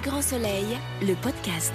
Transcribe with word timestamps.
grand 0.00 0.22
soleil, 0.22 0.66
le 1.02 1.14
podcast. 1.14 1.74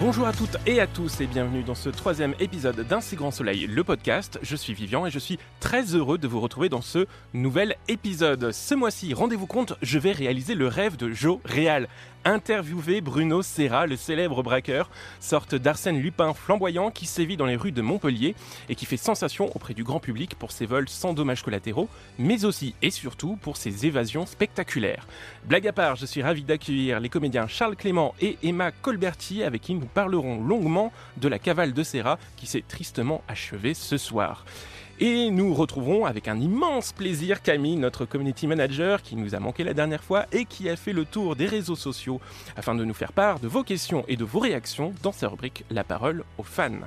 Bonjour 0.00 0.26
à 0.26 0.32
toutes 0.32 0.56
et 0.66 0.80
à 0.80 0.86
tous 0.86 1.20
et 1.20 1.26
bienvenue 1.26 1.62
dans 1.62 1.74
ce 1.74 1.90
troisième 1.90 2.34
épisode 2.40 2.86
d'Un 2.88 3.02
si 3.02 3.16
grand 3.16 3.30
soleil, 3.30 3.66
le 3.66 3.84
podcast. 3.84 4.38
Je 4.42 4.56
suis 4.56 4.72
Vivian 4.72 5.04
et 5.04 5.10
je 5.10 5.18
suis 5.18 5.38
très 5.60 5.94
heureux 5.94 6.16
de 6.16 6.26
vous 6.26 6.40
retrouver 6.40 6.70
dans 6.70 6.80
ce 6.80 7.06
nouvel 7.34 7.76
épisode. 7.86 8.50
Ce 8.50 8.74
mois-ci, 8.74 9.12
rendez-vous 9.12 9.46
compte, 9.46 9.74
je 9.82 9.98
vais 9.98 10.12
réaliser 10.12 10.54
le 10.54 10.68
rêve 10.68 10.96
de 10.96 11.10
Joe 11.10 11.38
Réal 11.44 11.86
interviewer 12.24 13.00
Bruno 13.00 13.42
Serra, 13.42 13.86
le 13.86 13.96
célèbre 13.96 14.42
braqueur, 14.42 14.90
sorte 15.20 15.54
d'Arsène 15.54 16.00
Lupin 16.00 16.34
flamboyant 16.34 16.90
qui 16.90 17.06
sévit 17.06 17.36
dans 17.36 17.46
les 17.46 17.56
rues 17.56 17.72
de 17.72 17.82
Montpellier 17.82 18.34
et 18.68 18.74
qui 18.74 18.86
fait 18.86 18.96
sensation 18.96 19.54
auprès 19.56 19.74
du 19.74 19.84
grand 19.84 20.00
public 20.00 20.34
pour 20.34 20.52
ses 20.52 20.66
vols 20.66 20.88
sans 20.88 21.12
dommages 21.12 21.42
collatéraux, 21.42 21.88
mais 22.18 22.44
aussi 22.44 22.74
et 22.82 22.90
surtout 22.90 23.36
pour 23.36 23.56
ses 23.56 23.86
évasions 23.86 24.26
spectaculaires. 24.26 25.06
Blague 25.44 25.68
à 25.68 25.72
part, 25.72 25.96
je 25.96 26.06
suis 26.06 26.22
ravi 26.22 26.42
d'accueillir 26.42 27.00
les 27.00 27.08
comédiens 27.08 27.46
Charles 27.46 27.76
Clément 27.76 28.14
et 28.20 28.38
Emma 28.42 28.70
Colberti 28.70 29.42
avec 29.42 29.62
qui 29.62 29.74
nous 29.74 29.86
parlerons 29.86 30.42
longuement 30.42 30.92
de 31.16 31.28
la 31.28 31.38
cavale 31.38 31.72
de 31.72 31.82
Serra 31.82 32.18
qui 32.36 32.46
s'est 32.46 32.64
tristement 32.66 33.22
achevée 33.28 33.74
ce 33.74 33.96
soir. 33.96 34.44
Et 35.02 35.30
nous 35.30 35.54
retrouverons 35.54 36.04
avec 36.04 36.28
un 36.28 36.38
immense 36.38 36.92
plaisir 36.92 37.40
Camille, 37.40 37.76
notre 37.76 38.04
community 38.04 38.46
manager 38.46 39.00
qui 39.00 39.16
nous 39.16 39.34
a 39.34 39.40
manqué 39.40 39.64
la 39.64 39.72
dernière 39.72 40.04
fois 40.04 40.26
et 40.30 40.44
qui 40.44 40.68
a 40.68 40.76
fait 40.76 40.92
le 40.92 41.06
tour 41.06 41.36
des 41.36 41.46
réseaux 41.46 41.74
sociaux 41.74 42.20
afin 42.54 42.74
de 42.74 42.84
nous 42.84 42.92
faire 42.92 43.14
part 43.14 43.40
de 43.40 43.48
vos 43.48 43.64
questions 43.64 44.04
et 44.08 44.16
de 44.16 44.24
vos 44.24 44.40
réactions 44.40 44.92
dans 45.02 45.12
sa 45.12 45.28
rubrique 45.28 45.64
La 45.70 45.84
parole 45.84 46.22
aux 46.36 46.42
fans. 46.42 46.80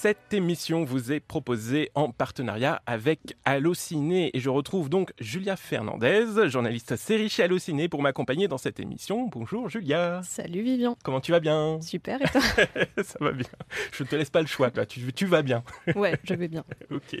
Cette 0.00 0.32
émission 0.32 0.84
vous 0.84 1.10
est 1.10 1.18
proposée 1.18 1.90
en 1.96 2.12
partenariat 2.12 2.80
avec 2.86 3.34
Allociné 3.44 4.30
et 4.32 4.38
je 4.38 4.48
retrouve 4.48 4.88
donc 4.88 5.12
Julia 5.18 5.56
Fernandez, 5.56 6.48
journaliste 6.48 6.94
série 6.94 7.28
chez 7.28 7.42
Allociné 7.42 7.88
pour 7.88 8.00
m'accompagner 8.00 8.46
dans 8.46 8.58
cette 8.58 8.78
émission. 8.78 9.26
Bonjour 9.26 9.68
Julia. 9.68 10.20
Salut 10.22 10.62
Vivian. 10.62 10.96
Comment 11.02 11.20
tu 11.20 11.32
vas 11.32 11.40
bien? 11.40 11.80
Super 11.82 12.22
et 12.22 12.28
toi? 12.28 12.40
Ça 13.02 13.18
va 13.20 13.32
bien. 13.32 13.48
Je 13.90 14.04
ne 14.04 14.08
te 14.08 14.14
laisse 14.14 14.30
pas 14.30 14.40
le 14.40 14.46
choix, 14.46 14.70
toi. 14.70 14.86
Tu, 14.86 15.12
tu 15.12 15.26
vas 15.26 15.42
bien. 15.42 15.64
Ouais, 15.96 16.16
je 16.22 16.34
vais 16.34 16.46
bien. 16.46 16.62
ok. 16.92 17.20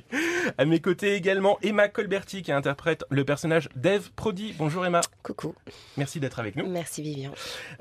À 0.56 0.64
mes 0.64 0.78
côtés 0.78 1.14
également 1.14 1.58
Emma 1.62 1.88
Colberti 1.88 2.42
qui 2.42 2.52
interprète 2.52 3.04
le 3.10 3.24
personnage 3.24 3.68
d'Eve 3.74 4.12
Prodi. 4.12 4.54
Bonjour 4.56 4.86
Emma. 4.86 5.00
Coucou. 5.24 5.52
Merci 5.96 6.20
d'être 6.20 6.38
avec 6.38 6.54
nous. 6.54 6.68
Merci 6.68 7.02
Vivian. 7.02 7.32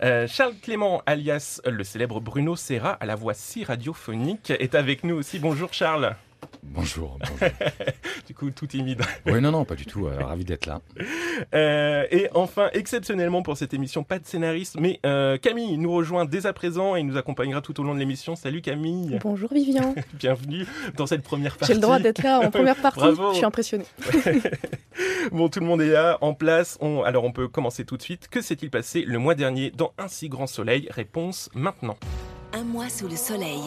Euh, 0.01 0.25
Charles 0.25 0.55
Clément, 0.59 1.03
alias 1.05 1.61
le 1.67 1.83
célèbre 1.83 2.19
Bruno 2.19 2.55
Serra, 2.55 2.93
à 2.93 3.05
la 3.05 3.13
voix 3.13 3.35
si 3.35 3.63
radiophonique, 3.63 4.49
est 4.49 4.73
avec 4.73 4.86
nous 5.03 5.15
aussi. 5.15 5.39
Bonjour 5.39 5.73
Charles. 5.73 6.15
Bonjour. 6.63 7.17
bonjour. 7.19 7.49
Du 8.27 8.33
coup, 8.33 8.51
tout 8.51 8.67
timide. 8.67 9.01
oui, 9.25 9.41
non, 9.41 9.51
non, 9.51 9.63
pas 9.65 9.75
du 9.75 9.85
tout. 9.85 10.05
euh, 10.07 10.17
ravi 10.23 10.43
d'être 10.43 10.65
là. 10.65 10.81
Euh, 11.55 12.05
et 12.11 12.27
enfin, 12.33 12.69
exceptionnellement 12.73 13.41
pour 13.41 13.57
cette 13.57 13.73
émission, 13.73 14.03
pas 14.03 14.19
de 14.19 14.25
scénariste, 14.25 14.75
mais 14.79 14.99
euh, 15.05 15.37
Camille 15.37 15.77
nous 15.77 15.91
rejoint 15.93 16.25
dès 16.25 16.45
à 16.45 16.53
présent 16.53 16.95
et 16.95 17.03
nous 17.03 17.17
accompagnera 17.17 17.61
tout 17.61 17.79
au 17.79 17.83
long 17.83 17.93
de 17.95 17.99
l'émission. 17.99 18.35
Salut 18.35 18.61
Camille. 18.61 19.17
Bonjour 19.21 19.51
Vivian. 19.53 19.95
Bienvenue 20.13 20.65
dans 20.95 21.07
cette 21.07 21.23
première 21.23 21.55
partie. 21.57 21.71
J'ai 21.73 21.75
le 21.75 21.81
droit 21.81 21.99
d'être 21.99 22.21
là 22.21 22.39
en 22.39 22.51
première 22.51 22.75
partie. 22.75 22.99
Bravo. 22.99 23.31
Je 23.31 23.37
suis 23.37 23.45
impressionnée. 23.45 23.85
Bon, 25.31 25.49
tout 25.49 25.59
le 25.59 25.65
monde 25.65 25.81
est 25.81 25.89
là, 25.91 26.17
en 26.21 26.33
place. 26.33 26.77
On- 26.79 27.03
Alors, 27.03 27.23
on 27.25 27.31
peut 27.31 27.47
commencer 27.49 27.83
tout 27.85 27.97
de 27.97 28.01
suite. 28.01 28.29
Que 28.29 28.41
s'est-il 28.41 28.69
passé 28.69 29.03
le 29.05 29.19
mois 29.19 29.35
dernier 29.35 29.71
dans 29.71 29.93
Un 29.97 30.07
si 30.07 30.29
grand 30.29 30.47
soleil? 30.47 30.87
Réponse 30.89 31.49
maintenant. 31.53 31.97
Un 32.53 32.63
mois 32.63 32.87
sous 32.89 33.07
le 33.09 33.15
soleil. 33.17 33.59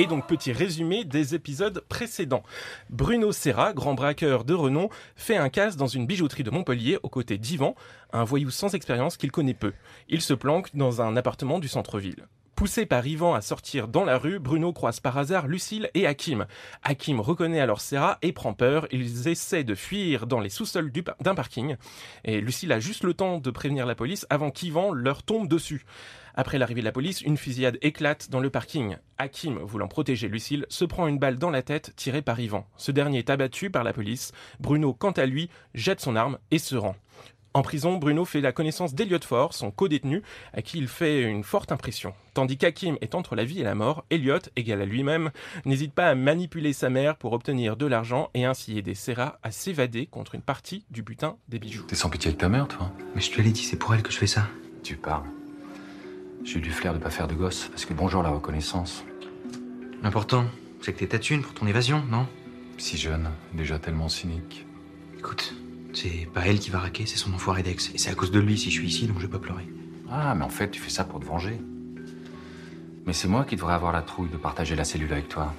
Et 0.00 0.06
donc, 0.06 0.26
petit 0.26 0.50
résumé 0.50 1.04
des 1.04 1.34
épisodes 1.34 1.84
précédents. 1.90 2.42
Bruno 2.88 3.32
Serra, 3.32 3.74
grand 3.74 3.92
braqueur 3.92 4.44
de 4.44 4.54
renom, 4.54 4.88
fait 5.14 5.36
un 5.36 5.50
casse 5.50 5.76
dans 5.76 5.88
une 5.88 6.06
bijouterie 6.06 6.42
de 6.42 6.48
Montpellier 6.48 6.98
aux 7.02 7.10
côtés 7.10 7.36
d'Ivan, 7.36 7.74
un 8.14 8.24
voyou 8.24 8.48
sans 8.48 8.74
expérience 8.74 9.18
qu'il 9.18 9.30
connaît 9.30 9.52
peu. 9.52 9.74
Il 10.08 10.22
se 10.22 10.32
planque 10.32 10.74
dans 10.74 11.02
un 11.02 11.18
appartement 11.18 11.58
du 11.58 11.68
centre-ville. 11.68 12.28
Poussé 12.60 12.84
par 12.84 13.06
Ivan 13.06 13.32
à 13.32 13.40
sortir 13.40 13.88
dans 13.88 14.04
la 14.04 14.18
rue, 14.18 14.38
Bruno 14.38 14.70
croise 14.74 15.00
par 15.00 15.16
hasard 15.16 15.48
Lucille 15.48 15.88
et 15.94 16.06
Hakim. 16.06 16.44
Hakim 16.82 17.18
reconnaît 17.18 17.58
alors 17.58 17.80
Serra 17.80 18.18
et 18.20 18.32
prend 18.32 18.52
peur. 18.52 18.86
Ils 18.90 19.28
essaient 19.28 19.64
de 19.64 19.74
fuir 19.74 20.26
dans 20.26 20.40
les 20.40 20.50
sous-sols 20.50 20.92
d'un 21.22 21.34
parking. 21.34 21.76
Et 22.22 22.42
Lucille 22.42 22.70
a 22.72 22.78
juste 22.78 23.02
le 23.02 23.14
temps 23.14 23.38
de 23.38 23.50
prévenir 23.50 23.86
la 23.86 23.94
police 23.94 24.26
avant 24.28 24.50
qu'Ivan 24.50 24.92
leur 24.92 25.22
tombe 25.22 25.48
dessus. 25.48 25.86
Après 26.34 26.58
l'arrivée 26.58 26.82
de 26.82 26.84
la 26.84 26.92
police, 26.92 27.22
une 27.22 27.38
fusillade 27.38 27.78
éclate 27.80 28.28
dans 28.28 28.40
le 28.40 28.50
parking. 28.50 28.98
Hakim, 29.16 29.58
voulant 29.60 29.88
protéger 29.88 30.28
Lucille, 30.28 30.66
se 30.68 30.84
prend 30.84 31.06
une 31.06 31.18
balle 31.18 31.38
dans 31.38 31.48
la 31.48 31.62
tête 31.62 31.96
tirée 31.96 32.20
par 32.20 32.40
Ivan. 32.40 32.66
Ce 32.76 32.92
dernier 32.92 33.20
est 33.20 33.30
abattu 33.30 33.70
par 33.70 33.84
la 33.84 33.94
police. 33.94 34.32
Bruno, 34.58 34.92
quant 34.92 35.12
à 35.12 35.24
lui, 35.24 35.48
jette 35.72 36.02
son 36.02 36.14
arme 36.14 36.36
et 36.50 36.58
se 36.58 36.76
rend. 36.76 36.94
En 37.52 37.62
prison, 37.62 37.96
Bruno 37.96 38.24
fait 38.24 38.40
la 38.40 38.52
connaissance 38.52 38.94
d'Eliot 38.94 39.18
Ford, 39.24 39.54
son 39.54 39.72
co-détenu, 39.72 40.22
à 40.52 40.62
qui 40.62 40.78
il 40.78 40.86
fait 40.86 41.22
une 41.22 41.42
forte 41.42 41.72
impression. 41.72 42.14
Tandis 42.32 42.56
qu'Hakim 42.56 42.96
est 43.00 43.16
entre 43.16 43.34
la 43.34 43.44
vie 43.44 43.60
et 43.60 43.64
la 43.64 43.74
mort, 43.74 44.04
Elliot, 44.10 44.38
égal 44.54 44.80
à 44.80 44.84
lui-même, 44.84 45.32
n'hésite 45.64 45.92
pas 45.92 46.06
à 46.06 46.14
manipuler 46.14 46.72
sa 46.72 46.90
mère 46.90 47.16
pour 47.16 47.32
obtenir 47.32 47.76
de 47.76 47.86
l'argent 47.86 48.30
et 48.34 48.44
ainsi 48.44 48.78
aider 48.78 48.94
Serra 48.94 49.40
à 49.42 49.50
s'évader 49.50 50.06
contre 50.06 50.36
une 50.36 50.42
partie 50.42 50.84
du 50.90 51.02
butin 51.02 51.36
des 51.48 51.58
bijoux. 51.58 51.82
T'es 51.88 51.96
sans 51.96 52.08
pitié 52.08 52.28
avec 52.28 52.38
ta 52.38 52.48
mère, 52.48 52.68
toi 52.68 52.92
Mais 53.16 53.20
je 53.20 53.32
te 53.32 53.40
l'ai 53.40 53.50
dit, 53.50 53.64
c'est 53.64 53.76
pour 53.76 53.92
elle 53.94 54.02
que 54.02 54.12
je 54.12 54.18
fais 54.18 54.28
ça. 54.28 54.46
Tu 54.84 54.94
parles. 54.94 55.26
J'ai 56.44 56.58
eu 56.58 56.62
du 56.62 56.70
flair 56.70 56.94
de 56.94 56.98
pas 56.98 57.10
faire 57.10 57.26
de 57.26 57.34
gosse, 57.34 57.66
parce 57.68 57.84
que 57.84 57.94
bonjour 57.94 58.22
la 58.22 58.30
reconnaissance. 58.30 59.04
L'important, 60.04 60.44
c'est 60.82 60.92
que 60.92 61.00
t'es 61.00 61.08
ta 61.08 61.18
thune 61.18 61.42
pour 61.42 61.52
ton 61.54 61.66
évasion, 61.66 62.04
non? 62.08 62.26
Si 62.78 62.96
jeune, 62.96 63.28
déjà 63.54 63.80
tellement 63.80 64.08
cynique. 64.08 64.64
Écoute, 65.18 65.52
c'est 65.92 66.28
pas 66.32 66.46
elle 66.46 66.58
qui 66.58 66.70
va 66.70 66.78
raquer, 66.78 67.06
c'est 67.06 67.16
son 67.16 67.32
enfoiré 67.32 67.62
d'ex. 67.62 67.90
Et 67.94 67.98
c'est 67.98 68.10
à 68.10 68.14
cause 68.14 68.30
de 68.30 68.40
lui 68.40 68.58
si 68.58 68.70
je 68.70 68.78
suis 68.78 68.88
ici, 68.88 69.06
donc 69.06 69.18
je 69.18 69.26
vais 69.26 69.32
pas 69.32 69.38
pleurer. 69.38 69.66
Ah, 70.10 70.34
mais 70.34 70.44
en 70.44 70.50
fait, 70.50 70.70
tu 70.70 70.80
fais 70.80 70.90
ça 70.90 71.04
pour 71.04 71.20
te 71.20 71.24
venger. 71.24 71.60
Mais 73.06 73.12
c'est 73.12 73.28
moi 73.28 73.44
qui 73.44 73.56
devrais 73.56 73.74
avoir 73.74 73.92
la 73.92 74.02
trouille 74.02 74.28
de 74.28 74.36
partager 74.36 74.76
la 74.76 74.84
cellule 74.84 75.12
avec 75.12 75.28
toi. 75.28 75.54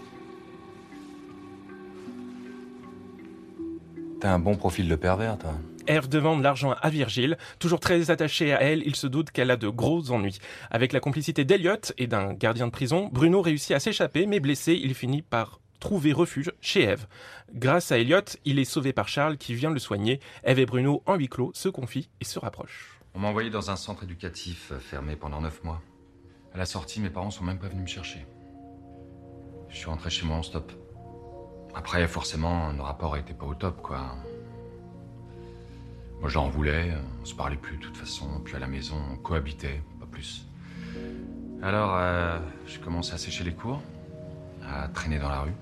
T'as 4.20 4.34
un 4.34 4.40
bon 4.40 4.56
profil 4.56 4.88
de 4.88 4.96
pervers, 4.96 5.38
toi. 5.38 5.56
Eve 5.88 6.08
demande 6.08 6.44
l'argent 6.44 6.76
à 6.80 6.90
Virgile. 6.90 7.38
Toujours 7.60 7.80
très 7.80 8.12
attaché 8.12 8.54
à 8.54 8.62
elle, 8.62 8.84
il 8.86 8.96
se 8.96 9.08
doute 9.08 9.32
qu'elle 9.32 9.50
a 9.50 9.58
de 9.58 9.68
gros 9.68 10.12
ennuis. 10.12 10.38
Avec 10.70 10.94
la 10.94 11.00
complicité 11.00 11.44
d'Eliot 11.44 11.92
et 11.98 12.08
d'un 12.08 12.34
gardien 12.34 12.68
de 12.68 12.72
prison, 12.72 13.10
Bruno 13.12 13.42
réussit 13.42 13.72
à 13.72 13.80
s'échapper, 13.80 14.28
mais 14.28 14.40
blessé, 14.40 14.80
il 14.82 14.94
finit 14.94 15.24
par 15.24 15.60
trouver 15.82 16.14
refuge 16.14 16.54
chez 16.62 16.84
Eve. 16.84 17.08
Grâce 17.54 17.92
à 17.92 17.98
Elliot, 17.98 18.22
il 18.46 18.60
est 18.60 18.66
sauvé 18.66 18.94
par 18.94 19.10
Charles 19.10 19.38
qui 19.38 19.54
vient 19.54 19.72
le 19.72 19.80
soigner. 19.80 20.22
Eve 20.46 20.60
et 20.60 20.66
Bruno, 20.66 21.04
en 21.06 21.16
huis 21.16 21.28
clos, 21.28 21.52
se 21.54 21.68
confient 21.68 22.10
et 22.22 22.24
se 22.24 22.40
rapprochent. 22.40 23.02
On 23.14 23.20
m'a 23.20 23.28
envoyé 23.28 23.50
dans 23.50 23.70
un 23.70 23.76
centre 23.76 24.04
éducatif 24.04 24.72
euh, 24.72 24.80
fermé 24.80 25.18
pendant 25.18 25.42
neuf 25.42 25.62
mois. 25.66 25.82
À 26.54 26.58
la 26.58 26.66
sortie, 26.66 27.02
mes 27.02 27.10
parents 27.10 27.32
sont 27.32 27.44
même 27.44 27.60
pas 27.60 27.68
venus 27.68 27.82
me 27.82 27.88
chercher. 27.88 28.26
Je 29.68 29.76
suis 29.76 29.88
rentré 29.88 30.10
chez 30.10 30.26
moi 30.26 30.38
en 30.38 30.44
stop. 30.44 30.72
Après, 31.74 32.08
forcément, 32.08 32.72
nos 32.72 32.84
rapports 32.84 33.18
étaient 33.18 33.34
pas 33.34 33.46
au 33.46 33.56
top, 33.56 33.82
quoi. 33.82 34.16
Moi, 36.20 36.30
j'en 36.30 36.50
voulais, 36.50 36.94
on 37.22 37.26
se 37.26 37.34
parlait 37.34 37.58
plus 37.58 37.78
de 37.78 37.82
toute 37.82 37.98
façon, 37.98 38.42
puis 38.46 38.56
à 38.56 38.60
la 38.60 38.68
maison, 38.68 38.96
on 39.12 39.18
cohabitait, 39.18 39.82
pas 40.00 40.06
plus. 40.06 40.46
Alors, 41.64 41.96
euh, 41.96 42.40
j'ai 42.68 42.80
commencé 42.80 43.14
à 43.14 43.18
sécher 43.18 43.44
les 43.44 43.54
cours, 43.54 43.82
à 44.64 44.88
traîner 44.90 45.20
dans 45.20 45.30
la 45.30 45.42
rue, 45.42 45.54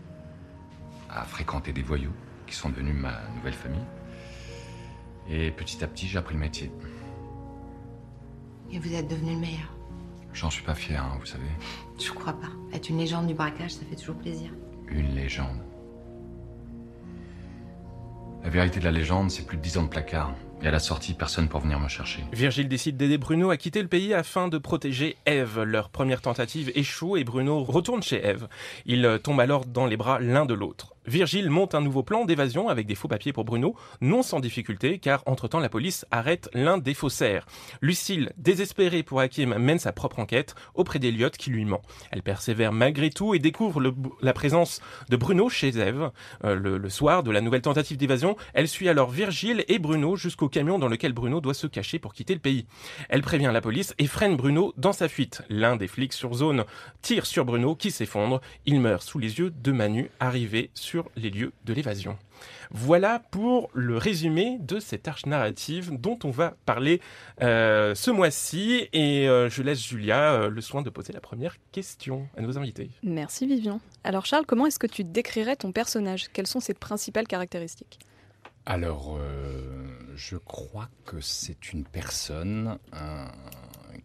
à 1.10 1.24
fréquenter 1.24 1.74
des 1.74 1.82
voyous 1.82 2.14
qui 2.48 2.56
sont 2.56 2.70
devenus 2.70 2.96
ma 2.96 3.20
nouvelle 3.36 3.54
famille. 3.54 3.84
Et 5.30 5.52
petit 5.52 5.84
à 5.84 5.88
petit, 5.88 6.08
j'ai 6.08 6.18
appris 6.18 6.34
le 6.34 6.40
métier. 6.40 6.72
Et 8.72 8.80
vous 8.80 8.94
êtes 8.94 9.08
devenu 9.08 9.34
le 9.34 9.40
meilleur. 9.40 9.74
J'en 10.34 10.50
suis 10.50 10.64
pas 10.64 10.76
fier, 10.76 11.04
hein, 11.04 11.18
vous 11.20 11.26
savez. 11.26 11.50
Je 12.00 12.12
crois 12.12 12.34
pas. 12.34 12.50
Être 12.74 12.90
une 12.90 12.98
légende 12.98 13.28
du 13.28 13.34
braquage, 13.34 13.72
ça 13.72 13.86
fait 13.90 13.96
toujours 13.96 14.16
plaisir. 14.16 14.52
Une 14.88 15.14
légende. 15.14 15.60
La 18.44 18.50
vérité 18.50 18.80
de 18.80 18.86
la 18.86 18.92
légende, 18.92 19.32
c'est 19.32 19.46
plus 19.46 19.58
de 19.58 19.62
dix 19.62 19.78
ans 19.78 19.84
de 19.84 19.90
placard. 19.90 20.34
Et 20.62 20.68
à 20.68 20.72
la 20.72 20.80
sortie, 20.80 21.14
personne 21.14 21.48
pour 21.48 21.62
venir 21.62 21.80
me 21.80 21.88
chercher. 21.88 22.22
Virgile 22.34 22.68
décide 22.68 22.98
d'aider 22.98 23.18
Bruno 23.18 23.50
à 23.50 23.56
quitter 23.56 23.82
le 23.82 23.88
pays 23.88 24.14
afin 24.14 24.50
de 24.50 24.58
protéger 24.58 25.16
Eve. 25.26 25.62
Leur 25.62 25.90
première 25.90 26.22
tentative 26.22 26.72
échoue 26.76 27.16
et 27.16 27.24
Bruno 27.24 27.64
retourne 27.64 28.04
chez 28.04 28.26
Eve. 28.26 28.50
Ils 28.86 29.06
euh, 29.06 29.18
tombent 29.18 29.40
alors 29.40 29.66
dans 29.66 29.86
les 29.86 29.96
bras 29.96 30.20
l'un 30.20 30.46
de 30.46 30.54
l'autre. 30.54 30.96
Virgile 31.06 31.50
monte 31.50 31.74
un 31.74 31.82
nouveau 31.82 32.04
plan 32.04 32.26
d'évasion 32.26 32.68
avec 32.68 32.86
des 32.86 32.94
faux 32.94 33.08
papiers 33.08 33.34
pour 33.34 33.46
Bruno, 33.46 33.76
non 34.00 34.22
sans 34.22 34.40
difficulté, 34.40 35.00
car 35.00 35.24
entre-temps 35.26 35.60
la 35.60 35.70
police 35.70 36.06
arrête 36.12 36.50
l'un 36.54 36.78
des 36.78 36.94
faussaires. 36.94 37.48
Lucille, 37.82 38.32
désespérée 38.38 39.02
pour 39.02 39.20
Hakim, 39.20 39.56
mène 39.58 39.80
sa 39.80 39.92
propre 39.92 40.20
enquête 40.20 40.54
auprès 40.76 41.00
d'Eliott 41.00 41.36
qui 41.36 41.50
lui 41.50 41.66
ment. 41.66 41.82
Elle 42.12 42.22
persévère 42.22 42.74
malgré 42.74 43.10
tout 43.10 43.34
et 43.34 43.40
découvre 43.40 43.82
la 44.22 44.34
présence 44.34 44.82
de 45.10 45.16
Bruno 45.16 45.50
chez 45.50 45.70
Eve. 45.70 46.12
Euh, 46.44 46.54
le 46.54 46.90
soir 46.90 47.24
de 47.24 47.32
la 47.32 47.42
nouvelle 47.42 47.62
tentative 47.62 47.98
d'évasion, 47.98 48.36
elle 48.54 48.68
suit 48.68 48.90
alors 48.90 49.10
Virgile 49.10 49.64
et 49.68 49.80
Bruno 49.80 50.16
jusqu'au 50.16 50.49
camion 50.50 50.80
dans 50.80 50.88
lequel 50.88 51.14
Bruno 51.14 51.42
doit 51.42 51.54
se 51.54 51.68
cacher 51.68 52.00
pour 52.00 52.14
quitter 52.14 52.34
le 52.34 52.40
pays. 52.40 52.66
Elle 53.08 53.22
prévient 53.22 53.50
la 53.54 53.62
police 53.62 53.94
et 53.98 54.08
freine 54.08 54.36
Bruno 54.36 54.74
dans 54.78 54.94
sa 54.94 55.08
fuite. 55.08 55.42
L'un 55.50 55.76
des 55.76 55.88
flics 55.88 56.14
sur 56.14 56.34
zone 56.34 56.66
tire 57.02 57.26
sur 57.26 57.46
Bruno 57.46 57.76
qui 57.76 57.92
s'effondre. 57.92 58.42
Il 58.66 58.82
meurt 58.82 59.04
sous 59.04 59.20
les 59.20 59.40
yeux 59.40 59.52
de 59.52 59.72
Manu, 59.72 60.10
arrivé 60.20 60.70
sur 60.74 61.10
les 61.16 61.30
lieux 61.30 61.54
de 61.66 61.74
l'évasion. 61.74 62.18
Voilà 62.72 63.20
pour 63.32 63.70
le 63.74 63.98
résumé 63.98 64.58
de 64.60 64.80
cette 64.80 65.08
arche 65.08 65.26
narrative 65.26 65.92
dont 66.00 66.20
on 66.24 66.30
va 66.30 66.56
parler 66.66 67.02
euh, 67.42 67.96
ce 67.96 68.12
mois-ci. 68.12 68.88
Et 68.94 69.28
euh, 69.28 69.50
je 69.50 69.64
laisse 69.64 69.84
Julia 69.84 70.34
euh, 70.34 70.50
le 70.50 70.62
soin 70.62 70.82
de 70.82 70.90
poser 70.90 71.14
la 71.14 71.22
première 71.22 71.56
question 71.72 72.28
à 72.38 72.42
nos 72.42 72.58
invités. 72.58 72.92
Merci 73.04 73.48
Vivian. 73.48 73.82
Alors 74.04 74.26
Charles, 74.26 74.46
comment 74.46 74.66
est-ce 74.68 74.80
que 74.80 74.88
tu 74.88 75.04
décrirais 75.04 75.56
ton 75.56 75.72
personnage? 75.72 76.30
Quelles 76.32 76.48
sont 76.48 76.60
ses 76.60 76.74
principales 76.74 77.28
caractéristiques? 77.28 78.00
Alors, 78.66 79.18
euh, 79.20 79.88
je 80.16 80.38
crois 80.38 80.90
que 81.06 81.22
c'est 81.22 81.74
une 81.74 81.84
personne 81.84 82.78
euh, 82.94 83.26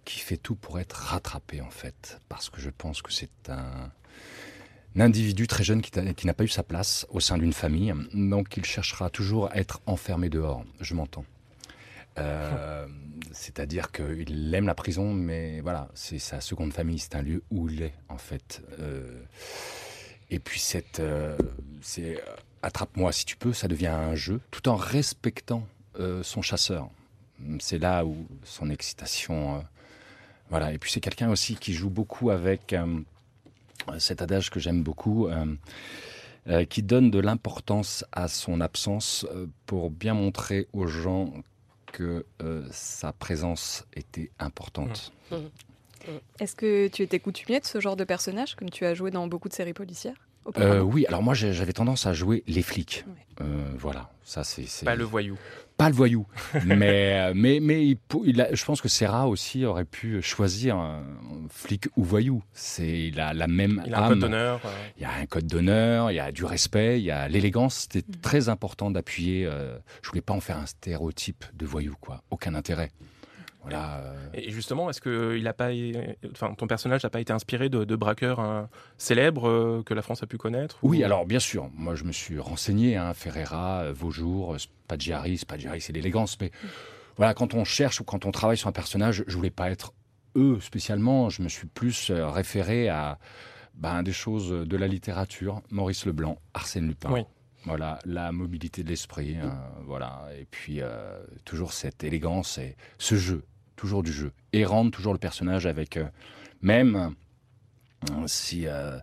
qui 0.05 0.21
fait 0.21 0.37
tout 0.37 0.55
pour 0.55 0.79
être 0.79 0.95
rattrapée 0.95 1.61
en 1.61 1.71
fait, 1.71 2.21
parce 2.29 2.49
que 2.49 2.61
je 2.61 2.71
pense 2.71 3.03
que 3.03 3.13
c'est 3.13 3.51
un, 3.51 3.91
un 4.97 5.01
individu 5.01 5.47
très 5.47 5.65
jeune 5.65 5.83
qui 5.83 6.27
n'a 6.27 6.35
pas 6.35 6.45
eu 6.45 6.49
sa 6.49 6.63
place 6.63 7.07
au 7.11 7.21
sein 7.21 7.37
d'une 7.37 7.53
famille, 7.53 7.93
donc 8.15 8.57
il 8.57 8.65
cherchera 8.65 9.11
toujours 9.11 9.51
à 9.51 9.57
être 9.57 9.81
enfermé 9.87 10.29
dehors. 10.29 10.65
Je 10.81 10.95
m'entends. 10.95 11.25
Euh, 12.19 12.87
C'est-à-dire 13.33 13.91
qu'il 13.91 14.55
aime 14.55 14.67
la 14.67 14.75
prison, 14.75 15.13
mais 15.13 15.61
voilà, 15.61 15.89
c'est 15.95 16.21
sa 16.21 16.41
seconde 16.41 16.73
famille, 16.73 16.99
c'est 16.99 17.17
un 17.17 17.23
lieu 17.23 17.43
où 17.51 17.69
il 17.69 17.83
est 17.83 17.95
en 18.09 18.19
fait. 18.19 18.63
Euh, 18.79 19.23
et 20.31 20.39
puis 20.39 20.61
cette, 20.61 21.01
euh, 21.01 21.37
c'est 21.81 22.23
attrape-moi 22.65 23.13
si 23.13 23.25
tu 23.25 23.37
peux, 23.37 23.53
ça 23.53 23.69
devient 23.69 23.89
un 23.89 24.15
jeu, 24.15 24.41
tout 24.51 24.69
en 24.69 24.77
respectant 24.77 25.67
euh, 26.01 26.23
son 26.23 26.43
chasseur. 26.43 26.89
C'est 27.61 27.79
là 27.79 28.05
où 28.05 28.27
son 28.45 28.71
excitation, 28.71 29.57
euh, 29.57 29.59
voilà. 30.49 30.73
Et 30.73 30.79
puis 30.79 30.91
c'est 30.91 31.01
quelqu'un 31.01 31.31
aussi 31.31 31.57
qui 31.57 31.75
joue 31.75 31.91
beaucoup 31.91 32.31
avec 32.31 32.73
euh, 32.73 33.01
cet 33.99 34.23
adage 34.23 34.51
que 34.51 34.61
j'aime 34.61 34.83
beaucoup, 34.83 35.29
euh, 35.29 35.47
euh, 36.49 36.65
qui 36.65 36.83
donne 36.83 37.11
de 37.11 37.19
l'importance 37.19 38.05
à 38.13 38.29
son 38.29 38.61
absence 38.61 39.27
euh, 39.31 39.47
pour 39.67 39.91
bien 39.91 40.15
montrer 40.15 40.69
aux 40.73 40.87
gens 40.87 41.33
que 41.93 42.25
euh, 42.43 42.67
sa 42.71 43.13
présence 43.13 43.85
était 43.95 44.31
importante. 44.39 45.13
Est-ce 46.39 46.55
que 46.55 46.89
tu 46.89 47.03
étais 47.03 47.19
coutumier 47.21 47.61
de 47.61 47.65
ce 47.65 47.81
genre 47.81 47.97
de 47.97 48.05
personnage, 48.05 48.57
comme 48.57 48.69
tu 48.69 48.85
as 48.85 48.95
joué 48.95 49.11
dans 49.11 49.27
beaucoup 49.27 49.49
de 49.49 49.55
séries 49.55 49.73
policières? 49.73 50.24
Euh, 50.59 50.81
oui, 50.81 51.07
alors 51.07 51.23
moi 51.23 51.35
j'avais 51.35 51.73
tendance 51.73 52.07
à 52.07 52.13
jouer 52.13 52.43
les 52.47 52.63
flics. 52.63 53.05
Ouais. 53.07 53.45
Euh, 53.47 53.65
voilà, 53.79 54.11
ça 54.23 54.45
c'est 54.45 54.67
c'est- 54.67 54.85
Pas 54.87 54.95
le 54.95 55.05
voyou. 55.05 55.37
pas 55.77 55.89
le 55.89 55.95
voyou, 55.95 56.25
mais 56.67 57.19
euh, 57.19 57.33
mais 57.35 57.59
mais 57.61 57.85
il, 57.85 57.97
pou- 57.97 58.23
il 58.25 58.41
a- 58.41 58.55
je 58.55 58.65
pense 58.65 58.81
que 58.81 58.89
Serra 58.89 59.27
aussi 59.27 59.65
aurait 59.65 59.85
pu 59.87 60.23
choisir 60.23 60.77
un 60.77 61.03
flic 61.51 61.89
ou 61.97 62.05
voyou. 62.05 62.43
C'est 62.53 63.09
il 63.09 63.19
a 63.19 63.35
la 63.35 63.49
même 63.49 63.83
Il 63.87 63.95
a 63.95 64.05
un 64.05 64.09
code 64.11 64.19
d'honneur. 64.21 64.61
euh, 64.65 64.69
Il 64.99 65.03
y 65.03 65.07
a 65.07 65.11
un 65.21 65.27
code 65.27 65.47
d'honneur, 65.47 66.13
il 66.13 66.15
y 66.15 66.21
a 66.21 66.31
du 66.31 66.45
respect, 66.45 67.01
il 67.01 67.05
y 67.05 67.11
a 67.11 67.27
l'élégance. 67.27 67.89
C'était 67.91 68.07
très 68.23 68.49
important 68.49 68.91
d'appuyer. 68.93 69.47
euh, 69.47 69.77
je 70.03 70.09
voulais 70.11 70.21
pas 70.21 70.35
en 70.35 70.41
faire 70.41 70.59
un 70.59 70.67
stéréotype 70.67 71.45
de 71.55 71.67
voyou, 71.67 71.97
quoi. 72.01 72.23
Aucun 72.31 72.55
intérêt. 72.55 72.93
Voilà. 73.65 73.99
euh, 74.01 74.15
Et 74.35 74.51
justement, 74.51 74.89
est-ce 74.91 75.01
que 75.01 75.37
il 75.37 75.47
a 75.49 75.53
pas, 75.53 75.71
enfin, 76.33 76.55
ton 76.55 76.67
personnage 76.67 77.03
n'a 77.03 77.11
pas 77.11 77.21
été 77.21 77.33
inspiré 77.33 77.69
de, 77.69 77.85
de 77.85 77.97
braqueurs 77.97 78.39
hein, 78.41 78.69
célèbres 78.99 79.49
euh, 79.49 79.83
que 79.85 79.95
la 79.95 80.03
France 80.03 80.23
a 80.23 80.27
pu 80.27 80.37
connaître 80.39 80.79
Oui, 80.83 81.01
ou- 81.01 81.05
alors 81.05 81.27
bien 81.27 81.39
sûr. 81.39 81.71
Moi, 81.75 81.95
je 81.95 82.05
me 82.05 82.13
suis 82.13 82.39
renseigné. 82.39 82.97
Hein, 82.97 83.15
Ferreira, 83.15 83.81
euh, 83.85 83.93
Vaujour, 83.93 84.55
euh, 84.55 84.59
Spaggiari. 84.59 85.39
Spaggiari, 85.39 85.81
c'est 85.81 85.93
l'élégance. 85.93 86.39
Mais 86.41 86.51
voilà, 87.17 87.35
quand 87.35 87.55
on 87.55 87.65
cherche 87.65 88.01
ou 88.01 88.05
quand 88.05 88.25
on 88.27 88.31
travaille 88.33 88.57
sur 88.59 88.69
un 88.69 88.73
personnage, 88.73 89.25
je 89.27 89.37
voulais 89.37 89.51
pas 89.51 89.71
être 89.71 89.93
eux 90.37 90.59
spécialement. 90.61 91.31
Je 91.31 91.43
me 91.43 91.49
suis 91.49 91.67
plus 91.67 92.11
euh, 92.11 92.29
référé 92.29 92.89
à 92.89 93.19
ben, 93.75 94.03
des 94.03 94.13
choses 94.13 94.51
de 94.51 94.77
la 94.77 94.87
littérature. 94.89 95.63
Maurice 95.71 96.07
Leblanc, 96.07 96.39
Arsène 96.55 96.87
Lupin. 96.89 97.11
Oui. 97.13 97.21
Voilà, 97.67 97.99
la 98.05 98.31
mobilité 98.31 98.83
de 98.85 98.91
l'esprit. 98.91 99.37
euh, 99.43 99.49
voilà. 99.87 100.27
Et 100.39 100.45
puis, 100.45 100.81
euh, 100.83 101.19
toujours 101.47 101.73
cette 101.73 102.05
élégance 102.05 102.59
et 102.59 102.77
ce 102.99 103.15
jeu. 103.15 103.43
Toujours 103.77 104.03
du 104.03 104.13
jeu. 104.13 104.33
Et 104.53 104.65
rendre 104.65 104.91
toujours 104.91 105.13
le 105.13 105.19
personnage 105.19 105.67
avec. 105.67 105.97
euh, 105.97 106.07
même 106.63 107.15
euh, 108.11 108.27
si. 108.27 108.67
euh, 108.67 108.99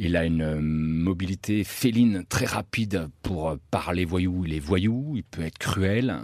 il 0.00 0.16
a 0.16 0.24
une 0.24 0.60
mobilité 0.60 1.64
féline 1.64 2.24
très 2.28 2.44
rapide 2.44 3.08
pour 3.22 3.56
parler 3.72 4.04
voyou. 4.04 4.44
Il 4.46 4.54
est 4.54 4.60
voyou, 4.60 5.14
il 5.16 5.24
peut 5.24 5.42
être 5.42 5.58
cruel. 5.58 6.16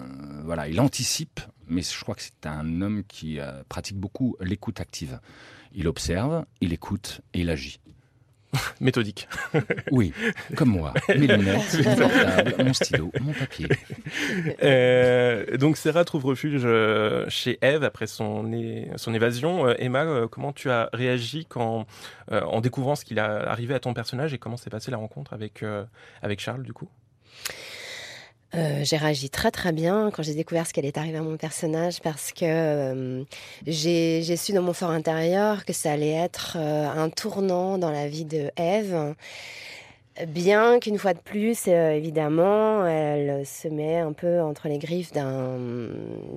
voilà, 0.44 0.68
il 0.68 0.78
anticipe, 0.80 1.40
mais 1.66 1.82
je 1.82 2.00
crois 2.00 2.14
que 2.14 2.22
c'est 2.22 2.46
un 2.46 2.82
homme 2.82 3.02
qui 3.08 3.40
pratique 3.68 3.96
beaucoup 3.96 4.36
l'écoute 4.40 4.78
active. 4.78 5.18
Il 5.72 5.88
observe, 5.88 6.44
il 6.60 6.72
écoute 6.72 7.20
et 7.32 7.40
il 7.40 7.50
agit. 7.50 7.80
méthodique. 8.80 9.28
Oui, 9.90 10.12
comme 10.56 10.70
moi. 10.70 10.92
Mes 11.08 11.26
lunettes, 11.26 11.84
mon 11.84 11.96
portable, 11.96 12.54
mon 12.64 12.72
stylo, 12.72 13.12
mon 13.20 13.32
papier. 13.32 13.68
Euh, 14.62 15.56
donc 15.56 15.76
Sarah 15.76 16.04
trouve 16.04 16.24
refuge 16.24 16.62
euh, 16.64 17.26
chez 17.28 17.58
Eve 17.62 17.84
après 17.84 18.06
son, 18.06 18.50
son 18.96 19.14
évasion. 19.14 19.68
Euh, 19.68 19.74
Emma, 19.78 20.26
comment 20.30 20.52
tu 20.52 20.70
as 20.70 20.88
réagi 20.92 21.46
quand, 21.46 21.86
en 22.30 22.60
découvrant 22.60 22.96
ce 22.96 23.04
qu'il 23.04 23.18
a 23.18 23.48
arrivé 23.48 23.74
à 23.74 23.80
ton 23.80 23.94
personnage 23.94 24.34
et 24.34 24.38
comment 24.38 24.56
s'est 24.56 24.70
passée 24.70 24.90
la 24.90 24.96
rencontre 24.96 25.32
avec, 25.32 25.64
avec 26.22 26.40
Charles 26.40 26.62
du 26.62 26.72
coup? 26.72 26.88
Euh, 28.56 28.84
j'ai 28.84 28.96
réagi 28.96 29.30
très 29.30 29.50
très 29.50 29.72
bien 29.72 30.10
quand 30.12 30.22
j'ai 30.22 30.34
découvert 30.34 30.66
ce 30.66 30.72
qui 30.72 30.80
allait 30.80 30.96
arriver 30.96 31.18
à 31.18 31.22
mon 31.22 31.36
personnage 31.36 32.00
parce 32.00 32.32
que 32.32 32.44
euh, 32.44 33.24
j'ai 33.66 34.22
j'ai 34.22 34.36
su 34.36 34.52
dans 34.52 34.62
mon 34.62 34.72
fort 34.72 34.90
intérieur 34.90 35.64
que 35.64 35.72
ça 35.72 35.92
allait 35.92 36.12
être 36.12 36.56
euh, 36.56 36.88
un 36.88 37.10
tournant 37.10 37.78
dans 37.78 37.90
la 37.90 38.06
vie 38.06 38.24
de 38.24 38.50
Eve. 38.56 39.14
Bien 40.28 40.78
qu'une 40.78 40.96
fois 40.96 41.12
de 41.12 41.18
plus, 41.18 41.64
euh, 41.66 41.90
évidemment, 41.90 42.86
elle 42.86 43.44
se 43.44 43.66
met 43.66 43.98
un 43.98 44.12
peu 44.12 44.40
entre 44.42 44.68
les 44.68 44.78
griffes 44.78 45.10
d'un- 45.12 45.58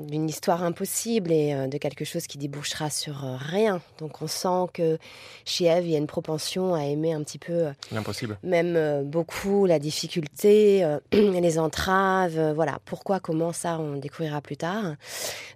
d'une 0.07 0.27
histoire 0.27 0.63
impossible 0.63 1.31
et 1.31 1.53
euh, 1.53 1.67
de 1.67 1.77
quelque 1.77 2.03
chose 2.03 2.25
qui 2.25 2.39
débouchera 2.39 2.89
sur 2.89 3.23
euh, 3.23 3.35
rien. 3.37 3.79
Donc 3.99 4.23
on 4.23 4.27
sent 4.27 4.71
que 4.73 4.97
chez 5.45 5.65
Eve, 5.65 5.85
il 5.85 5.91
y 5.91 5.95
a 5.95 5.99
une 5.99 6.07
propension 6.07 6.73
à 6.73 6.85
aimer 6.85 7.13
un 7.13 7.21
petit 7.21 7.37
peu 7.37 7.65
L'impossible. 7.91 8.39
même 8.41 9.03
beaucoup 9.03 9.67
la 9.67 9.77
difficulté, 9.77 10.83
les 11.11 11.59
entraves, 11.59 12.53
voilà. 12.55 12.79
Pourquoi, 12.85 13.19
comment, 13.19 13.53
ça, 13.53 13.77
on 13.79 13.97
découvrira 13.97 14.41
plus 14.41 14.57
tard. 14.57 14.95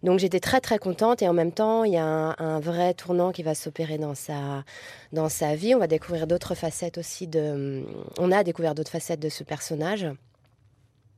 Donc 0.03 0.19
j'étais 0.19 0.39
très 0.39 0.61
très 0.61 0.77
contente 0.77 1.23
et 1.23 1.27
en 1.27 1.33
même 1.33 1.51
temps, 1.51 1.83
il 1.85 1.93
y 1.93 1.97
a 1.97 2.05
un, 2.05 2.35
un 2.37 2.59
vrai 2.59 2.93
tournant 2.93 3.31
qui 3.31 3.41
va 3.41 3.55
s'opérer 3.55 3.97
dans 3.97 4.13
sa, 4.13 4.63
dans 5.11 5.27
sa 5.29 5.55
vie. 5.55 5.73
On 5.73 5.79
va 5.79 5.87
découvrir 5.87 6.27
d'autres 6.27 6.53
facettes 6.53 6.99
aussi 6.99 7.25
de... 7.25 7.83
On 8.17 8.31
a 8.31 8.43
découvert 8.43 8.75
d'autres 8.75 8.91
facettes 8.91 9.19
de 9.19 9.29
ce 9.29 9.43
personnage. 9.43 10.07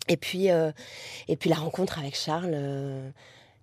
Et 0.09 0.17
puis, 0.17 0.51
euh, 0.51 0.71
et 1.27 1.35
puis 1.37 1.49
la 1.49 1.55
rencontre 1.57 1.99
avec 1.99 2.15
Charles... 2.15 2.51
euh, 2.53 3.09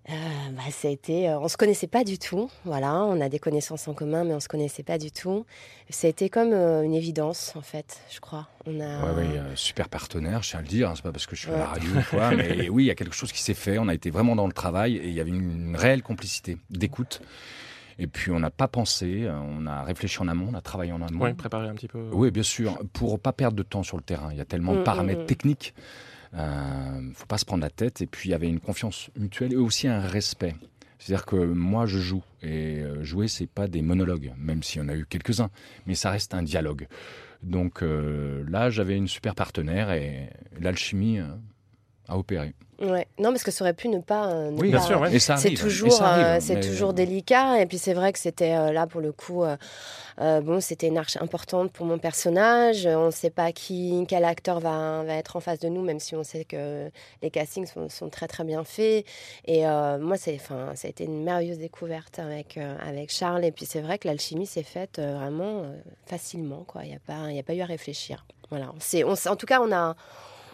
euh, 0.09 0.13
bah, 0.53 0.63
ça 0.71 0.87
a 0.87 0.91
été, 0.91 1.29
euh, 1.29 1.37
on 1.39 1.47
se 1.47 1.57
connaissait 1.57 1.85
pas 1.85 2.03
du 2.03 2.17
tout, 2.17 2.49
voilà. 2.65 3.03
On 3.05 3.21
a 3.21 3.29
des 3.29 3.37
connaissances 3.37 3.87
en 3.87 3.93
commun, 3.93 4.23
mais 4.23 4.33
on 4.33 4.39
se 4.39 4.47
connaissait 4.47 4.81
pas 4.81 4.97
du 4.97 5.11
tout. 5.11 5.45
Ça 5.91 6.07
a 6.07 6.09
été 6.09 6.27
comme 6.27 6.53
euh, 6.53 6.81
une 6.81 6.95
évidence, 6.95 7.53
en 7.55 7.61
fait, 7.61 8.01
je 8.11 8.19
crois. 8.19 8.47
On 8.65 8.79
a. 8.79 9.13
Ouais, 9.13 9.21
ouais, 9.21 9.39
super 9.53 9.89
partenaire, 9.89 10.41
je 10.41 10.49
tiens 10.49 10.59
à 10.59 10.61
le 10.63 10.67
dire. 10.67 10.89
hein, 10.89 10.93
c'est 10.95 11.03
pas 11.03 11.11
parce 11.11 11.27
que 11.27 11.35
je 11.35 11.41
suis 11.41 11.51
à 11.51 11.57
la 11.57 11.65
radio 11.67 11.87
ou 11.91 12.01
quoi, 12.09 12.31
mais 12.35 12.67
oui, 12.67 12.85
il 12.85 12.87
y 12.87 12.91
a 12.91 12.95
quelque 12.95 13.13
chose 13.13 13.31
qui 13.31 13.41
s'est 13.43 13.53
fait. 13.53 13.77
On 13.77 13.87
a 13.87 13.93
été 13.93 14.09
vraiment 14.09 14.35
dans 14.35 14.47
le 14.47 14.53
travail 14.53 14.95
et 14.97 15.07
il 15.07 15.13
y 15.13 15.19
avait 15.19 15.29
une, 15.29 15.67
une 15.69 15.75
réelle 15.75 16.01
complicité 16.01 16.57
d'écoute. 16.71 17.21
Et 17.99 18.07
puis 18.07 18.31
on 18.31 18.39
n'a 18.39 18.51
pas 18.51 18.67
pensé, 18.67 19.23
euh, 19.23 19.37
on 19.39 19.65
a 19.65 19.83
réfléchi 19.83 20.19
en 20.21 20.27
amont, 20.27 20.49
on 20.51 20.53
a 20.53 20.61
travaillé 20.61 20.91
en 20.91 21.01
amont. 21.01 21.25
Oui, 21.25 21.33
préparer 21.33 21.67
un 21.67 21.75
petit 21.75 21.87
peu. 21.87 22.09
Oui, 22.11 22.31
bien 22.31 22.43
sûr, 22.43 22.77
pour 22.93 23.19
pas 23.19 23.33
perdre 23.33 23.57
de 23.57 23.63
temps 23.63 23.83
sur 23.83 23.97
le 23.97 24.03
terrain. 24.03 24.29
Il 24.31 24.37
y 24.37 24.41
a 24.41 24.45
tellement 24.45 24.73
de 24.73 24.81
Mm, 24.81 24.83
paramètres 24.83 25.19
mm, 25.21 25.23
mm. 25.23 25.27
techniques. 25.27 25.73
Euh, 26.33 27.11
faut 27.13 27.25
pas 27.25 27.37
se 27.37 27.45
prendre 27.45 27.63
la 27.63 27.69
tête. 27.69 28.01
Et 28.01 28.07
puis 28.07 28.29
il 28.29 28.31
y 28.31 28.35
avait 28.35 28.49
une 28.49 28.59
confiance 28.59 29.09
mutuelle 29.17 29.53
et 29.53 29.57
aussi 29.57 29.87
un 29.87 29.99
respect. 29.99 30.55
C'est-à-dire 31.01 31.25
que 31.25 31.35
moi 31.35 31.87
je 31.87 31.97
joue 31.97 32.23
et 32.43 32.79
euh, 32.79 33.03
jouer 33.03 33.27
c'est 33.27 33.47
pas 33.47 33.67
des 33.67 33.81
monologues, 33.81 34.33
même 34.37 34.61
s'il 34.61 34.83
y 34.83 34.85
en 34.85 34.87
a 34.87 34.95
eu 34.95 35.07
quelques-uns, 35.07 35.49
mais 35.87 35.95
ça 35.95 36.11
reste 36.11 36.35
un 36.35 36.43
dialogue. 36.43 36.87
Donc 37.41 37.81
euh, 37.81 38.43
là 38.47 38.69
j'avais 38.69 38.95
une 38.95 39.07
super 39.07 39.33
partenaire 39.33 39.91
et 39.91 40.29
l'alchimie 40.59 41.19
euh, 41.19 41.25
a 42.07 42.19
opéré. 42.19 42.53
Ouais. 42.81 43.07
Non, 43.19 43.29
parce 43.29 43.43
que 43.43 43.51
ça 43.51 43.63
aurait 43.63 43.73
pu 43.73 43.87
ne 43.89 43.99
pas. 43.99 44.27
euh, 44.31 44.49
ne 44.51 44.59
Oui, 44.59 44.71
pas- 44.71 44.77
bien 44.77 44.85
sûr, 44.87 44.99
ouais. 44.99 45.19
C'est 45.19 45.53
toujours, 45.53 46.01
euh, 46.01 46.37
c'est 46.41 46.55
mais- 46.55 46.61
toujours 46.61 46.93
délicat. 46.93 47.61
Et 47.61 47.65
puis 47.67 47.77
c'est 47.77 47.93
vrai 47.93 48.11
que 48.11 48.17
c'était 48.19 48.55
euh, 48.55 48.71
là 48.71 48.87
pour 48.87 49.01
le 49.01 49.11
coup, 49.11 49.43
euh, 49.43 50.41
bon, 50.41 50.59
c'était 50.61 50.87
une 50.87 50.97
arche 50.97 51.15
importante 51.17 51.71
pour 51.71 51.85
mon 51.85 51.99
personnage. 51.99 52.87
On 52.87 53.05
ne 53.07 53.11
sait 53.11 53.29
pas 53.29 53.51
qui, 53.51 54.03
quel 54.07 54.25
acteur 54.25 54.59
va, 54.59 55.03
va 55.03 55.13
être 55.13 55.35
en 55.35 55.39
face 55.41 55.59
de 55.59 55.69
nous, 55.69 55.81
même 55.83 55.99
si 55.99 56.15
on 56.15 56.23
sait 56.23 56.43
que 56.43 56.89
les 57.21 57.29
castings 57.29 57.67
sont, 57.67 57.87
sont 57.87 58.09
très 58.09 58.27
très 58.27 58.43
bien 58.43 58.63
faits. 58.63 59.05
Et 59.45 59.61
moi, 59.63 60.17
c'est, 60.17 60.35
enfin, 60.35 60.71
ça 60.75 60.87
a 60.87 60.89
été 60.89 61.03
une 61.05 61.23
merveilleuse 61.23 61.59
découverte 61.59 62.17
avec 62.19 62.57
avec 62.57 63.11
Charles. 63.11 63.45
Et 63.45 63.51
puis 63.51 63.65
c'est 63.65 63.81
vrai 63.81 63.99
que 63.99 64.07
l'alchimie 64.07 64.47
s'est 64.47 64.63
faite 64.63 64.99
vraiment 64.99 65.65
facilement. 66.07 66.63
Quoi, 66.67 66.81
il 66.85 66.89
n'y 66.89 66.95
a 66.95 66.99
pas, 67.05 67.31
il 67.31 67.37
a 67.39 67.43
pas 67.43 67.53
eu 67.53 67.61
à 67.61 67.65
réfléchir. 67.65 68.25
Voilà. 68.49 68.71
C'est, 68.79 69.03
en 69.03 69.35
tout 69.35 69.45
cas, 69.45 69.61
on 69.61 69.71
a 69.71 69.95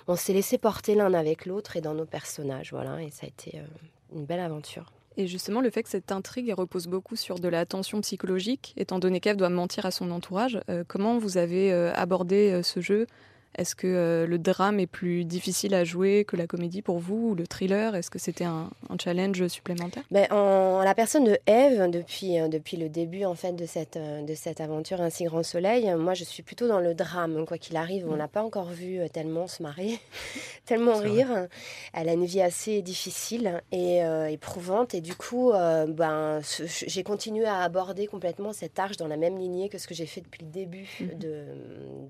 on 0.07 0.15
s'est 0.15 0.33
laissé 0.33 0.57
porter 0.57 0.95
l'un 0.95 1.13
avec 1.13 1.45
l'autre 1.45 1.75
et 1.75 1.81
dans 1.81 1.93
nos 1.93 2.05
personnages, 2.05 2.71
voilà, 2.71 3.01
et 3.01 3.11
ça 3.11 3.25
a 3.25 3.27
été 3.27 3.59
euh, 3.59 4.15
une 4.15 4.25
belle 4.25 4.39
aventure. 4.39 4.91
Et 5.17 5.27
justement, 5.27 5.61
le 5.61 5.69
fait 5.69 5.83
que 5.83 5.89
cette 5.89 6.11
intrigue 6.11 6.53
repose 6.55 6.87
beaucoup 6.87 7.15
sur 7.15 7.39
de 7.39 7.47
la 7.47 7.65
tension 7.65 8.01
psychologique, 8.01 8.73
étant 8.77 8.99
donné 8.99 9.19
qu'Eve 9.19 9.35
doit 9.35 9.49
mentir 9.49 9.85
à 9.85 9.91
son 9.91 10.11
entourage, 10.11 10.59
euh, 10.69 10.83
comment 10.87 11.17
vous 11.17 11.37
avez 11.37 11.73
euh, 11.73 11.91
abordé 11.95 12.61
ce 12.63 12.81
jeu? 12.81 13.07
Est-ce 13.55 13.75
que 13.75 13.87
euh, 13.87 14.27
le 14.27 14.37
drame 14.37 14.79
est 14.79 14.87
plus 14.87 15.25
difficile 15.25 15.73
à 15.73 15.83
jouer 15.83 16.25
que 16.25 16.35
la 16.35 16.45
comédie 16.47 16.81
pour 16.81 16.99
vous, 16.99 17.29
ou 17.31 17.35
le 17.35 17.47
thriller? 17.47 17.95
Est-ce 17.95 18.11
que 18.11 18.19
c'était 18.19 18.43
un, 18.45 18.69
un 18.89 18.97
challenge 19.01 19.47
supplémentaire? 19.47 20.03
Ben, 20.11 20.27
en, 20.31 20.83
la 20.83 20.93
personne 20.93 21.23
de 21.23 21.37
Eve, 21.47 21.89
depuis, 21.89 22.39
euh, 22.39 22.47
depuis 22.49 22.77
le 22.77 22.89
début 22.89 23.25
en 23.25 23.33
fait 23.33 23.53
de 23.53 23.65
cette, 23.65 23.97
euh, 23.97 24.21
de 24.23 24.35
cette 24.35 24.61
aventure 24.61 25.01
Ainsi 25.01 25.23
Grand 25.23 25.41
Soleil, 25.43 25.91
moi 25.95 26.13
je 26.13 26.23
suis 26.23 26.43
plutôt 26.43 26.67
dans 26.67 26.79
le 26.79 26.93
drame, 26.93 27.45
quoi 27.47 27.57
qu'il 27.57 27.77
arrive. 27.77 28.07
On 28.07 28.15
l'a 28.15 28.27
pas 28.27 28.43
encore 28.43 28.69
vu 28.69 28.99
tellement 29.11 29.47
se 29.47 29.63
marier, 29.63 29.99
tellement 30.65 30.97
rire. 30.97 31.47
Elle 31.93 32.09
a 32.09 32.13
une 32.13 32.25
vie 32.25 32.41
assez 32.41 32.81
difficile 32.83 33.61
et 33.71 34.03
euh, 34.03 34.27
éprouvante, 34.29 34.93
et 34.93 35.01
du 35.01 35.15
coup, 35.15 35.51
euh, 35.51 35.87
ben, 35.87 36.41
j'ai 36.65 37.03
continué 37.03 37.45
à 37.45 37.61
aborder 37.61 38.05
complètement 38.07 38.53
cet 38.53 38.77
arche 38.77 38.97
dans 38.97 39.07
la 39.07 39.17
même 39.17 39.37
lignée 39.37 39.69
que 39.69 39.77
ce 39.79 39.87
que 39.87 39.95
j'ai 39.95 40.05
fait 40.05 40.21
depuis 40.21 40.43
le 40.45 40.51
début 40.51 40.87
Mhm. 40.99 41.17
de, 41.19 41.43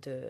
de, 0.03 0.21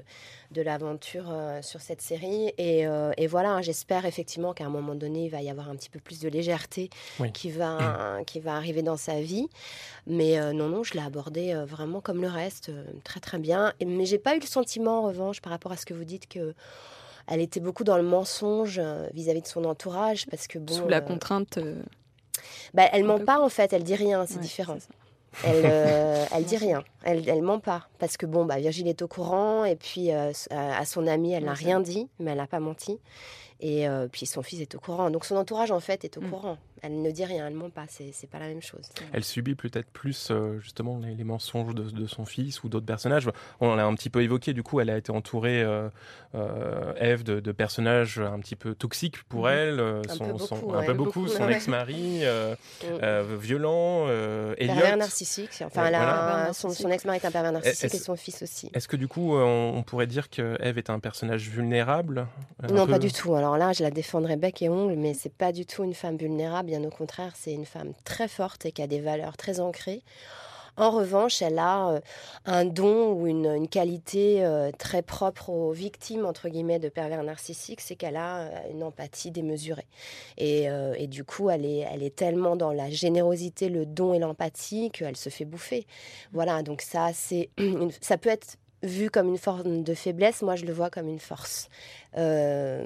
de 0.52 0.62
l'aventure 0.62 1.07
euh, 1.16 1.62
sur 1.62 1.80
cette 1.82 2.02
série. 2.02 2.54
Et, 2.58 2.86
euh, 2.88 3.12
et 3.18 3.28
voilà, 3.28 3.52
hein, 3.52 3.62
j'espère 3.62 4.06
effectivement 4.06 4.54
qu'à 4.54 4.66
un 4.66 4.70
moment 4.70 4.96
donné, 4.96 5.26
il 5.26 5.30
va 5.30 5.42
y 5.42 5.50
avoir 5.50 5.70
un 5.70 5.76
petit 5.76 5.90
peu 5.90 6.00
plus 6.00 6.20
de 6.20 6.28
légèreté 6.30 6.90
Oui. 7.20 7.32
qui, 7.32 7.50
va, 7.50 8.20
qui 8.28 8.40
va 8.40 8.56
arriver 8.56 8.82
dans 8.82 8.98
sa 8.98 9.22
vie. 9.22 9.48
Mais 10.06 10.40
euh, 10.40 10.54
non, 10.54 10.68
non, 10.68 10.84
je 10.84 10.94
l'ai 10.94 11.02
abordé 11.02 11.54
vraiment 11.66 12.02
comme 12.02 12.22
le 12.22 12.28
reste, 12.28 12.72
très 13.04 13.20
très 13.20 13.38
bien. 13.40 13.74
Et- 13.80 13.86
mais 13.86 14.06
j'ai 14.06 14.20
pas 14.20 14.36
eu 14.36 14.40
le 14.40 14.46
sentiment, 14.46 15.00
en 15.00 15.04
revanche, 15.08 15.42
par 15.42 15.52
rapport 15.52 15.72
à 15.72 15.78
ce 15.78 15.86
que 15.86 15.94
vous 15.94 16.06
dites, 16.06 16.28
que 16.28 16.54
elle 17.30 17.42
était 17.42 17.60
beaucoup 17.60 17.84
dans 17.84 17.98
le 17.98 18.04
mensonge 18.04 18.80
vis-à-vis 19.14 19.42
de 19.42 19.48
son 19.48 19.66
entourage, 19.66 20.26
parce 20.28 20.48
que 20.48 20.60
bon, 20.60 20.74
Sous 20.74 20.88
la 20.88 21.02
contrainte 21.02 21.60
bah, 22.74 22.84
elle 22.94 23.04
ment 23.04 23.20
pas 23.20 23.40
en 23.42 23.50
fait, 23.50 23.74
elle 23.74 23.84
dit 23.84 23.96
rien, 23.96 24.26
c'est 24.26 24.36
ouais, 24.36 24.42
différent. 24.42 24.78
Elle, 25.44 25.65
euh, 25.65 26.25
elle 26.32 26.46
dit 26.46 26.58
rien, 26.58 26.84
elle, 27.03 27.27
elle 27.29 27.41
ment 27.41 27.60
pas. 27.60 27.88
Parce 28.00 28.17
que 28.17 28.25
bon, 28.25 28.46
bah, 28.46 28.58
Virgile 28.60 28.88
est 28.88 29.01
au 29.01 29.08
courant, 29.08 29.65
et 29.65 29.75
puis 29.75 30.12
euh, 30.12 30.29
s- 30.32 30.48
à 30.51 30.84
son 30.86 31.08
ami, 31.08 31.34
elle 31.34 31.46
n'a 31.46 31.53
rien 31.53 31.79
dit, 31.79 32.10
mais 32.20 32.32
elle 32.32 32.38
n'a 32.38 32.48
pas 32.48 32.60
menti. 32.60 33.00
Et 33.60 33.88
euh, 33.88 34.08
puis 34.12 34.25
son 34.25 34.44
fils 34.44 34.62
est 34.62 34.75
au 34.75 34.79
courant. 34.79 35.10
Donc 35.10 35.25
son 35.25 35.36
entourage, 35.36 35.72
en 35.72 35.79
fait, 35.79 36.06
est 36.06 36.17
au 36.17 36.22
Mm. 36.22 36.29
courant. 36.29 36.58
Elle 36.84 37.01
ne 37.01 37.12
dit 37.12 37.25
rien, 37.25 37.48
elle 37.48 37.53
ment 37.53 37.69
pas, 37.69 37.86
c'est 37.89 38.29
pas 38.29 38.39
la 38.39 38.48
même 38.48 38.62
chose. 38.62 38.89
Elle 39.13 39.24
subit 39.24 39.55
peut-être 39.55 39.88
plus 39.89 40.29
euh, 40.31 40.60
justement 40.60 41.00
les, 41.00 41.15
les 41.15 41.24
mensonges 41.24 41.74
de, 41.74 41.84
de 41.84 42.05
son 42.07 42.25
fils 42.25 42.63
ou 42.63 42.69
d'autres 42.69 42.86
personnages. 42.86 43.27
On 43.60 43.75
l'a 43.75 43.86
un 43.86 43.93
petit 43.96 44.10
peu 44.10 44.22
évoqué, 44.22 44.53
du 44.53 44.63
coup, 44.63 44.79
elle 44.79 44.89
a 44.89 44.98
été 44.98 45.12
entourée, 45.12 45.62
euh, 45.63 45.89
euh, 46.36 46.93
Eve, 47.00 47.24
de, 47.24 47.39
de 47.39 47.51
personnages 47.51 48.19
un 48.19 48.39
petit 48.39 48.55
peu 48.55 48.75
toxiques 48.75 49.24
pour 49.24 49.46
Mhm. 49.46 49.51
elle. 49.53 49.79
euh, 49.79 50.01
Un 50.10 50.13
son, 50.13 50.34
peu 50.34 50.38
son- 50.39 50.55
beaucoup, 50.55 50.67
ouais. 50.67 50.72
peu 50.74 50.77
Un 50.77 50.86
peu 50.86 50.93
beaucoup, 50.93 51.19
beaucoup, 51.22 51.27
son 51.27 51.50
ex-mari, 51.50 52.19
euh, 52.24 52.53
Mm. 52.84 52.86
euh, 53.03 53.38
violent, 53.39 54.05
euh, 54.07 54.55
Pervers 54.55 54.98
narcissique. 54.98 55.63
Enfin, 55.65 55.81
Ouais, 55.84 55.88
elle 55.89 55.96
a- 55.96 55.98
voilà. 56.00 56.13
Pervers 56.36 56.55
son, 56.55 56.69
son 56.69 56.89
ex-mari 56.91 57.19
est 57.22 57.25
un 57.25 57.31
pervers 57.31 57.51
narcissique 57.51 57.93
et 57.93 57.98
son 57.98 58.15
fils 58.15 58.41
aussi. 58.43 58.69
Est-ce 58.74 58.88
que 58.88 58.96
du 58.98 59.07
coup, 59.07 59.36
euh, 59.36 59.43
on, 59.43 59.77
on 59.77 59.84
pourrait 59.84 60.07
dire 60.07 60.29
que 60.29 60.57
Eve 60.62 60.77
est 60.77 60.89
un 60.89 61.00
personnage 61.00 61.48
vulnérable? 61.50 62.27
Non, 62.69 62.86
peu- 62.86 62.93
pas 62.93 63.00
du 63.00 63.12
tout. 63.12 63.34
Alors 63.36 63.57
là, 63.57 63.74
je 63.74 63.84
la 63.84 63.91
défendrai 63.91 64.36
bec 64.36 64.62
et 64.62 64.69
ongle, 64.69 64.96
mais 64.96 65.13
c'est 65.13 65.34
pas 65.34 65.51
du 65.51 65.65
tout 65.65 65.84
une 65.84 65.93
femme 65.93 66.17
vulnérable. 66.17 66.67
Bien 66.68 66.84
au 66.84 66.90
contraire, 66.90 67.32
c'est 67.34 67.54
une 67.54 67.66
femme 67.66 67.94
très 68.04 68.28
forte 68.28 68.66
et 68.66 68.74
qui 68.74 68.82
a 68.82 68.88
des 68.88 69.00
valeurs 69.00 69.38
très 69.38 69.62
ancrées. 69.62 70.04
En 70.76 70.92
revanche, 70.92 71.42
elle 71.42 71.60
a 71.60 71.92
euh, 71.92 72.02
un 72.44 72.66
don 72.66 73.14
ou 73.14 73.26
une, 73.26 73.70
qualité 73.70 74.44
euh, 74.44 74.70
très 74.78 75.02
propre 75.02 75.50
aux 75.50 75.72
victimes, 75.72 76.26
entre 76.26 76.50
guillemets, 76.50 76.78
de 76.78 76.90
pervers 76.90 77.24
narcissiques, 77.24 77.80
c'est 77.80 77.96
qu'elle 77.96 78.18
a 78.18 78.40
euh, 78.40 78.72
une 78.74 78.84
empathie 78.84 79.32
démesurée. 79.32 79.88
Et, 80.38 80.66
et 80.98 81.08
du 81.08 81.24
coup, 81.24 81.50
elle 81.50 81.66
est, 81.66 81.88
elle 81.90 82.04
est 82.04 82.14
tellement 82.14 82.58
dans 82.58 82.74
la 82.74 82.90
générosité, 82.90 83.70
le 83.70 83.86
don 83.86 84.14
et 84.14 84.20
l'empathie 84.20 84.92
qu'elle 84.92 85.16
se 85.16 85.30
fait 85.30 85.46
bouffer. 85.46 85.88
Voilà, 86.34 86.64
donc 86.64 86.82
ça, 86.82 87.12
c'est 87.14 87.50
ça 88.02 88.18
peut 88.18 88.30
être 88.30 88.58
vu 88.84 89.10
comme 89.10 89.27
une 89.29 89.38
forme 89.38 89.84
de 89.84 89.93
faiblesse, 89.93 90.41
moi 90.41 90.55
je 90.55 90.65
le 90.65 90.74
vois 90.74 90.89
comme 90.89 91.07
une 91.10 91.19
force. 91.19 91.69
Euh, 92.17 92.84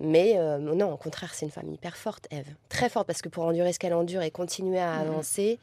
mais 0.00 0.34
euh, 0.38 0.58
non, 0.58 0.92
au 0.92 0.96
contraire, 0.96 1.34
c'est 1.34 1.46
une 1.46 1.50
femme 1.52 1.70
hyper 1.72 1.96
forte, 1.96 2.26
Eve. 2.30 2.46
Très 2.68 2.88
forte, 2.88 3.06
parce 3.06 3.22
que 3.22 3.28
pour 3.28 3.44
endurer 3.44 3.72
ce 3.72 3.78
qu'elle 3.78 3.94
endure 3.94 4.22
et 4.22 4.30
continuer 4.30 4.78
à 4.80 4.94
Mhm. 4.96 5.00
avancer, 5.10 5.58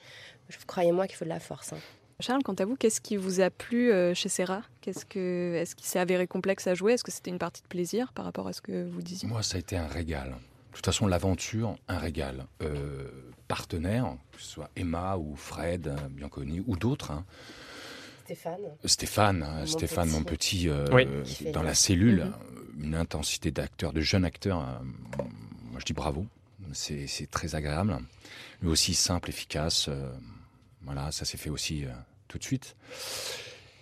croyez-moi 0.68 1.08
qu'il 1.08 1.16
faut 1.18 1.26
de 1.26 1.30
la 1.30 1.40
force. 1.40 1.74
hein. 1.74 1.80
Charles, 2.22 2.44
quant 2.44 2.54
à 2.56 2.66
vous, 2.66 2.76
qu'est-ce 2.76 3.00
qui 3.00 3.16
vous 3.16 3.40
a 3.40 3.50
plu 3.50 3.92
euh, 3.94 4.14
chez 4.14 4.28
Serra 4.28 4.62
Qu'est-ce 4.82 5.06
que, 5.06 5.56
Est-ce 5.56 5.74
qu'il 5.76 5.86
s'est 5.88 6.00
avéré 6.00 6.28
complexe 6.28 6.68
à 6.68 6.74
jouer? 6.76 6.94
Est-ce 6.94 7.04
que 7.04 7.12
c'était 7.12 7.32
une 7.32 7.38
partie 7.40 7.62
de 7.62 7.68
plaisir 7.68 8.12
par 8.12 8.26
rapport 8.26 8.48
à 8.48 8.54
ce 8.54 8.62
que 8.62 8.86
vous 8.90 9.02
disiez? 9.02 9.30
Moi, 9.30 9.42
ça 9.42 9.56
a 9.56 9.60
été 9.60 9.78
un 9.78 9.88
régal. 9.88 10.30
De 10.72 10.76
toute 10.76 10.86
façon, 10.86 11.08
l'aventure, 11.08 11.76
un 11.88 11.98
régal. 11.98 12.46
Euh, 12.62 13.08
partenaire, 13.48 14.16
que 14.34 14.42
ce 14.42 14.48
soit 14.50 14.70
Emma 14.76 15.16
ou 15.18 15.36
Fred, 15.36 15.96
bien 16.12 16.28
connu, 16.28 16.62
ou 16.68 16.76
d'autres. 16.76 17.12
hein. 17.12 17.24
Stéphane 18.36 18.60
Stéphane, 18.86 19.44
hein, 19.44 19.60
Mon 19.62 19.66
Stéphane, 19.66 20.08
petit. 20.08 20.16
mon 20.18 20.24
petit, 20.24 20.70
euh, 20.70 20.86
Oui. 20.92 21.52
Dans 21.52 21.64
la 21.64 21.74
cellule, 21.74 22.22
euh, 22.22 22.62
une 22.84 22.96
intensité 22.96 23.50
d'acteur, 23.52 23.92
de 23.94 24.02
jeune 24.02 24.24
acteur. 24.26 24.60
euh, 24.60 25.24
moi, 25.72 25.80
je 25.80 25.86
dis 25.86 25.94
bravo. 25.94 26.26
C'est 26.74 27.08
très 27.32 27.56
agréable. 27.56 27.98
Mais 28.62 28.70
aussi 28.70 28.94
simple, 28.94 29.30
efficace. 29.30 29.88
euh, 29.90 30.12
voilà, 30.84 31.12
ça 31.12 31.26
s'est 31.26 31.38
fait 31.38 31.50
aussi 31.50 31.86
euh, 31.86 31.90
tout 32.28 32.38
de 32.38 32.44
suite. 32.44 32.76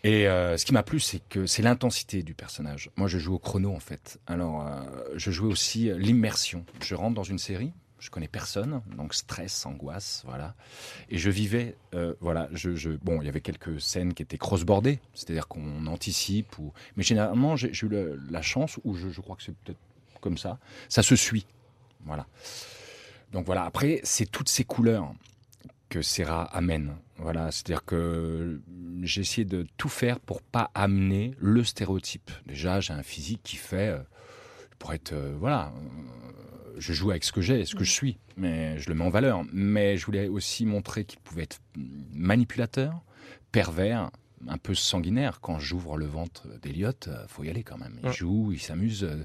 Et 0.03 0.27
euh, 0.27 0.55
ce 0.57 0.65
qui 0.65 0.73
m'a 0.73 0.83
plu, 0.83 0.99
c'est 1.01 1.19
que 1.27 1.45
c'est 1.47 1.61
l'intensité 1.61 2.23
du 2.23 2.33
personnage. 2.33 2.89
Moi, 2.95 3.07
je 3.09 3.17
joue 3.17 3.33
au 3.33 3.39
chrono, 3.39 3.73
en 3.75 3.79
fait. 3.79 4.19
Alors, 4.27 4.65
euh, 4.65 4.81
je 5.15 5.31
jouais 5.31 5.51
aussi 5.51 5.89
euh, 5.89 5.97
l'immersion. 5.97 6.65
Je 6.81 6.95
rentre 6.95 7.15
dans 7.15 7.23
une 7.23 7.39
série, 7.39 7.73
je 7.99 8.09
connais 8.09 8.27
personne, 8.27 8.81
donc 8.95 9.13
stress, 9.13 9.65
angoisse, 9.65 10.23
voilà. 10.25 10.55
Et 11.09 11.17
je 11.17 11.29
vivais, 11.29 11.75
euh, 11.95 12.13
voilà, 12.19 12.47
je, 12.51 12.89
bon, 12.97 13.21
il 13.21 13.25
y 13.25 13.29
avait 13.29 13.41
quelques 13.41 13.81
scènes 13.81 14.13
qui 14.13 14.23
étaient 14.23 14.37
cross-bordées, 14.37 14.99
c'est-à-dire 15.13 15.47
qu'on 15.47 15.87
anticipe, 15.87 16.57
ou, 16.59 16.73
mais 16.95 17.03
généralement, 17.03 17.55
j'ai 17.55 17.71
eu 17.71 17.89
la 18.29 18.41
chance, 18.41 18.79
ou 18.83 18.95
je, 18.95 19.21
crois 19.21 19.35
que 19.35 19.43
c'est 19.43 19.55
peut-être 19.55 19.79
comme 20.21 20.37
ça, 20.37 20.59
ça 20.89 21.01
se 21.01 21.15
suit, 21.15 21.45
voilà. 22.05 22.27
Donc 23.31 23.45
voilà, 23.45 23.65
après, 23.65 23.99
c'est 24.03 24.29
toutes 24.29 24.49
ces 24.49 24.63
couleurs 24.63 25.13
que 25.89 26.01
Serra 26.01 26.43
amène. 26.43 26.95
Voilà, 27.17 27.51
c'est-à-dire 27.51 27.83
que 27.83 28.61
j'ai 29.01 29.21
essayé 29.21 29.43
de 29.45 29.65
tout 29.77 29.89
faire 29.89 30.19
pour 30.19 30.41
pas 30.41 30.69
amener 30.75 31.33
le 31.39 31.63
stéréotype. 31.63 32.29
Déjà, 32.45 32.79
j'ai 32.79 32.93
un 32.93 33.03
physique 33.03 33.41
qui 33.43 33.55
fait 33.55 33.89
euh, 33.89 33.99
pour 34.77 34.93
être 34.93 35.13
euh, 35.13 35.35
voilà, 35.39 35.73
je 36.77 36.93
joue 36.93 37.11
avec 37.11 37.23
ce 37.23 37.31
que 37.31 37.41
j'ai, 37.41 37.65
ce 37.65 37.75
que 37.75 37.83
je 37.83 37.91
suis, 37.91 38.17
mais 38.37 38.77
je 38.79 38.89
le 38.89 38.95
mets 38.95 39.03
en 39.05 39.09
valeur. 39.09 39.43
Mais 39.51 39.97
je 39.97 40.05
voulais 40.05 40.27
aussi 40.27 40.65
montrer 40.65 41.05
qu'il 41.05 41.19
pouvait 41.19 41.43
être 41.43 41.59
manipulateur, 42.13 43.01
pervers, 43.51 44.09
un 44.47 44.57
peu 44.57 44.75
sanguinaire. 44.75 45.39
Quand 45.41 45.59
j'ouvre 45.59 45.97
le 45.97 46.05
ventre 46.05 46.47
d'Eliott, 46.61 47.07
euh, 47.07 47.25
faut 47.27 47.43
y 47.43 47.49
aller 47.49 47.63
quand 47.63 47.77
même. 47.77 47.99
Il 48.03 48.11
joue, 48.11 48.51
il 48.51 48.59
s'amuse. 48.59 49.03
euh, 49.03 49.23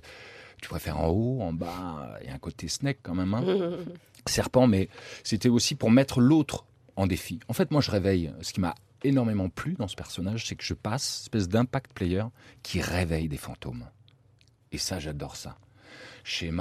Tu 0.60 0.68
préfères 0.68 0.98
en 1.00 1.08
haut, 1.08 1.40
en 1.42 1.52
bas, 1.52 2.18
il 2.22 2.28
y 2.28 2.30
a 2.30 2.34
un 2.34 2.38
côté 2.38 2.68
snake 2.68 2.98
quand 3.02 3.14
même. 3.14 3.34
hein 3.34 3.42
serpent, 4.26 4.68
mais 4.68 4.88
c'était 5.24 5.48
aussi 5.48 5.74
pour 5.74 5.90
mettre 5.90 6.20
l'autre 6.20 6.64
en 6.94 7.06
défi. 7.08 7.40
En 7.48 7.52
fait, 7.54 7.70
moi, 7.72 7.80
je 7.80 7.90
réveille. 7.90 8.32
Ce 8.40 8.52
qui 8.52 8.60
m'a 8.60 8.74
énormément 9.02 9.48
plu 9.48 9.74
dans 9.74 9.88
ce 9.88 9.96
personnage, 9.96 10.46
c'est 10.46 10.54
que 10.54 10.62
je 10.64 10.74
passe, 10.74 11.18
une 11.18 11.22
espèce 11.24 11.48
d'impact 11.48 11.92
player 11.92 12.22
qui 12.62 12.80
réveille 12.80 13.28
des 13.28 13.36
fantômes. 13.36 13.84
Et 14.70 14.78
ça, 14.78 15.00
j'adore 15.00 15.34
ça. 15.34 15.58
Chez 16.22 16.52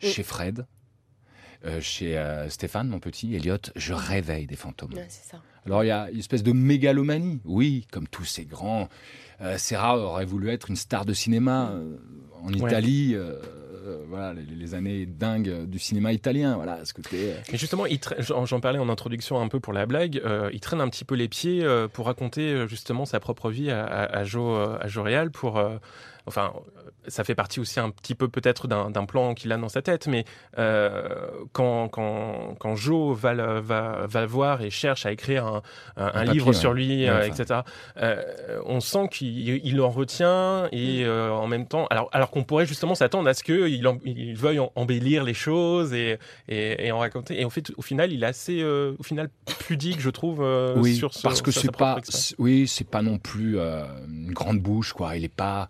Chez 0.00 0.22
Fred, 0.22 0.66
euh, 1.66 1.80
chez 1.80 2.16
euh, 2.16 2.48
Stéphane, 2.48 2.88
mon 2.88 3.00
petit, 3.00 3.34
Elliot, 3.34 3.58
je 3.76 3.92
réveille 3.92 4.46
des 4.46 4.56
fantômes. 4.56 4.94
Ouais, 4.94 5.06
c'est 5.08 5.30
ça. 5.30 5.42
Alors 5.66 5.84
il 5.84 5.88
y 5.88 5.90
a 5.90 6.10
une 6.10 6.18
espèce 6.18 6.42
de 6.42 6.52
mégalomanie, 6.52 7.40
oui, 7.44 7.86
comme 7.92 8.08
tous 8.08 8.24
ces 8.24 8.46
grands. 8.46 8.88
Euh, 9.42 9.58
Serra 9.58 9.98
aurait 9.98 10.24
voulu 10.24 10.48
être 10.48 10.70
une 10.70 10.76
star 10.76 11.04
de 11.04 11.12
cinéma 11.12 11.70
euh, 11.72 11.96
en 12.42 12.52
Italie, 12.52 13.14
voilà, 14.08 14.34
les, 14.34 14.42
les 14.42 14.74
années 14.74 15.04
dingues 15.04 15.66
du 15.66 15.78
cinéma 15.78 16.12
italien, 16.12 16.54
voilà, 16.54 16.84
ce 16.84 16.92
côté. 16.94 17.32
Mais 17.50 17.58
justement, 17.58 17.84
j'en 18.18 18.60
parlais 18.60 18.78
en 18.78 18.88
introduction 18.88 19.40
un 19.40 19.48
peu 19.48 19.58
pour 19.58 19.72
la 19.72 19.84
blague. 19.84 20.20
euh, 20.24 20.48
il 20.52 20.60
traîne 20.60 20.80
un 20.80 20.88
petit 20.88 21.04
peu 21.04 21.14
les 21.14 21.28
pieds 21.28 21.64
euh, 21.64 21.88
pour 21.88 22.06
raconter 22.06 22.68
justement 22.68 23.04
sa 23.04 23.20
propre 23.20 23.50
vie 23.50 23.70
à, 23.70 23.84
à, 23.84 24.18
à 24.18 24.24
Joe, 24.24 24.78
à 24.80 24.86
Joe 24.88 25.04
Real 25.04 25.30
pour. 25.30 25.60
Enfin, 26.26 26.52
ça 27.08 27.24
fait 27.24 27.34
partie 27.34 27.60
aussi 27.60 27.80
un 27.80 27.90
petit 27.90 28.14
peu 28.14 28.28
peut-être 28.28 28.68
d'un 28.68 29.04
plan 29.06 29.34
qu'il 29.34 29.50
a 29.52 29.56
dans 29.56 29.68
sa 29.68 29.82
tête, 29.82 30.06
mais 30.06 30.24
euh, 30.58 31.08
quand, 31.52 31.88
quand, 31.88 32.54
quand 32.58 32.76
Joe 32.76 33.16
va, 33.18 33.34
le- 33.34 33.60
va, 33.60 34.06
va 34.06 34.26
voir 34.26 34.62
et 34.62 34.70
cherche 34.70 35.06
à 35.06 35.12
écrire 35.12 35.46
un, 35.46 35.62
un- 35.96 36.24
livre 36.24 36.52
sur 36.52 36.72
lui, 36.72 37.04
Ouais, 37.04 37.08
euh, 37.08 37.26
etc., 37.26 37.60
euh, 37.96 38.60
on 38.66 38.80
sent 38.80 39.08
qu'il 39.10 39.48
il 39.64 39.80
en 39.80 39.88
retient 39.90 40.68
et 40.72 41.04
euh, 41.04 41.30
en 41.32 41.46
même 41.46 41.66
temps, 41.66 41.86
alors, 41.90 42.08
alors 42.12 42.30
qu'on 42.30 42.44
pourrait 42.44 42.66
justement 42.66 42.94
s'attendre 42.94 43.28
à 43.28 43.34
ce 43.34 43.42
qu'il 43.42 43.86
en- 43.88 43.98
il 44.04 44.34
veuille 44.36 44.58
en- 44.60 44.72
embellir 44.76 45.24
les 45.24 45.34
choses 45.34 45.92
et, 45.94 46.18
et, 46.48 46.86
et 46.86 46.92
en 46.92 46.98
raconter. 46.98 47.40
Et 47.40 47.44
au 47.44 47.50
fait, 47.50 47.72
au 47.76 47.82
final, 47.82 48.12
il 48.12 48.22
est 48.22 48.26
assez, 48.26 48.62
au 48.64 49.02
final, 49.02 49.30
pudique, 49.66 50.00
je 50.00 50.10
trouve, 50.10 50.40
oui, 50.76 50.94
sur 50.96 51.14
ce. 51.14 51.22
parce 51.22 51.42
que 51.42 51.50
c'est 51.50 51.72
pas, 51.72 51.96
oui, 52.38 52.68
c'est 52.68 52.88
pas 52.88 53.02
non 53.02 53.18
plus 53.18 53.58
une 53.58 54.32
grande 54.32 54.58
bouche, 54.60 54.92
quoi. 54.92 55.16
Il 55.16 55.24
est 55.24 55.28
pas, 55.34 55.68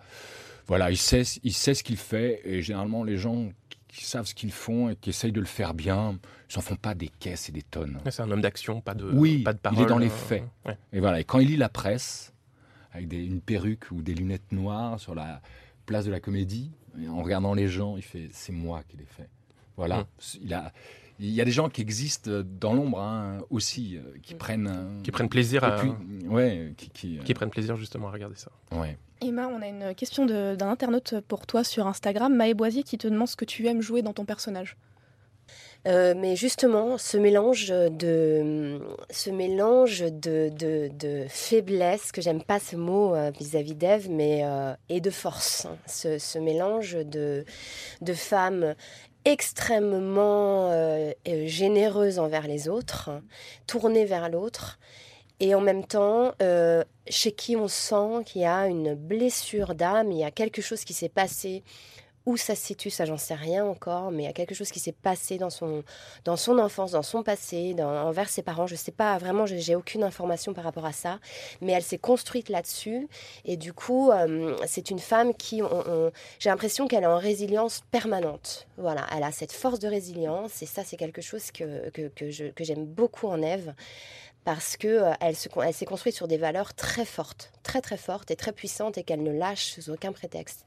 Voilà, 0.70 0.90
il 0.90 0.96
sait, 0.96 1.22
il 1.42 1.52
sait 1.52 1.74
ce 1.74 1.82
qu'il 1.82 1.96
fait 1.96 2.40
et 2.44 2.62
généralement 2.62 3.02
les 3.04 3.16
gens 3.18 3.50
qui 3.88 4.04
savent 4.04 4.24
ce 4.26 4.34
qu'ils 4.36 4.52
font 4.52 4.88
et 4.88 4.94
qui 4.96 5.10
essayent 5.10 5.32
de 5.32 5.40
le 5.40 5.46
faire 5.46 5.74
bien, 5.74 6.16
ils 6.48 6.52
s'en 6.52 6.60
font 6.60 6.76
pas 6.76 6.94
des 6.94 7.08
caisses 7.08 7.48
et 7.48 7.52
des 7.52 7.62
tonnes. 7.62 7.98
C'est 8.08 8.22
un 8.22 8.30
homme 8.30 8.40
d'action, 8.40 8.80
pas 8.80 8.94
de, 8.94 9.10
Oui, 9.12 9.42
pas 9.42 9.52
de 9.52 9.58
parole. 9.58 9.78
il 9.78 9.82
est 9.82 9.86
dans 9.88 9.98
les 9.98 10.06
euh, 10.06 10.10
faits. 10.10 10.44
ouais. 10.64 10.78
Et 10.92 11.00
voilà, 11.00 11.18
et 11.20 11.24
quand 11.24 11.40
il 11.40 11.48
lit 11.48 11.56
la 11.56 11.68
presse, 11.68 12.32
avec 12.92 13.08
des- 13.08 13.24
une 13.24 13.40
perruque 13.40 13.90
ou 13.90 14.00
des 14.00 14.14
lunettes 14.14 14.52
noires 14.52 14.98
sur 15.00 15.14
la 15.16 15.42
place 15.86 16.04
de 16.04 16.12
la 16.12 16.20
comédie, 16.20 16.70
en 17.08 17.22
regardant 17.22 17.52
les 17.54 17.66
gens, 17.68 17.96
il 17.96 18.02
fait 18.02 18.28
c'est 18.32 18.52
moi 18.52 18.82
qui 18.88 18.96
l'ai 18.96 19.06
fait. 19.06 19.28
Voilà, 19.76 19.98
Mm. 20.02 20.06
il, 20.42 20.54
a, 20.54 20.72
il 21.18 21.30
y 21.30 21.40
a 21.40 21.44
des 21.44 21.50
gens 21.50 21.68
qui 21.68 21.80
existent 21.80 22.30
dans 22.44 22.74
l'ombre 22.74 23.00
hein, 23.00 23.38
aussi, 23.50 23.96
euh, 23.96 24.02
qui 24.22 24.34
prennent. 24.34 24.68
euh, 24.68 25.02
Qui 25.02 25.10
prennent 25.10 25.28
plaisir 25.28 25.64
à, 25.64 25.82
ouais, 26.28 26.74
qui, 26.76 26.90
qui, 26.90 27.18
qui 27.18 27.34
prennent 27.34 27.50
plaisir 27.50 27.74
justement 27.76 28.06
à 28.06 28.12
regarder 28.12 28.36
ça. 28.36 28.52
ouais. 28.72 28.96
Emma, 29.20 29.48
on 29.48 29.60
a 29.62 29.66
une 29.66 29.94
question 29.94 30.26
d'un 30.26 30.68
internaute 30.68 31.20
pour 31.28 31.46
toi 31.46 31.64
sur 31.64 31.86
Instagram, 31.86 32.34
Maë 32.34 32.54
Boisier, 32.54 32.82
qui 32.82 32.98
te 32.98 33.06
demande 33.08 33.28
ce 33.28 33.36
que 33.36 33.44
tu 33.44 33.66
aimes 33.66 33.82
jouer 33.82 34.02
dans 34.02 34.12
ton 34.12 34.24
personnage. 34.24 34.76
Euh, 35.88 36.14
mais 36.16 36.36
justement, 36.36 36.98
ce 36.98 37.16
mélange 37.16 37.68
de, 37.68 38.80
ce 39.10 39.30
mélange 39.30 40.00
de, 40.00 40.50
de, 40.50 40.90
de 40.92 41.24
faiblesse, 41.28 42.12
que 42.12 42.20
j'aime 42.20 42.42
pas 42.42 42.58
ce 42.58 42.76
mot 42.76 43.14
euh, 43.14 43.30
vis-à-vis 43.30 43.74
d'Ève, 43.74 44.10
mais 44.10 44.42
euh, 44.44 44.74
et 44.90 45.00
de 45.00 45.10
force. 45.10 45.64
hein. 45.64 45.76
Ce, 45.86 46.18
ce 46.18 46.38
mélange 46.38 46.92
de, 46.94 47.44
de 48.02 48.12
femme 48.12 48.74
extrêmement 49.24 50.70
euh, 50.70 51.12
euh, 51.28 51.46
généreuse 51.46 52.18
envers 52.18 52.46
les 52.46 52.68
autres, 52.68 53.08
hein, 53.08 53.22
tournée 53.66 54.04
vers 54.04 54.28
l'autre, 54.28 54.78
et 55.40 55.54
en 55.54 55.60
même 55.60 55.84
temps, 55.84 56.32
euh, 56.42 56.84
chez 57.08 57.32
qui 57.32 57.56
on 57.56 57.66
sent 57.66 58.24
qu'il 58.26 58.42
y 58.42 58.46
a 58.46 58.66
une 58.66 58.94
blessure 58.94 59.74
d'âme, 59.74 60.12
il 60.12 60.18
y 60.18 60.24
a 60.24 60.30
quelque 60.30 60.60
chose 60.60 60.84
qui 60.84 60.92
s'est 60.92 61.08
passé 61.08 61.64
où 62.26 62.36
ça 62.36 62.54
se 62.54 62.62
situe, 62.62 62.90
ça 62.90 63.06
j'en 63.06 63.16
sais 63.16 63.34
rien 63.34 63.64
encore, 63.64 64.10
mais 64.10 64.24
il 64.24 64.26
y 64.26 64.28
a 64.28 64.34
quelque 64.34 64.54
chose 64.54 64.70
qui 64.70 64.78
s'est 64.78 64.92
passé 64.92 65.38
dans 65.38 65.48
son, 65.48 65.82
dans 66.26 66.36
son 66.36 66.58
enfance, 66.58 66.90
dans 66.90 67.02
son 67.02 67.22
passé, 67.22 67.74
envers 67.80 68.28
ses 68.28 68.42
parents. 68.42 68.66
Je 68.66 68.74
sais 68.74 68.92
pas, 68.92 69.16
vraiment, 69.16 69.46
j'ai 69.46 69.74
aucune 69.74 70.04
information 70.04 70.52
par 70.52 70.64
rapport 70.64 70.84
à 70.84 70.92
ça, 70.92 71.18
mais 71.62 71.72
elle 71.72 71.82
s'est 71.82 71.98
construite 71.98 72.50
là-dessus. 72.50 73.08
Et 73.46 73.56
du 73.56 73.72
coup, 73.72 74.10
euh, 74.10 74.54
c'est 74.66 74.90
une 74.90 74.98
femme 74.98 75.32
qui, 75.34 75.62
j'ai 76.38 76.50
l'impression 76.50 76.86
qu'elle 76.86 77.04
est 77.04 77.06
en 77.06 77.18
résilience 77.18 77.80
permanente. 77.90 78.66
Voilà, 78.76 79.06
elle 79.16 79.22
a 79.22 79.32
cette 79.32 79.52
force 79.52 79.78
de 79.78 79.88
résilience, 79.88 80.62
et 80.62 80.66
ça, 80.66 80.84
c'est 80.84 80.98
quelque 80.98 81.22
chose 81.22 81.50
que, 81.50 81.88
que, 81.88 82.08
que 82.08 82.64
j'aime 82.64 82.84
beaucoup 82.84 83.28
en 83.28 83.40
Ève. 83.40 83.74
Parce 84.44 84.76
que 84.76 84.88
euh, 84.88 85.12
elle 85.20 85.36
se 85.36 85.48
con- 85.48 85.62
elle 85.62 85.74
s'est 85.74 85.84
construite 85.86 86.14
sur 86.14 86.26
des 86.28 86.38
valeurs 86.38 86.74
très 86.74 87.04
fortes, 87.04 87.52
très 87.62 87.80
très 87.80 87.96
fortes 87.98 88.30
et 88.30 88.36
très 88.36 88.52
puissantes, 88.52 88.96
et 88.98 89.02
qu'elle 89.02 89.22
ne 89.22 89.32
lâche 89.32 89.72
sous 89.78 89.90
aucun 89.90 90.12
prétexte. 90.12 90.64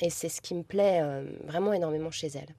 Et 0.00 0.10
c'est 0.10 0.28
ce 0.28 0.40
qui 0.40 0.54
me 0.54 0.62
plaît 0.62 1.00
euh, 1.02 1.24
vraiment 1.46 1.72
énormément 1.72 2.10
chez 2.10 2.28
elle. 2.28 2.54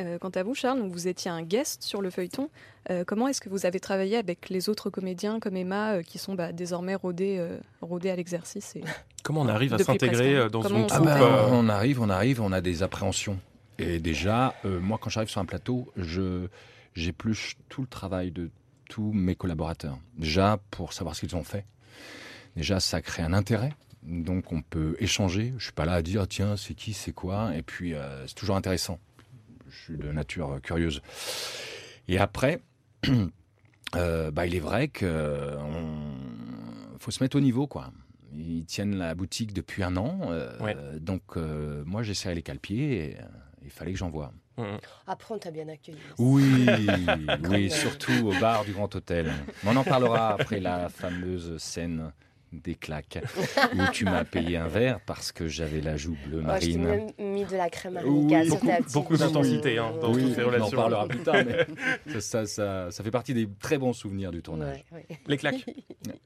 Euh, 0.00 0.18
quant 0.18 0.30
à 0.30 0.42
vous, 0.42 0.54
Charles, 0.54 0.80
vous 0.88 1.06
étiez 1.08 1.30
un 1.30 1.42
guest 1.42 1.82
sur 1.82 2.00
le 2.00 2.08
feuilleton. 2.10 2.48
Euh, 2.90 3.04
comment 3.06 3.28
est-ce 3.28 3.40
que 3.42 3.48
vous 3.50 3.66
avez 3.66 3.78
travaillé 3.78 4.16
avec 4.16 4.48
les 4.48 4.68
autres 4.70 4.88
comédiens 4.90 5.38
comme 5.38 5.56
Emma, 5.56 5.94
euh, 5.96 6.02
qui 6.02 6.18
sont 6.18 6.34
bah, 6.34 6.52
désormais 6.52 6.94
rodés, 6.94 7.36
euh, 7.38 7.58
rodés 7.82 8.10
à 8.10 8.16
l'exercice 8.16 8.74
et... 8.76 8.82
Comment 9.22 9.42
on 9.42 9.48
arrive 9.48 9.72
à 9.72 9.76
Depuis 9.76 9.92
s'intégrer 9.92 10.48
dans 10.50 10.62
Comment 10.62 10.78
une 10.80 10.84
on 10.84 11.06
Ah 11.06 11.22
euh, 11.22 11.48
on 11.52 11.68
arrive, 11.68 12.00
on 12.00 12.08
arrive, 12.10 12.40
on 12.40 12.50
a 12.50 12.60
des 12.60 12.82
appréhensions. 12.82 13.38
Et 13.78 14.00
déjà, 14.00 14.54
euh, 14.64 14.80
moi, 14.80 14.98
quand 15.00 15.10
j'arrive 15.10 15.28
sur 15.28 15.40
un 15.40 15.44
plateau, 15.44 15.92
je 15.96 16.48
j'épluche 16.94 17.56
tout 17.68 17.82
le 17.82 17.86
travail 17.86 18.32
de 18.32 18.50
tous 18.92 19.10
mes 19.14 19.34
collaborateurs. 19.34 19.98
Déjà, 20.18 20.60
pour 20.70 20.92
savoir 20.92 21.14
ce 21.16 21.20
qu'ils 21.20 21.34
ont 21.34 21.44
fait. 21.44 21.64
Déjà, 22.56 22.78
ça 22.78 23.00
crée 23.00 23.22
un 23.22 23.32
intérêt. 23.32 23.72
Donc, 24.02 24.52
on 24.52 24.60
peut 24.60 24.96
échanger. 24.98 25.54
Je 25.56 25.64
suis 25.64 25.72
pas 25.72 25.86
là 25.86 25.94
à 25.94 26.02
dire, 26.02 26.28
tiens, 26.28 26.58
c'est 26.58 26.74
qui, 26.74 26.92
c'est 26.92 27.12
quoi. 27.14 27.56
Et 27.56 27.62
puis, 27.62 27.94
euh, 27.94 28.26
c'est 28.26 28.34
toujours 28.34 28.56
intéressant. 28.56 28.98
Je 29.70 29.76
suis 29.84 29.96
de 29.96 30.12
nature 30.12 30.50
euh, 30.52 30.58
curieuse. 30.60 31.00
Et 32.06 32.18
après, 32.18 32.60
euh, 33.96 34.30
bah, 34.30 34.46
il 34.46 34.54
est 34.54 34.60
vrai 34.60 34.88
que 34.88 35.06
euh, 35.06 35.56
on- 35.58 36.98
faut 36.98 37.10
se 37.10 37.22
mettre 37.24 37.36
au 37.36 37.40
niveau, 37.40 37.66
quoi. 37.66 37.92
Ils 38.34 38.66
tiennent 38.66 38.96
la 38.96 39.14
boutique 39.14 39.54
depuis 39.54 39.82
un 39.82 39.96
an, 39.96 40.20
Ouais. 40.60 40.76
donc 41.00 41.36
moi 41.36 42.02
j'ai 42.02 42.14
serré 42.14 42.34
les 42.34 42.40
cale-pieds 42.42 43.10
et 43.10 43.16
il 43.62 43.70
fallait 43.70 43.92
que 43.92 43.98
j'envoie. 43.98 44.32
Mm, 44.56 44.76
Après, 45.06 45.34
on 45.34 45.38
t'a 45.38 45.50
bien 45.50 45.68
accueilli. 45.68 45.98
Oui, 46.18 46.66
oui, 46.68 47.48
même. 47.48 47.70
surtout 47.70 48.28
au 48.28 48.40
bar 48.40 48.64
du 48.64 48.72
Grand 48.72 48.94
Hôtel. 48.94 49.32
On 49.66 49.76
en 49.76 49.84
parlera 49.84 50.30
après 50.34 50.60
la 50.60 50.88
fameuse 50.88 51.56
scène 51.58 52.12
des 52.52 52.74
claques 52.74 53.18
tu 53.92 54.04
m'as 54.04 54.24
payé 54.24 54.56
un 54.56 54.66
verre 54.68 55.00
parce 55.06 55.32
que 55.32 55.48
j'avais 55.48 55.80
la 55.80 55.96
joue 55.96 56.16
bleu 56.26 56.42
Oh, 56.46 56.50
je 56.60 56.66
t'ai 56.72 56.76
marine. 56.78 57.10
mis 57.18 57.44
de 57.44 57.56
la 57.56 57.70
crème 57.70 57.98
Oui, 58.04 58.34
arnica 58.34 58.44
sur 58.44 58.56
beaucoup- 58.56 58.92
beaucoup 58.92 59.16
d'intensité, 59.16 59.78
hein, 59.78 59.92
dans 60.00 60.12
oui, 60.12 60.22
toutes 60.24 60.34
ces 60.34 60.40
on 60.42 60.44
en 60.44 60.50
relations. 60.50 60.76
parlera 60.76 61.08
plus 61.08 61.18
tard, 61.20 61.36
mais 61.46 61.66
ça, 62.20 62.20
ça, 62.20 62.46
ça- 62.46 62.90
ça 62.90 63.04
fait 63.04 63.10
partie 63.10 63.32
des 63.34 63.48
très 63.60 63.78
bons 63.78 63.92
souvenirs 63.92 64.30
du 64.32 64.42
tournage. 64.42 64.84
Ouais, 64.92 65.06
ouais. 65.10 65.18
Les 65.26 65.36
claques. 65.36 65.64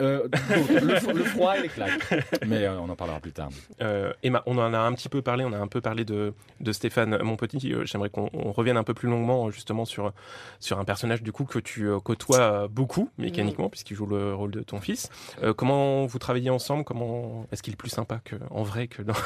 Euh, 0.01 0.27
le, 0.33 0.95
fro- 0.95 1.13
le 1.13 1.25
froid 1.25 1.57
et 1.59 1.63
les 1.63 1.69
claques. 1.69 2.01
Mais 2.47 2.65
euh, 2.65 2.79
on 2.81 2.89
en 2.89 2.97
parlera 2.97 3.21
plus 3.21 3.33
tard. 3.33 3.51
Euh, 3.83 4.11
Emma, 4.23 4.43
on 4.47 4.57
en 4.57 4.73
a 4.73 4.79
un 4.79 4.93
petit 4.95 5.11
peu 5.11 5.21
parlé, 5.21 5.45
on 5.45 5.53
a 5.53 5.59
un 5.59 5.67
peu 5.67 5.83
parlé 5.83 6.05
de, 6.07 6.33
de 6.61 6.73
Stéphane 6.73 7.19
Monpetit. 7.23 7.75
J'aimerais 7.85 8.09
qu'on 8.09 8.31
on 8.33 8.53
revienne 8.53 8.79
un 8.79 8.85
peu 8.85 8.95
plus 8.95 9.09
longuement 9.09 9.51
justement 9.51 9.85
sur, 9.85 10.13
sur 10.61 10.79
un 10.79 10.85
personnage 10.87 11.23
du 11.23 11.31
coup 11.31 11.45
que 11.45 11.59
tu 11.59 11.89
côtoies 12.05 12.69
beaucoup 12.69 13.11
mécaniquement 13.19 13.69
puisqu'il 13.69 13.97
joue 13.97 14.07
le 14.07 14.35
rôle 14.35 14.51
de 14.51 14.61
ton 14.63 14.81
fils. 14.81 15.11
Euh, 15.43 15.53
comment 15.53 16.07
vous 16.07 16.16
travaillez 16.19 16.51
ensemble 16.51 16.85
Comment 16.85 17.47
est-ce 17.53 17.63
qu'il 17.63 17.73
est 17.73 17.77
plus 17.77 17.91
sympa 17.91 18.21
que, 18.25 18.37
en 18.51 18.63
vrai 18.63 18.87
que 18.89 19.03
dans 19.03 19.15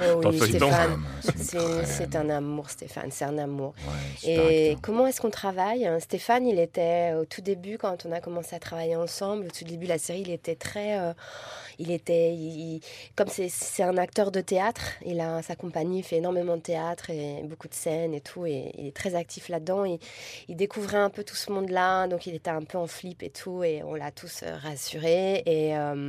Oh 0.00 0.20
oui. 0.30 0.38
Stéphane, 0.40 1.02
C'est 1.84 2.16
un 2.16 2.30
amour, 2.30 2.70
Stéphane, 2.70 3.10
c'est 3.10 3.26
un 3.26 3.36
amour. 3.36 3.74
Ouais, 4.24 4.30
Et 4.30 4.68
acteur. 4.70 4.80
comment 4.82 5.06
est-ce 5.06 5.20
qu'on 5.20 5.28
travaille? 5.30 5.86
Stéphane, 6.00 6.46
il 6.46 6.58
était 6.58 7.12
au 7.12 7.26
tout 7.26 7.42
début, 7.42 7.76
quand 7.76 8.06
on 8.06 8.12
a 8.12 8.20
commencé 8.20 8.56
à 8.56 8.58
travailler 8.58 8.96
ensemble, 8.96 9.44
au 9.46 9.50
tout 9.50 9.64
début 9.64 9.84
de 9.84 9.90
la 9.90 9.98
série, 9.98 10.22
il 10.22 10.30
était 10.30 10.54
très. 10.54 10.98
euh, 10.98 11.12
il 11.78 11.90
était. 11.90 12.32
il- 12.34 12.80
comme 13.16 13.28
c'est- 13.28 13.82
un 13.82 13.98
acteur 13.98 14.30
de 14.32 14.40
théâtre, 14.40 14.80
il 15.04 15.20
a 15.20 15.42
sa 15.42 15.54
compagnie, 15.56 15.98
il 15.98 16.02
fait 16.02 16.16
énormément 16.16 16.56
de 16.56 16.62
théâtre 16.62 17.10
et 17.10 17.42
beaucoup 17.44 17.68
de 17.68 17.74
scènes 17.74 18.14
et 18.14 18.22
tout, 18.22 18.46
et 18.46 18.72
il 18.78 18.86
est 18.86 18.96
très 18.96 19.14
actif 19.14 19.50
là-dedans. 19.50 19.84
Il, 19.84 19.98
il 20.48 20.56
découvrait 20.56 20.96
un 20.96 21.10
peu 21.10 21.22
tout 21.22 21.36
ce 21.36 21.52
monde-là, 21.52 22.06
donc 22.08 22.26
il 22.26 22.34
était 22.34 22.48
un 22.50 22.62
peu 22.62 22.78
en 22.78 22.86
flip 22.86 23.22
et 23.22 23.28
tout, 23.28 23.62
et 23.62 23.82
on 23.84 23.94
l'a 23.94 24.10
tous 24.10 24.40
euh, 24.42 24.56
rassuré. 24.56 25.42
Et, 25.44 25.76
euh, 25.76 26.05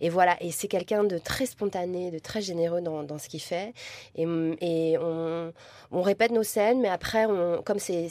et 0.00 0.08
voilà, 0.10 0.36
et 0.40 0.50
c'est 0.50 0.68
quelqu'un 0.68 1.04
de 1.04 1.18
très 1.18 1.46
spontané, 1.46 2.10
de 2.10 2.18
très 2.18 2.40
généreux 2.40 2.80
dans, 2.80 3.18
ce 3.18 3.28
qu'il 3.28 3.40
fait. 3.40 3.72
Et, 4.16 4.96
on, 4.98 6.02
répète 6.02 6.30
nos 6.30 6.42
scènes, 6.42 6.80
mais 6.80 6.88
après, 6.88 7.26
comme 7.64 7.78
c'est 7.78 8.08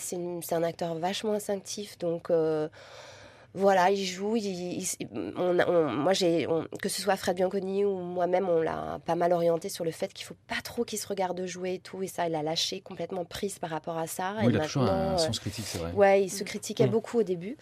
un 0.52 0.64
acteur 0.64 0.96
vachement 0.96 1.34
instinctif, 1.34 1.98
donc 1.98 2.30
euh, 2.30 2.68
voilà, 3.54 3.90
il 3.90 4.06
joue. 4.06 4.36
il- 4.36 4.82
il- 4.82 5.34
on, 5.38 5.58
a- 5.60 5.68
on- 5.70 5.92
moi, 5.92 6.14
j'ai, 6.14 6.48
que 6.82 6.90
ce 6.90 7.02
soit 7.02 7.16
Fred 7.16 7.36
Bianconi 7.38 7.86
ou 7.86 7.96
moi-même, 7.98 8.48
on 8.50 8.62
l'a 8.62 9.00
pas 9.06 9.16
mal 9.16 9.34
orienté 9.34 9.70
sur 9.70 9.84
le 9.84 9.92
fait 9.92 10.14
qu'il 10.14 10.26
faut 10.26 10.36
pas 10.48 10.62
trop 10.64 10.84
qu'il 10.84 11.00
se 11.00 11.08
regarde 11.08 11.44
jouer 11.46 11.76
et 11.76 11.80
tout. 11.80 12.04
Et 12.04 12.08
ça, 12.08 12.28
il 12.28 12.36
a 12.36 12.44
lâché 12.44 12.82
complètement 12.82 13.26
prise 13.26 13.58
par 13.60 13.70
rapport 13.72 13.98
à 13.98 14.06
ça. 14.08 14.36
Oui, 14.42 14.48
et 14.48 14.50
il 14.50 14.58
a 14.58 14.66
toujours 14.66 14.84
un, 14.84 15.14
euh, 15.14 15.18
sens 15.18 15.40
critique, 15.40 15.66
c'est 15.68 15.80
vrai. 15.80 15.92
Ouais, 15.94 16.24
il 16.24 16.30
se 16.30 16.44
critiquait 16.44 16.88
Mm. 16.88 16.92
beaucoup 16.92 17.20
au 17.20 17.24
début. 17.24 17.58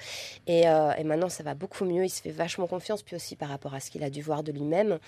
Et, 0.47 0.67
euh, 0.67 0.91
et 0.97 1.03
maintenant, 1.03 1.29
ça 1.29 1.43
va 1.43 1.53
beaucoup 1.53 1.85
mieux. 1.85 2.03
Il 2.03 2.09
se 2.09 2.21
fait 2.21 2.31
vachement 2.31 2.67
confiance, 2.67 3.01
puis 3.03 3.15
aussi 3.15 3.35
par 3.35 3.49
rapport 3.49 3.73
à 3.73 3.79
ce 3.79 3.89
qu'il 3.89 4.03
a 4.03 4.09
dû 4.09 4.21
voir 4.21 4.43
de 4.43 4.51
lui-même 4.51 4.99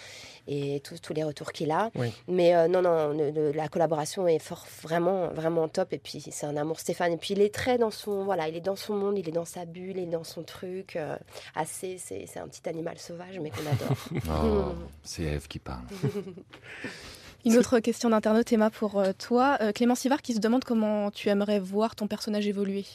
et 0.47 0.79
tous 0.83 0.99
tous 1.01 1.13
les 1.13 1.23
retours 1.23 1.51
qu'il 1.51 1.71
a. 1.71 1.91
Oui. 1.95 2.11
Mais 2.27 2.55
euh, 2.55 2.67
non, 2.67 2.81
non, 2.81 3.09
le- 3.09 3.31
le- 3.31 3.51
la 3.51 3.67
collaboration 3.67 4.27
est 4.27 4.39
fort, 4.39 4.65
vraiment, 4.83 5.27
vraiment 5.29 5.67
top. 5.67 5.93
Et 5.93 5.97
puis, 5.99 6.21
c'est 6.31 6.45
un 6.45 6.55
amour 6.57 6.79
Stéphane. 6.79 7.13
Et 7.13 7.17
puis, 7.17 7.33
il 7.33 7.41
est 7.41 7.53
très 7.53 7.77
dans 7.77 7.91
son, 7.91 8.23
voilà, 8.23 8.47
il 8.47 8.55
est 8.55 8.61
dans 8.61 8.75
son 8.75 8.95
monde, 8.95 9.17
il 9.17 9.27
est 9.27 9.31
dans 9.33 9.45
sa 9.45 9.65
bulle, 9.65 9.97
il 9.97 10.03
est 10.03 10.05
dans 10.05 10.23
son 10.23 10.43
truc. 10.43 10.66
Euh, 10.95 11.17
assez, 11.55 11.97
c'est 11.97 12.25
c'est 12.27 12.39
un 12.39 12.47
petit 12.47 12.67
animal 12.67 12.97
sauvage, 12.97 13.39
mais 13.39 13.49
qu'on 13.49 13.65
adore. 13.65 13.97
Oh, 14.43 14.75
c'est 15.03 15.23
Eve 15.23 15.47
qui 15.47 15.59
parle. 15.59 15.85
Une 17.45 17.57
autre 17.57 17.79
question 17.79 18.09
d'internaute, 18.09 18.51
Emma, 18.51 18.69
pour 18.69 18.99
euh, 18.99 19.11
toi. 19.17 19.57
Euh, 19.61 19.71
Clément 19.71 19.95
Sivard 19.95 20.21
qui 20.21 20.33
se 20.33 20.39
demande 20.39 20.63
comment 20.63 21.11
tu 21.11 21.29
aimerais 21.29 21.59
voir 21.59 21.95
ton 21.95 22.07
personnage 22.07 22.47
évoluer. 22.47 22.85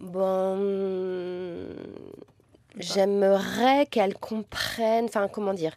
Bon, 0.00 0.58
j'aimerais 2.78 3.86
qu'elle 3.86 4.14
comprenne, 4.14 5.04
enfin 5.06 5.28
comment 5.28 5.54
dire, 5.54 5.74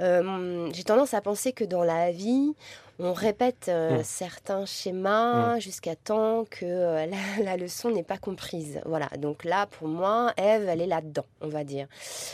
Euh, 0.00 0.68
j'ai 0.74 0.84
tendance 0.84 1.14
à 1.14 1.22
penser 1.22 1.52
que 1.52 1.64
dans 1.64 1.82
la 1.82 2.10
vie, 2.12 2.52
on 2.98 3.12
répète 3.14 3.68
euh, 3.68 3.98
Mm. 4.00 4.04
certains 4.04 4.66
schémas 4.66 5.58
jusqu'à 5.58 5.96
temps 5.96 6.44
que 6.50 6.64
euh, 6.66 7.06
la, 7.06 7.16
la 7.44 7.56
leçon 7.56 7.90
n'est 7.90 8.02
pas 8.02 8.18
comprise. 8.18 8.80
Voilà, 8.84 9.08
donc 9.18 9.44
là, 9.44 9.66
pour 9.66 9.88
moi, 9.88 10.32
Eve, 10.36 10.68
elle 10.68 10.82
est 10.82 10.86
là-dedans, 10.86 11.24
on 11.40 11.48
va 11.48 11.64
dire. 11.64 11.86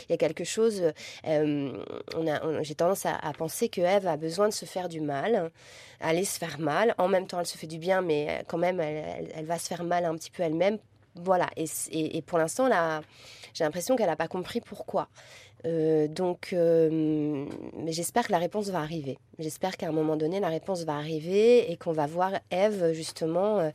Il 0.07 0.11
y 0.11 0.15
a 0.15 0.17
quelque 0.17 0.43
chose, 0.43 0.91
euh, 1.27 1.71
on 2.17 2.27
a- 2.27 2.45
on- 2.45 2.63
j'ai 2.63 2.75
tendance 2.75 3.05
à, 3.05 3.15
à 3.15 3.31
penser 3.33 3.69
que 3.69 3.79
Eve 3.81 4.07
a 4.07 4.17
besoin 4.17 4.49
de 4.49 4.53
se 4.53 4.65
faire 4.65 4.89
du 4.89 4.99
mal, 4.99 5.49
aller 6.01 6.25
se 6.25 6.37
faire 6.37 6.59
mal. 6.59 6.95
En 6.97 7.07
même 7.07 7.27
temps, 7.27 7.39
elle 7.39 7.45
se 7.45 7.57
fait 7.57 7.67
du 7.67 7.77
bien, 7.77 8.01
mais 8.01 8.43
quand 8.47 8.57
même, 8.57 8.79
elle, 8.81 9.05
elle- 9.19 9.31
elle 9.35 9.45
va 9.45 9.57
se 9.57 9.67
faire 9.67 9.83
mal 9.85 10.03
un 10.05 10.15
petit 10.15 10.31
peu 10.31 10.43
elle-même 10.43 10.77
voilà, 11.15 11.47
et, 11.57 11.67
c- 11.67 11.91
et- 11.91 12.17
et 12.17 12.21
pour 12.23 12.39
l'instant, 12.39 12.67
là, 12.67 13.01
j'ai 13.53 13.63
l'impression 13.63 13.95
qu'elle 13.95 14.07
n'a 14.07 14.15
pas 14.15 14.27
compris 14.27 14.61
pourquoi. 14.61 15.07
Euh, 15.65 16.07
donc, 16.07 16.49
euh, 16.53 17.45
mais 17.77 17.91
j'espère 17.91 18.27
que 18.27 18.31
la 18.31 18.37
réponse 18.37 18.69
va 18.69 18.79
arriver. 18.79 19.17
J'espère 19.39 19.77
qu'à 19.77 19.87
un 19.87 19.91
moment 19.91 20.17
donné, 20.17 20.39
la 20.39 20.49
réponse 20.49 20.83
va 20.83 20.95
arriver 20.95 21.71
et 21.71 21.77
qu'on 21.77 21.93
va 21.93 22.05
voir 22.05 22.33
Eve 22.51 22.93
justement 22.93 23.59
euh, 23.59 23.69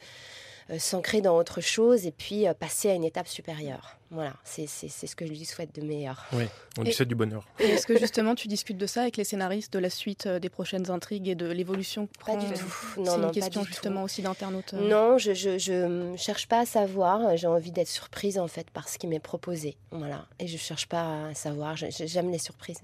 s'ancrer 0.76 1.22
dans 1.22 1.36
autre 1.38 1.60
chose 1.62 2.04
et 2.04 2.10
puis 2.12 2.46
euh, 2.46 2.52
passer 2.52 2.90
à 2.90 2.94
une 2.94 3.04
étape 3.04 3.26
supérieure. 3.28 3.96
Voilà, 4.10 4.34
c'est 4.44 4.66
c'est- 4.66 4.88
c'est 4.88 5.06
ce 5.06 5.14
que 5.16 5.24
je 5.24 5.30
lui 5.30 5.44
souhaite 5.44 5.74
de 5.74 5.82
meilleur. 5.82 6.26
Oui, 6.32 6.44
on 6.78 6.82
lui 6.82 6.92
souhaite 6.92 7.08
du 7.08 7.14
bonheur. 7.14 7.46
Est-ce 7.58 7.86
que 7.86 7.98
justement 7.98 8.34
tu 8.34 8.48
discutes 8.48 8.76
de 8.76 8.86
ça 8.86 9.02
avec 9.02 9.16
les 9.16 9.24
scénaristes 9.24 9.72
de 9.72 9.78
la 9.78 9.88
suite 9.90 10.26
euh, 10.26 10.38
des 10.38 10.48
prochaines 10.50 10.90
intrigues 10.90 11.28
et 11.28 11.34
de 11.34 11.46
l'évolution 11.50 12.06
que 12.06 12.12
Pas 12.18 12.32
prend 12.32 12.36
du 12.38 12.46
euh, 12.46 12.56
tout. 12.56 12.74
C'est 12.96 13.00
Non, 13.00 13.14
une 13.16 13.20
non, 13.22 13.26
pas 13.28 13.32
question 13.34 13.60
du 13.62 13.66
tout. 13.68 13.72
justement 13.72 14.02
aussi 14.02 14.20
d'internautes. 14.22 14.74
euh. 14.74 14.88
Non, 14.88 15.16
je, 15.18 15.32
je, 15.34 15.58
je 15.58 16.14
cherche 16.16 16.48
pas 16.48 16.60
à 16.60 16.66
savoir. 16.66 17.36
J'ai 17.36 17.46
envie 17.46 17.70
d'être 17.72 17.88
surprise 17.88 18.38
en 18.38 18.48
fait 18.48 18.70
par 18.70 18.88
ce 18.88 18.98
qui 18.98 19.06
m'est 19.06 19.20
proposé. 19.20 19.76
Voilà. 19.90 20.26
Et 20.38 20.46
je 20.48 20.56
cherche 20.58 20.86
pas 20.86 21.28
à 21.28 21.34
savoir. 21.34 21.76
J'aime 21.76 22.30
les 22.30 22.38
surprises. 22.38 22.80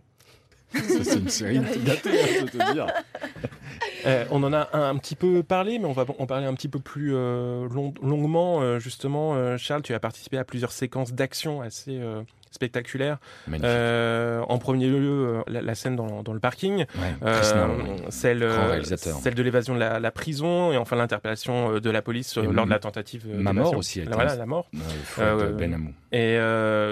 C'est 0.75 1.15
une 1.15 1.29
série 1.29 1.61
gâtée, 1.85 2.21
hein, 2.21 2.27
je 2.41 2.45
peux 2.47 2.59
te 2.59 2.73
dire. 2.73 2.87
Euh, 4.07 4.25
on 4.31 4.43
en 4.43 4.53
a 4.53 4.69
un, 4.77 4.97
petit 4.97 5.15
peu 5.15 5.43
parlé, 5.43 5.79
mais 5.79 5.87
on 5.87 5.93
va 5.93 6.05
en 6.19 6.27
parler 6.27 6.47
un 6.47 6.55
petit 6.55 6.69
peu 6.69 6.79
plus 6.79 7.15
euh, 7.15 7.69
long- 7.69 7.95
longuement. 8.03 8.61
Euh, 8.61 8.79
justement, 8.79 9.57
Charles, 9.57 9.83
tu 9.83 9.95
as 9.95 10.01
participé 10.01 10.39
à 10.39 10.45
plusieurs 10.45 10.73
séquences 10.73 11.13
d'action 11.13 11.63
assez 11.63 12.01
Magnifique. 13.47 13.65
Euh, 13.69 14.43
en 14.49 14.59
premier 14.59 14.87
lieu, 14.89 14.99
euh, 15.39 15.43
la, 15.47 15.63
la 15.63 15.75
scène 15.75 15.97
dans, 15.97 16.23
dans 16.23 16.33
le 16.33 16.41
parking, 16.41 16.87
Ouais, 16.97 17.15
euh, 17.25 17.43
celle, 18.11 18.41
de 18.41 19.43
l'évasion 19.43 19.75
de 19.75 19.81
la, 19.81 20.01
la 20.01 20.11
prison, 20.11 20.73
et 20.73 20.77
enfin 20.77 20.97
l'interpellation 20.97 21.79
de 21.81 21.91
la 21.91 22.03
police 22.03 22.37
Et 22.37 22.43
lors 22.43 22.65
de 22.67 22.71
la 22.71 22.79
tentative. 22.79 23.27
ma 23.29 23.53
mort 23.53 23.77
aussi 23.77 24.01
été 24.01 24.11
Voilà, 24.13 24.37
la 24.37 24.47
mort. 24.47 24.69
Et 26.13 26.37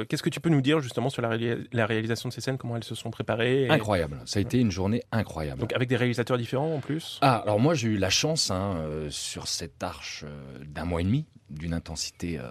qu'est-ce 0.08 0.22
que 0.22 0.30
tu 0.30 0.40
peux 0.40 0.50
nous 0.50 0.60
dire 0.60 0.80
justement 0.80 1.08
sur 1.10 1.22
la, 1.22 1.28
réali- 1.30 1.66
la 1.72 1.86
réalisation 1.86 2.28
de 2.28 2.34
ces 2.34 2.40
scènes, 2.40 2.58
comment 2.58 2.76
elles 2.76 2.84
se 2.84 2.94
sont 2.94 3.10
préparées 3.10 3.64
et- 3.64 3.70
Incroyable. 3.70 4.18
Ça 4.24 4.38
a 4.38 4.42
été 4.42 4.58
une 4.58 4.70
journée 4.70 5.02
incroyable. 5.12 5.60
Donc 5.60 5.72
avec 5.72 5.88
des 5.88 5.96
réalisateurs 5.96 6.38
différents 6.38 6.74
en 6.74 6.80
plus? 6.80 7.18
Ah, 7.22 7.36
alors 7.44 7.58
moi 7.60 7.74
j'ai 7.74 7.88
eu 7.88 7.96
la 7.96 8.10
chance 8.10 8.50
hein, 8.50 8.76
euh, 8.78 9.08
sur 9.10 9.48
cette 9.48 9.82
arche 9.82 10.24
euh, 10.26 10.64
d'un 10.66 10.84
mois 10.84 11.00
et 11.00 11.04
demi, 11.04 11.26
d'une 11.50 11.74
intensité 11.74 12.38
euh, 12.38 12.50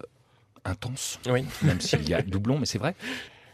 intense, 0.66 1.20
Oui. 1.30 1.44
même 1.64 1.82
s'il 1.82 2.08
y 2.10 2.14
a 2.14 2.22
doublon, 2.22 2.60
mais 2.60 2.66
c'est 2.66 2.78
vrai. 2.80 2.96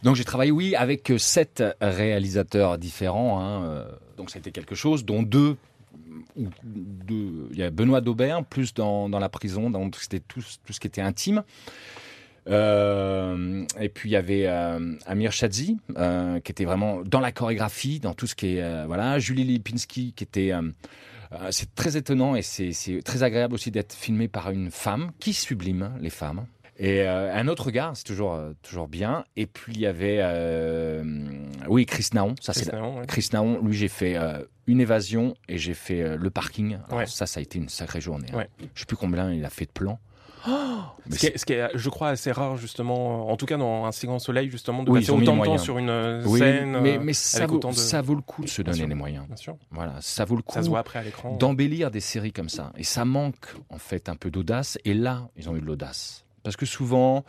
Donc 0.04 0.15
j'ai 0.15 0.24
travaillé, 0.26 0.52
oui, 0.52 0.76
avec 0.76 1.10
euh, 1.12 1.17
sept 1.17 1.63
réalisateurs 1.82 2.78
différents. 2.78 3.39
hein, 3.39 3.63
euh, 3.63 3.86
donc 4.17 4.30
c'était 4.30 4.52
quelque 4.52 4.76
chose, 4.76 5.06
dont 5.06 5.24
deux. 5.24 5.58
deux- 6.36 7.50
Il 7.52 7.58
y 7.58 7.63
a 7.63 7.70
Benoît 7.72 8.02
Daubert, 8.02 8.43
plus 8.46 8.74
dans, 8.74 9.10
dans 9.10 9.20
la 9.20 9.30
prison, 9.30 9.70
donc 9.72 9.96
c'était 9.96 10.20
tout, 10.20 10.41
tout 10.65 10.74
ce 10.74 10.80
qui 10.80 10.88
était 10.88 11.02
intime. 11.02 11.43
Euh, 12.50 13.65
et 13.80 13.89
puis 13.89 14.10
il 14.10 14.13
y 14.13 14.15
avait 14.15 14.46
euh, 14.48 14.96
Amir 15.06 15.32
Shadzi, 15.32 15.78
euh, 15.98 16.39
qui 16.39 16.52
était 16.52 16.65
vraiment 16.65 17.02
dans 17.04 17.20
la 17.20 17.32
chorégraphie, 17.32 18.00
dans 18.00 18.13
tout 18.13 18.28
ce 18.28 18.36
qui 18.36 18.58
est 18.58 18.86
voilà, 18.86 19.20
Julie 19.20 19.43
Lipinski, 19.43 20.13
qui 20.15 20.24
était 20.24 20.52
c'est 21.52 21.76
très 21.76 21.98
étonnant 21.98 22.36
et 22.38 22.41
c'est 22.41 22.72
c'est 22.72 23.02
très 23.02 23.22
agréable 23.24 23.54
aussi 23.54 23.70
d'être 23.70 23.93
filmé 23.93 24.30
par 24.30 24.50
une 24.50 24.72
femme 24.72 25.12
qui 25.20 25.34
sublime 25.34 25.91
les 26.00 26.10
femmes? 26.10 26.46
Et 26.80 27.02
euh, 27.02 27.34
un 27.34 27.48
autre 27.48 27.72
gars, 27.72 27.92
c'est 27.96 28.04
toujours 28.04 28.34
euh, 28.36 28.54
toujours 28.62 28.88
bien. 28.88 29.26
Et 29.36 29.48
puis 29.48 29.74
il 29.74 29.80
y 29.82 29.88
avait 29.88 30.18
euh, 30.22 31.04
oui 31.68 31.86
Chris 31.86 32.10
Naon, 32.13 32.36
ça 32.40 32.54
Chris 32.54 32.68
Naon, 32.72 33.00
ouais. 33.00 33.06
Chris 33.08 33.30
Naon, 33.34 33.60
lui 33.63 33.76
j'ai 33.76 33.88
fait 33.88 34.16
une 34.68 34.80
évasion 34.82 35.34
et 35.50 35.58
j'ai 35.58 35.74
fait 35.74 36.18
le 36.18 36.30
parking. 36.30 36.76
Alors, 36.88 37.00
Ouais. 37.00 37.06
Ça, 37.08 37.26
ça 37.26 37.40
a 37.40 37.44
été 37.44 37.58
une 37.58 37.70
sacrée 37.70 38.02
journée. 38.02 38.28
hein. 38.34 38.38
Ouais. 38.38 38.50
Je 38.76 38.82
sais 38.82 38.86
plus 38.86 38.98
combien 38.98 39.32
il 39.32 39.44
a 39.46 39.50
fait 39.50 39.66
de 39.66 39.72
plans. 39.72 40.00
Ce 41.10 41.18
qui, 41.18 41.26
est, 41.28 41.38
ce 41.38 41.46
qui 41.46 41.54
est, 41.54 41.70
je 41.74 41.90
crois, 41.90 42.10
assez 42.10 42.32
rare, 42.32 42.58
justement, 42.58 43.30
en 43.30 43.38
tout 43.38 43.46
cas 43.46 43.58
dans 43.58 43.86
un 43.86 43.92
si 43.92 44.06
grand 44.06 44.20
soleil, 44.20 44.50
justement, 44.52 44.84
de 44.84 44.92
Oui, 44.92 45.00
passer 45.00 45.12
autant 45.12 45.36
de 45.38 45.46
temps 45.46 45.58
sur 45.58 45.78
une 45.78 46.22
Oui, 46.26 46.40
scène. 46.40 46.80
mais, 46.82 47.00
mais 47.00 47.13
ça, 47.13 47.40
avec 47.40 47.50
vaut, 47.50 47.56
autant 47.58 47.70
de- 47.72 47.76
ça 47.76 48.02
vaut 48.02 48.16
le 48.16 48.22
coup 48.22 48.44
de 48.44 48.48
se 48.50 48.62
donner 48.62 48.78
sûr. 48.78 48.88
les 48.88 48.96
moyens. 48.96 49.26
Bien 49.28 49.36
sûr. 49.36 49.56
Voilà, 49.72 49.96
ça 50.02 50.26
vaut 50.26 50.36
le 50.36 50.42
coup 50.42 50.54
Ça 50.54 50.63
se 50.63 50.70
voit 50.70 50.80
après 50.80 51.00
à 51.00 51.04
l'écran. 51.04 51.36
d'embellir 51.38 51.92
des 51.92 52.02
séries 52.02 52.32
comme 52.34 52.50
ça. 52.50 52.72
Et 52.78 52.84
ça 52.84 53.04
manque 53.06 53.48
en 53.70 53.78
fait 53.78 54.10
un 54.10 54.16
peu 54.16 54.30
d'audace. 54.30 54.78
Et 54.86 54.94
là, 54.94 55.28
ils 55.38 55.50
ont 55.50 55.56
eu 55.56 55.62
de 55.62 55.66
l'audace. 55.66 56.24
Parce 56.48 56.56
que 56.56 56.66
souvent, 56.66 57.26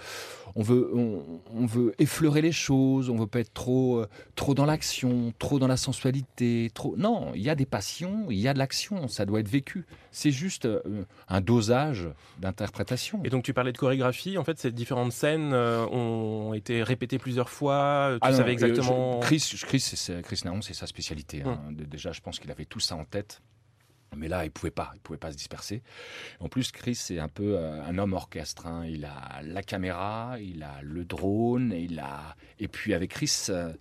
on 0.54 0.62
veut, 0.62 0.92
on, 0.94 1.40
on 1.52 1.66
veut 1.66 1.92
effleurer 1.98 2.40
les 2.40 2.52
choses, 2.52 3.10
on 3.10 3.16
veut 3.16 3.26
pas 3.26 3.40
être 3.40 3.52
trop, 3.52 3.98
euh, 3.98 4.08
trop 4.36 4.54
dans 4.54 4.64
l'action, 4.64 5.32
trop 5.40 5.58
dans 5.58 5.66
la 5.66 5.76
sensualité. 5.76 6.70
Trop... 6.72 6.94
Non, 6.96 7.32
il 7.34 7.42
y 7.42 7.50
a 7.50 7.56
des 7.56 7.66
passions, 7.66 8.26
il 8.30 8.38
y 8.38 8.46
a 8.46 8.54
de 8.54 8.58
l'action, 8.60 9.08
ça 9.08 9.26
doit 9.26 9.40
être 9.40 9.48
vécu. 9.48 9.86
C'est 10.12 10.30
juste 10.30 10.66
euh, 10.66 10.80
un 11.28 11.40
dosage 11.40 12.08
d'interprétation. 12.38 13.20
Et 13.24 13.28
donc 13.30 13.42
tu 13.42 13.52
parlais 13.52 13.72
de 13.72 13.78
chorégraphie. 13.78 14.38
En 14.38 14.44
fait, 14.44 14.56
ces 14.60 14.70
différentes 14.70 15.10
scènes 15.10 15.52
euh, 15.52 15.84
ont 15.88 16.54
été 16.54 16.84
répétées 16.84 17.18
plusieurs 17.18 17.50
fois. 17.50 18.10
Tu 18.14 18.18
Ah 18.22 18.32
savais 18.32 18.52
exactement. 18.52 19.20
je- 19.20 19.26
Chris, 19.26 19.52
Chris, 19.66 19.84
Chris 20.22 20.40
Naon, 20.44 20.62
c'est 20.62 20.74
sa 20.74 20.86
spécialité. 20.86 21.42
hein. 21.42 21.60
Hum. 21.68 21.74
Déjà, 21.74 22.12
je 22.12 22.20
pense 22.20 22.38
qu'il 22.38 22.52
avait 22.52 22.66
tout 22.66 22.78
ça 22.80 22.94
en 22.94 23.04
tête. 23.04 23.42
Mais 24.16 24.28
là, 24.28 24.44
il 24.44 24.50
pouvait 24.50 24.70
pas, 24.70 24.90
il 24.94 25.00
pouvait 25.00 25.18
pas 25.18 25.30
se 25.32 25.36
disperser. 25.36 25.82
En 26.40 26.48
plus, 26.48 26.72
Chris, 26.72 26.94
c'est 26.96 27.18
un 27.18 27.28
peu 27.28 27.56
euh, 27.58 27.82
un 27.84 27.98
homme 27.98 28.14
orchestre. 28.14 28.66
hein. 28.66 28.84
Il 28.86 29.04
a 29.04 29.40
la 29.42 29.62
caméra, 29.62 30.36
il 30.40 30.62
a 30.62 30.80
le 30.82 31.04
drone, 31.04 31.72
il 31.76 31.98
a. 32.00 32.34
Et 32.58 32.68
puis 32.68 32.94
avec 32.94 33.10
Chris, 33.10 33.46
euh, 33.50 33.72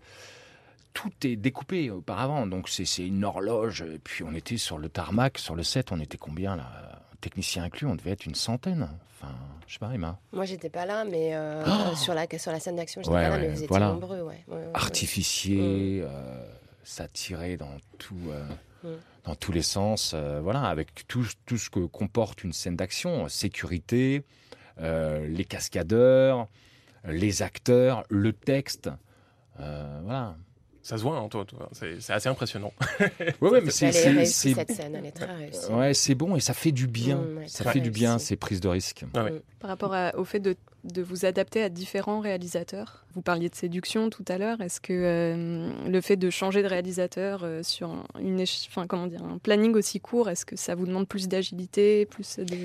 tout 0.94 1.12
est 1.24 1.36
découpé 1.38 1.90
auparavant. 1.92 2.46
Donc 2.46 2.70
c'est 2.70 2.86
une 3.08 3.24
horloge. 3.24 3.82
Et 3.82 4.00
puis 4.00 4.24
on 4.24 4.34
était 4.34 4.58
sur 4.58 4.78
le 4.78 4.90
tarmac, 4.90 5.38
sur 5.38 5.56
le 5.56 5.64
set, 5.64 5.92
on 5.92 6.00
était 6.00 6.18
combien 6.18 6.56
là? 6.56 7.02
Technicien 7.22 7.64
inclus, 7.64 7.88
on 7.88 7.96
devait 7.96 8.12
être 8.12 8.26
une 8.26 8.36
centaine. 8.36 8.90
Enfin, 9.20 9.34
je 9.66 9.74
sais 9.74 9.80
pas, 9.80 9.92
Emma. 9.92 10.20
Moi, 10.32 10.46
j'étais 10.46 10.70
pas 10.70 10.86
là, 10.86 11.04
mais 11.04 11.32
euh, 11.34 11.64
Oh 11.66 11.96
sur, 11.96 12.14
la, 12.14 12.28
sur 12.38 12.52
la 12.52 12.60
scène 12.60 12.76
d'action, 12.76 13.02
j'étais 13.02 13.16
Ouais, 13.16 13.24
pas 13.24 13.30
là, 13.30 13.36
ouais, 13.38 13.42
mais 13.42 13.48
vous 13.50 13.56
étiez 13.56 13.68
voilà. 13.68 13.88
nombreux. 13.88 14.22
Ouais. 14.22 14.44
Artificier, 14.76 16.02
euh, 16.04 16.48
ça 16.84 17.08
tirait 17.08 17.58
dans 17.58 17.78
tout, 17.98 18.20
Mm. 18.84 18.90
Dans 19.28 19.36
tous 19.36 19.52
les 19.52 19.62
sens. 19.62 20.14
euh, 20.16 20.40
voilà, 20.42 20.62
avec 20.64 21.06
tout, 21.08 21.26
tout 21.46 21.58
ce 21.58 21.70
que 21.70 21.82
comporte 21.86 22.44
une 22.44 22.54
scène 22.54 22.76
d'action, 22.78 23.28
sécurité, 23.28 24.24
euh, 24.80 25.28
les 25.28 25.44
cascadeurs, 25.46 26.48
les 27.06 27.42
acteurs, 27.42 28.04
le 28.10 28.34
texte. 28.34 28.90
euh, 29.60 30.00
voilà. 30.04 30.36
Ça 30.82 30.98
se 30.98 31.04
voit, 31.04 31.18
hein, 31.18 31.28
toi. 31.28 31.44
toi. 31.44 31.68
C'est 31.74 32.00
c'est 32.00 32.14
assez 32.14 32.30
impressionnant. 32.30 32.72
Ouais, 33.42 33.50
ouais, 33.50 33.62
mais 33.62 33.72
c'est 33.72 33.92
cette 33.92 34.72
scène, 34.72 34.96
elle 34.96 35.06
est 35.06 35.12
très 35.12 35.26
réussie. 35.36 35.70
ouais, 35.72 35.94
c'est 35.94 36.16
bon 36.16 36.38
et 36.38 36.40
ça 36.40 36.54
fait 36.54 36.72
du 36.72 36.88
bien. 36.88 37.18
Mm, 37.18 37.48
ça 37.48 37.70
fait 37.70 37.82
du 37.82 37.92
bien 37.92 38.18
ces 38.20 38.38
prises 38.38 38.62
de 38.62 38.70
risque. 38.70 39.04
Ah 39.14 39.26
ouais. 39.26 39.32
Mm. 39.32 39.42
Par 39.60 39.70
rapport 39.70 39.94
à- 39.94 40.16
au 40.16 40.24
fait 40.24 40.40
de, 40.40 40.56
de 40.84 41.02
vous 41.02 41.26
adapter 41.26 41.62
à 41.64 41.70
différents 41.70 42.20
réalisateurs, 42.20 43.06
vous 43.18 43.24
parliez 43.24 43.50
de 43.50 43.56
séduction 43.56 44.12
tout 44.12 44.24
à 44.28 44.38
l'heure. 44.38 44.62
Est-ce 44.62 44.80
que 44.80 44.94
euh, 44.94 45.72
le 45.90 46.02
fait 46.02 46.18
de 46.18 46.30
changer 46.30 46.62
de 46.62 46.68
réalisateur 46.68 47.42
euh, 47.44 47.64
sur 47.64 47.90
un, 47.90 48.04
une 48.20 48.40
enfin, 48.42 48.86
comment 48.86 49.08
dire, 49.08 49.24
un 49.24 49.40
planning 49.40 49.74
aussi 49.74 50.00
court, 50.00 50.30
est-ce 50.30 50.46
que 50.46 50.56
ça 50.56 50.76
vous 50.76 50.86
demande 50.86 51.08
plus 51.08 51.28
d'agilité, 51.28 52.06
plus 52.06 52.38
de... 52.38 52.56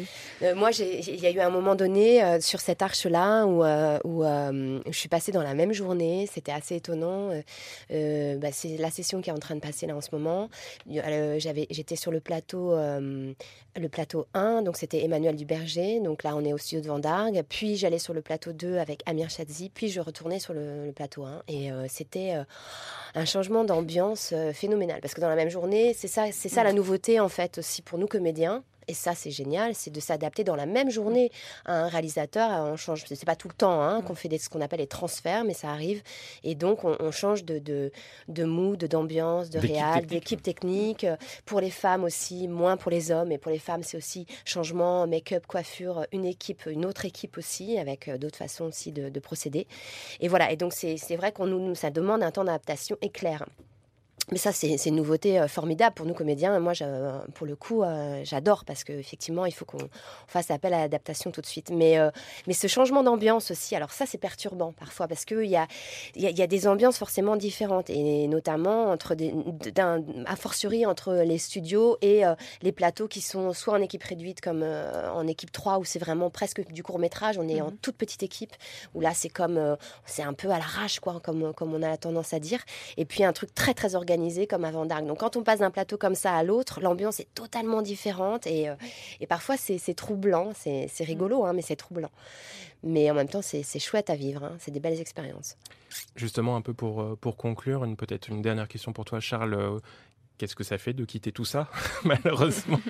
Euh, 0.42 0.54
moi, 0.54 0.68
il 0.78 1.20
y 1.20 1.26
a 1.26 1.30
eu 1.30 1.40
un 1.40 1.48
moment 1.48 1.74
donné 1.74 2.38
sur 2.42 2.60
cette 2.60 2.82
arche-là 2.82 3.46
où, 3.46 3.64
où 4.04 4.24
je 4.24 4.98
suis 4.98 5.08
passée 5.08 5.32
dans 5.32 5.42
la 5.42 5.54
même 5.54 5.72
journée. 5.72 6.28
C'était 6.30 6.52
assez 6.52 6.76
étonnant. 6.76 7.30
Bah, 7.88 8.52
c'est 8.52 8.76
la 8.76 8.90
session 8.90 9.22
qui 9.22 9.30
est 9.30 9.32
en 9.32 9.38
train 9.38 9.54
de 9.54 9.60
passer 9.60 9.86
là 9.86 9.96
en 9.96 10.02
ce 10.02 10.10
moment. 10.12 10.50
J'étais 10.86 11.96
sur 11.96 12.10
le 12.12 12.20
plateau, 12.20 12.76
le 12.76 13.88
plateau 13.88 14.26
1, 14.34 14.60
donc 14.62 14.76
c'était 14.76 15.02
Emmanuel 15.02 15.34
Duberger. 15.34 16.00
Donc 16.00 16.24
là, 16.24 16.36
on 16.36 16.44
est 16.44 16.52
au 16.52 16.58
studio 16.58 16.82
de 16.82 16.88
Vendargue. 16.88 17.42
Puis 17.48 17.76
j'allais 17.76 17.98
sur 18.02 18.12
le 18.12 18.20
plateau 18.20 18.52
2 18.52 18.76
avec 18.76 19.02
Amir 19.06 19.30
Chadzi. 19.30 19.70
Puis 19.70 19.88
je 19.88 20.00
retournais 20.00 20.38
sur 20.38 20.52
le, 20.52 20.92
plateau 20.94 21.24
1. 21.24 21.42
Et 21.48 21.72
euh, 21.72 21.86
c'était 21.88 22.34
euh, 22.34 22.44
un 23.14 23.24
changement 23.24 23.64
d'ambiance 23.64 24.32
euh, 24.32 24.52
phénoménal. 24.52 25.00
Parce 25.00 25.14
que 25.14 25.20
dans 25.20 25.28
la 25.28 25.36
même 25.36 25.48
journée, 25.48 25.94
c'est 25.94 26.08
ça, 26.08 26.26
c'est 26.32 26.48
ça 26.48 26.64
la 26.64 26.72
nouveauté 26.72 27.20
en 27.20 27.28
fait 27.28 27.58
aussi 27.58 27.80
pour 27.82 27.98
nous 27.98 28.06
comédiens. 28.06 28.62
Et 28.88 28.94
ça, 28.94 29.14
c'est 29.14 29.30
génial, 29.30 29.74
c'est 29.74 29.90
de 29.90 30.00
s'adapter 30.00 30.44
dans 30.44 30.56
la 30.56 30.66
même 30.66 30.90
journée 30.90 31.30
à 31.64 31.84
un 31.84 31.88
réalisateur. 31.88 32.50
On 32.64 32.76
change, 32.76 33.04
c'est 33.06 33.24
pas 33.24 33.36
tout 33.36 33.48
le 33.48 33.54
temps 33.54 33.80
hein, 33.80 34.02
qu'on 34.02 34.14
fait 34.14 34.28
des, 34.28 34.38
ce 34.38 34.48
qu'on 34.48 34.60
appelle 34.60 34.80
les 34.80 34.86
transferts, 34.86 35.44
mais 35.44 35.54
ça 35.54 35.70
arrive. 35.70 36.02
Et 36.42 36.54
donc, 36.54 36.84
on, 36.84 36.96
on 37.00 37.10
change 37.10 37.44
de, 37.44 37.58
de, 37.58 37.92
de 38.28 38.44
mood, 38.44 38.84
d'ambiance, 38.84 39.50
de 39.50 39.58
réal, 39.58 40.06
d'équipe 40.06 40.42
technique. 40.42 41.06
Pour 41.46 41.60
les 41.60 41.70
femmes 41.70 42.04
aussi, 42.04 42.48
moins 42.48 42.76
pour 42.76 42.90
les 42.90 43.10
hommes. 43.10 43.32
Et 43.32 43.38
pour 43.38 43.52
les 43.52 43.58
femmes, 43.58 43.82
c'est 43.82 43.96
aussi 43.96 44.26
changement, 44.44 45.06
make-up, 45.06 45.46
coiffure, 45.46 46.06
une 46.12 46.24
équipe, 46.24 46.66
une 46.66 46.84
autre 46.84 47.04
équipe 47.04 47.38
aussi, 47.38 47.78
avec 47.78 48.08
euh, 48.08 48.18
d'autres 48.18 48.38
façons 48.38 48.64
aussi 48.64 48.92
de, 48.92 49.08
de 49.08 49.20
procéder. 49.20 49.66
Et 50.20 50.28
voilà. 50.28 50.50
Et 50.50 50.56
donc, 50.56 50.72
c'est 50.72 51.16
vrai 51.16 51.32
qu'on 51.32 51.46
nous- 51.46 51.74
ça 51.74 51.90
demande 51.90 52.22
un 52.22 52.30
temps 52.30 52.44
d'adaptation 52.44 52.96
éclair. 53.02 53.46
Mais 54.30 54.38
ça, 54.38 54.52
c'est 54.52 54.86
une 54.86 54.96
nouveauté 54.96 55.40
euh, 55.40 55.48
formidable 55.48 55.94
pour 55.94 56.06
nous 56.06 56.14
comédiens. 56.14 56.58
Moi, 56.60 56.74
pour 57.34 57.46
le 57.46 57.56
coup, 57.56 57.82
euh, 57.82 58.20
j'adore 58.24 58.64
parce 58.64 58.84
qu'effectivement, 58.84 59.46
il 59.46 59.52
faut 59.52 59.64
qu'on 59.64 59.88
fasse 60.26 60.50
appel 60.50 60.72
à 60.74 60.78
l'adaptation 60.78 61.30
tout 61.30 61.40
de 61.40 61.46
suite. 61.46 61.70
Mais, 61.70 61.98
euh, 61.98 62.10
mais 62.46 62.52
ce 62.52 62.66
changement 62.66 63.02
d'ambiance 63.02 63.50
aussi, 63.50 63.74
alors 63.74 63.90
ça, 63.90 64.06
c'est 64.06 64.18
perturbant 64.18 64.72
parfois 64.72 65.08
parce 65.08 65.24
qu'il 65.24 65.46
y 65.46 65.56
a, 65.56 65.66
y, 66.14 66.26
y 66.26 66.42
a 66.42 66.46
des 66.46 66.68
ambiances 66.68 66.98
forcément 66.98 67.36
différentes 67.36 67.90
et 67.90 68.28
notamment 68.28 68.90
entre 68.90 69.14
des, 69.14 69.34
a 70.26 70.36
fortiori 70.36 70.86
entre 70.86 71.14
les 71.14 71.38
studios 71.38 71.96
et 72.00 72.22
les 72.62 72.72
plateaux 72.72 73.08
qui 73.08 73.20
sont 73.20 73.52
soit 73.52 73.74
en 73.74 73.82
équipe 73.82 74.02
réduite 74.02 74.40
comme 74.40 74.62
en 74.62 75.26
équipe 75.26 75.50
3 75.50 75.78
où 75.78 75.84
c'est 75.84 75.98
vraiment 75.98 76.30
presque 76.30 76.66
du 76.72 76.82
court 76.82 76.98
métrage. 76.98 77.38
On 77.38 77.48
est 77.48 77.60
en 77.60 77.70
mhm. 77.70 77.76
toute 77.78 77.96
petite 77.96 78.22
équipe 78.22 78.54
où 78.94 79.00
là, 79.00 79.12
c'est 79.14 79.28
comme, 79.28 79.76
c'est 80.06 80.22
un 80.22 80.32
peu 80.32 80.50
à 80.50 80.58
l'arrache, 80.58 81.00
quoi, 81.00 81.20
comme, 81.22 81.52
comme 81.54 81.74
on 81.74 81.82
a 81.82 81.96
tendance 81.96 82.32
à 82.32 82.38
dire. 82.38 82.60
Et 82.96 83.04
puis 83.04 83.24
un 83.24 83.32
truc 83.32 83.54
très, 83.54 83.74
très 83.74 83.94
organisé 83.94 84.11
comme 84.48 84.64
avant 84.64 84.86
Dark. 84.86 85.04
Donc 85.06 85.18
quand 85.18 85.36
on 85.36 85.42
passe 85.42 85.60
d'un 85.60 85.70
plateau 85.70 85.96
comme 85.96 86.14
ça 86.14 86.34
à 86.34 86.42
l'autre, 86.42 86.80
l'ambiance 86.80 87.20
est 87.20 87.32
totalement 87.34 87.82
différente 87.82 88.46
et, 88.46 88.68
euh, 88.68 88.74
et 89.20 89.26
parfois 89.26 89.56
c'est 89.56 89.94
troublant, 89.94 90.52
c'est 90.54 90.88
rigolo, 91.00 91.44
hein, 91.44 91.52
mais 91.52 91.62
c'est 91.62 91.76
troublant. 91.76 92.10
Mais 92.82 93.10
en 93.10 93.14
même 93.14 93.28
temps, 93.28 93.42
c'est 93.42 93.78
chouette 93.78 94.10
à 94.10 94.16
vivre, 94.16 94.42
hein. 94.44 94.56
c'est 94.58 94.72
des 94.72 94.80
belles 94.80 95.00
expériences. 95.00 95.56
Justement, 96.16 96.56
un 96.56 96.62
peu 96.62 96.74
pour, 96.74 97.00
euh, 97.00 97.16
pour 97.20 97.36
conclure, 97.36 97.86
peut-être 97.96 98.28
une 98.28 98.42
dernière 98.42 98.66
question 98.66 98.92
pour 98.92 99.04
toi, 99.04 99.20
Charles. 99.20 99.54
Euh, 99.54 99.78
qu'est-ce 100.36 100.56
que 100.56 100.64
ça 100.64 100.78
fait 100.78 100.92
de 100.92 101.04
quitter 101.04 101.30
tout 101.30 101.44
ça, 101.44 101.68
malheureusement? 102.04 102.80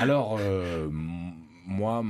Alors, 0.00 0.38
moi, 1.66 2.04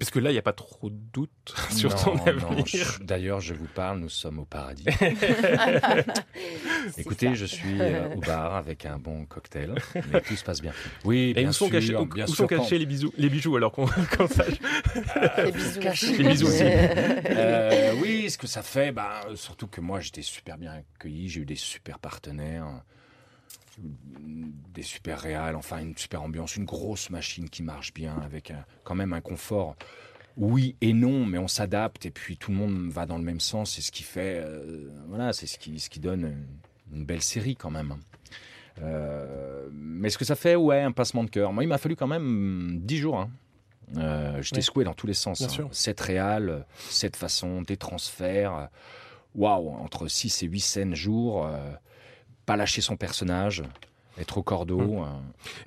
parce 0.00 0.10
que 0.10 0.18
là, 0.18 0.30
il 0.30 0.32
n'y 0.32 0.38
a 0.38 0.42
pas 0.42 0.54
trop 0.54 0.88
de 0.88 0.96
doute 1.12 1.54
sur 1.70 1.94
ton 1.94 2.16
avenir. 2.24 2.98
D'ailleurs, 3.02 3.40
je 3.40 3.52
vous 3.52 3.66
parle, 3.66 3.98
nous 3.98 4.08
sommes 4.08 4.38
au 4.38 4.46
paradis. 4.46 4.86
Écoutez, 6.96 7.34
je 7.34 7.44
suis 7.44 7.78
euh, 7.78 8.14
au 8.14 8.20
bar 8.20 8.56
avec 8.56 8.86
un 8.86 8.98
bon 8.98 9.26
cocktail, 9.26 9.74
mais 10.10 10.22
tout 10.22 10.36
se 10.36 10.42
passe 10.42 10.62
bien. 10.62 10.72
Oui, 11.04 11.34
bien 11.34 11.50
où 11.50 11.52
sûr. 11.52 11.66
Sont 11.66 11.70
cachés, 11.70 11.94
bien 12.14 12.26
où, 12.26 12.34
sont 12.34 12.46
cachés 12.46 12.78
les, 12.78 12.86
bisous, 12.86 13.12
les 13.18 13.28
bijoux 13.28 13.56
alors 13.56 13.72
qu'on 13.72 13.86
sache 13.86 14.58
Les 15.44 15.52
bisous 15.52 15.80
cachés. 15.80 16.16
Les 16.16 16.28
bisous 16.30 16.46
aussi. 16.46 16.62
Euh, 16.64 17.92
oui, 18.00 18.30
ce 18.30 18.38
que 18.38 18.46
ça 18.46 18.62
fait, 18.62 18.92
bah, 18.92 19.20
surtout 19.34 19.66
que 19.66 19.82
moi, 19.82 20.00
j'étais 20.00 20.22
super 20.22 20.56
bien 20.56 20.72
accueilli, 20.72 21.28
j'ai 21.28 21.42
eu 21.42 21.46
des 21.46 21.56
super 21.56 21.98
partenaires 21.98 22.82
des 23.78 24.82
super 24.82 25.20
réals, 25.20 25.56
enfin 25.56 25.78
une 25.78 25.96
super 25.96 26.22
ambiance, 26.22 26.56
une 26.56 26.64
grosse 26.64 27.10
machine 27.10 27.48
qui 27.48 27.62
marche 27.62 27.94
bien 27.94 28.18
avec 28.18 28.52
quand 28.84 28.94
même 28.94 29.12
un 29.12 29.20
confort. 29.20 29.76
Oui 30.36 30.76
et 30.80 30.92
non, 30.92 31.26
mais 31.26 31.38
on 31.38 31.48
s'adapte 31.48 32.06
et 32.06 32.10
puis 32.10 32.36
tout 32.36 32.50
le 32.50 32.56
monde 32.56 32.90
va 32.90 33.06
dans 33.06 33.18
le 33.18 33.24
même 33.24 33.40
sens. 33.40 33.74
C'est 33.74 33.82
ce 33.82 33.92
qui 33.92 34.02
fait, 34.02 34.42
euh, 34.42 34.88
voilà, 35.08 35.32
c'est 35.32 35.46
ce 35.46 35.58
qui, 35.58 35.78
ce 35.80 35.90
qui 35.90 36.00
donne 36.00 36.46
une 36.92 37.04
belle 37.04 37.22
série 37.22 37.56
quand 37.56 37.70
même. 37.70 37.96
Euh, 38.80 39.68
mais 39.72 40.10
ce 40.10 40.18
que 40.18 40.24
ça 40.24 40.36
fait, 40.36 40.56
ouais, 40.56 40.80
un 40.80 40.92
passement 40.92 41.24
de 41.24 41.30
cœur? 41.30 41.52
Moi, 41.52 41.64
il 41.64 41.66
m'a 41.66 41.78
fallu 41.78 41.96
quand 41.96 42.06
même 42.06 42.80
dix 42.82 42.98
jours. 42.98 43.18
Hein. 43.18 43.30
Euh, 43.96 44.40
J'étais 44.40 44.62
secoué 44.62 44.84
dans 44.84 44.94
tous 44.94 45.06
les 45.06 45.14
sens. 45.14 45.42
Hein. 45.42 45.68
Cette 45.72 46.00
réal, 46.00 46.64
cette 46.88 47.16
façon, 47.16 47.62
des 47.62 47.76
transferts. 47.76 48.68
Waouh, 49.34 49.70
entre 49.70 50.08
6 50.08 50.42
et 50.42 50.46
8 50.46 50.60
scènes 50.60 50.94
jour 50.94 51.48
pas 52.50 52.56
lâcher 52.56 52.80
son 52.80 52.96
personnage, 52.96 53.62
être 54.18 54.38
au 54.38 54.42
cordeau. 54.42 54.80
Hum. 54.80 55.04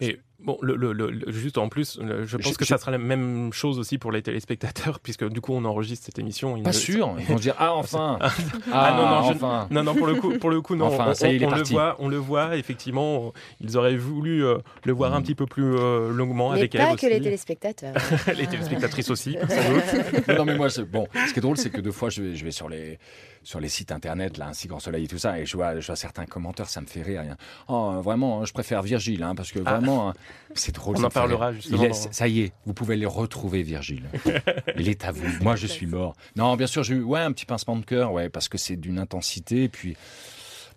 Euh. 0.02 0.06
Et 0.06 0.20
bon, 0.44 0.58
le, 0.62 1.32
juste 1.32 1.58
en 1.58 1.70
plus, 1.70 2.00
je 2.26 2.38
pense 2.38 2.58
que 2.58 2.66
ça 2.66 2.78
sera 2.78 2.92
la 2.92 2.98
même 2.98 3.52
chose 3.54 3.80
aussi 3.80 3.98
pour 3.98 4.12
les 4.12 4.22
téléspectateurs, 4.22 5.00
puisque 5.04 5.28
du 5.28 5.42
coup 5.42 5.54
on 5.54 5.66
enregistre 5.66 6.06
cette 6.06 6.20
émission. 6.20 6.62
Pas 6.62 6.72
sûr, 6.72 7.16
ils 7.20 7.26
vont 7.26 7.36
dire 7.36 7.56
ah 7.58 7.74
enfin, 7.74 8.20
ah, 8.22 8.32
ah, 8.72 8.92
non 8.98 9.10
non, 9.10 9.36
enfin. 9.36 9.68
non 9.72 9.84
non 9.84 9.96
pour 9.96 10.08
le 10.08 10.16
coup 10.16 10.38
pour 10.38 10.50
le 10.50 10.62
coup 10.62 10.76
non, 10.76 10.88
enfin, 10.88 11.08
on, 11.10 11.14
ça 11.14 11.30
y 11.30 11.38
est, 11.38 11.46
on, 11.46 11.52
le 11.52 11.64
voit, 11.64 11.96
on 12.00 12.08
le 12.08 12.18
voit 12.18 12.56
effectivement, 12.58 13.34
ils 13.62 13.78
auraient 13.78 13.96
voulu 13.96 14.46
euh, 14.46 14.58
le 14.84 14.94
voir 14.94 15.14
un 15.14 15.20
mm. 15.20 15.24
petit 15.24 15.36
peu 15.36 15.46
plus 15.46 15.76
euh, 15.76 16.12
longuement 16.12 16.52
mais 16.52 16.60
avec 16.60 16.74
pas 16.74 16.80
elle. 16.80 16.90
Pas 16.90 16.96
que 16.96 17.08
les 17.08 17.22
téléspectateurs. 17.22 17.94
les 18.38 18.48
téléspectatrices 18.48 19.10
aussi, 19.10 19.38
sans 19.48 19.74
doute. 19.74 20.28
non 20.28 20.46
mais 20.46 20.56
moi 20.56 20.68
bon, 20.92 21.08
ce 21.28 21.34
qui 21.34 21.40
est 21.40 21.42
drôle 21.42 21.58
c'est 21.58 21.70
que 21.70 21.82
deux 21.82 21.92
fois 21.92 22.10
je 22.10 22.22
vais, 22.22 22.36
je 22.36 22.44
vais 22.44 22.52
sur 22.52 22.70
les 22.70 23.00
sur 23.44 23.60
les 23.60 23.70
sites 23.70 23.92
internet, 23.92 24.38
là, 24.38 24.48
ainsi 24.48 24.68
grand 24.68 24.80
soleil 24.80 25.06
et 25.06 25.08
tout 25.08 25.18
ça, 25.18 25.40
et 25.40 25.46
je 25.46 25.56
vois, 25.56 25.80
je 25.80 25.86
vois 25.86 25.96
certains 25.96 26.26
commentaires, 26.26 26.70
ça 26.70 26.82
me 26.82 26.86
fait 26.86 27.02
rire. 27.02 27.24
Oh, 27.68 28.00
vraiment, 28.02 28.42
hein, 28.42 28.46
je 28.46 28.54
préfère 28.54 28.82
Virgile, 28.82 29.22
hein, 29.24 29.36
parce 29.36 29.52
que 29.52 29.60
ah. 29.66 29.72
vraiment, 29.72 30.10
hein, 30.10 30.14
c'est 30.54 30.76
drôle. 30.76 30.98
On 30.98 31.04
en 31.04 31.10
parlera 31.10 31.54
justement. 31.54 31.94
ça 31.94 32.28
y 32.28 32.42
est, 32.42 32.54
vous 32.66 32.74
pouvez 32.74 32.96
les 32.96 33.06
retrouver, 33.06 33.64
Virgile. 33.64 34.10
Il 34.78 34.90
est 34.90 35.06
à 35.06 35.12
vous. 35.12 35.26
Moi, 35.42 35.56
je 35.56 35.68
suis 35.68 35.88
mort. 35.88 36.16
Non, 36.36 36.56
bien 36.56 36.68
sûr, 36.68 36.84
j'ai 36.84 36.96
eu 36.96 37.04
ouais, 37.04 37.22
un 37.22 37.32
petit 37.32 37.46
pincement 37.46 37.76
de 37.76 37.86
cœur, 37.86 38.14
ouais, 38.14 38.30
parce 38.30 38.50
que 38.50 38.58
c'est 38.58 38.76
d'une 38.76 39.00
intensité, 39.00 39.64
et 39.64 39.70
puis. 39.70 39.96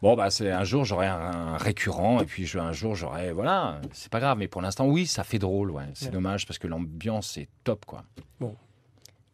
Bon, 0.02 0.14
bah, 0.14 0.28
c'est 0.30 0.50
un 0.50 0.64
jour 0.64 0.84
j'aurai 0.84 1.06
un, 1.06 1.56
récurrent 1.56 2.20
et 2.20 2.26
puis 2.26 2.46
un 2.58 2.72
jour 2.72 2.94
j'aurai 2.94 3.32
voilà, 3.32 3.80
c'est 3.92 4.10
pas 4.10 4.20
grave. 4.20 4.36
Mais 4.36 4.46
pour 4.46 4.60
l'instant, 4.60 4.86
oui, 4.86 5.06
ça 5.06 5.24
fait 5.24 5.38
drôle. 5.38 5.70
Ouais, 5.70 5.86
c'est 5.94 6.10
dommage 6.10 6.46
parce 6.46 6.58
que 6.58 6.66
l'ambiance 6.66 7.38
est 7.38 7.48
top, 7.64 7.86
quoi. 7.86 8.04
Bon, 8.38 8.54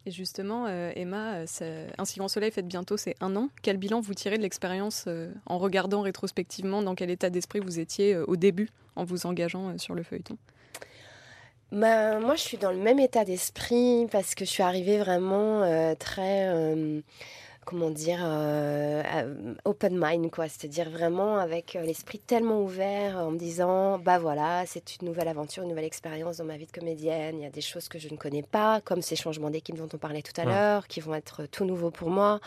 et 0.05 0.11
justement, 0.11 0.67
euh, 0.67 0.91
Emma, 0.97 1.45
euh, 1.63 1.89
Un 1.99 2.05
si 2.05 2.19
grand 2.19 2.29
soleil 2.29 2.51
fête 2.51 2.67
bientôt 2.67 2.97
c'est 2.97 3.15
un 3.21 3.37
an. 3.37 3.49
Quel 3.63 3.77
bilan 3.77 4.01
vous 4.01 4.15
tirez 4.15 4.37
de 4.37 4.43
l'expérience 4.43 5.05
euh, 5.07 5.33
en 5.47 5.59
regardant 5.59 6.01
rétrospectivement 6.01 6.83
dans 6.83 6.95
quel 6.95 7.11
état 7.11 7.31
d'esprit 7.31 7.61
vous 7.61 7.79
étiez 7.79 8.17
au 8.17 8.37
début 8.37 8.71
en 8.97 9.05
vous 9.05 9.27
engageant 9.27 9.79
sur 9.79 9.95
le 9.95 10.03
feuilleton? 10.03 10.37
Bah, 11.71 12.19
Moi, 12.19 12.35
je 12.35 12.43
suis 12.43 12.59
dans 12.59 12.73
le 12.73 12.79
même 12.79 12.99
état 12.99 13.25
d'esprit 13.25 14.07
parce 14.11 14.35
que 14.35 14.45
je 14.45 14.51
suis 14.51 14.63
arrivée 14.63 14.99
vraiment 14.99 15.63
très 15.99 16.75
comment 17.65 17.91
dire, 17.91 18.19
euh, 18.23 19.03
euh, 19.15 19.55
open 19.65 19.97
mind, 19.97 20.31
quoi. 20.31 20.49
C'est-à-dire 20.49 20.91
vraiment 20.91 21.39
avec 21.39 21.77
euh, 21.77 21.83
l'esprit 21.83 22.19
tellement 22.19 22.63
ouvert 22.63 23.17
en 23.17 23.31
me 23.31 23.39
disant, 23.39 23.99
bah 23.99 24.19
voilà, 24.19 24.65
c'est 24.67 24.97
une 24.97 25.09
nouvelle 25.09 25.29
aventure, 25.29 25.63
une 25.63 25.69
nouvelle 25.69 25.85
expérience 25.85 26.39
dans 26.39 26.45
ma 26.45 26.57
vie 26.57 26.67
de 26.67 26.73
comédienne. 26.73 27.37
Il 27.39 27.43
y 27.43 27.47
a 27.47 27.51
des 27.51 27.61
choses 27.61 27.89
que 27.89 27.99
je 27.99 28.09
ne 28.09 28.17
connais 28.17 28.43
pas, 28.43 28.81
comme 28.81 29.01
ces 29.01 29.17
changements 29.17 29.51
d'équipe 29.51 29.77
dont 29.77 29.89
on 29.93 29.99
parlait 29.99 30.23
tout 30.23 30.39
à 30.41 30.45
l'heure, 30.45 30.89
qui 30.89 31.01
vont 31.01 31.15
être 31.15 31.47
tout 31.47 31.65
nouveaux 31.65 31.91
pour 31.91 32.11
moi. 32.11 32.41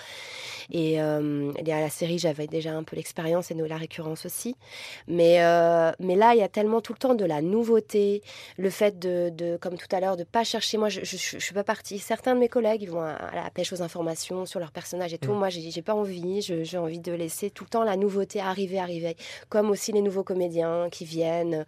Et, 0.71 0.99
à 0.99 1.21
la 1.65 1.89
série, 1.89 2.19
j'avais 2.19 2.47
déjà 2.47 2.71
un 2.71 2.83
peu 2.83 2.95
l'expérience 2.95 3.51
et 3.51 3.53
la 3.55 3.77
récurrence 3.77 4.25
aussi. 4.25 4.55
Mais, 5.07 5.37
mais 5.99 6.15
là, 6.15 6.33
il 6.33 6.39
y 6.39 6.43
a 6.43 6.49
tellement 6.49 6.81
tout 6.81 6.93
le 6.93 6.99
temps 6.99 7.15
de 7.15 7.25
la 7.25 7.41
nouveauté, 7.41 8.21
le 8.57 8.69
fait 8.69 8.99
de, 8.99 9.57
comme 9.57 9.77
tout 9.77 9.87
à 9.91 9.99
l'heure, 9.99 10.17
de 10.17 10.23
pas 10.23 10.43
chercher. 10.43 10.77
Moi, 10.77 10.89
je, 10.89 11.01
ne 11.01 11.05
suis 11.39 11.53
pas 11.53 11.63
partie. 11.63 11.99
Certains 11.99 12.35
de 12.35 12.39
mes 12.39 12.49
collègues, 12.49 12.81
ils 12.83 12.91
vont 12.91 13.01
à, 13.01 13.11
à 13.11 13.35
la 13.35 13.49
pêche 13.49 13.71
aux 13.73 13.81
informations 13.81 14.45
sur 14.45 14.59
leur 14.59 14.71
personnage 14.71 15.04
et 15.13 15.17
tout. 15.17 15.33
Mm. 15.33 15.37
Moi, 15.37 15.49
j'ai 15.49 15.81
pas 15.81 15.93
envie. 15.93 16.41
J'ai 16.41 16.77
envie 16.77 16.99
de 16.99 17.11
laisser 17.11 17.49
tout 17.49 17.63
le 17.63 17.69
temps 17.69 17.83
la 17.83 17.97
nouveauté 17.97 18.39
arriver, 18.39 18.79
arriver. 18.79 19.15
Comme 19.49 19.69
aussi 19.69 19.91
les 19.91 20.01
nouveaux 20.01 20.23
comédiens 20.23 20.89
qui 20.91 21.05
viennent 21.05 21.65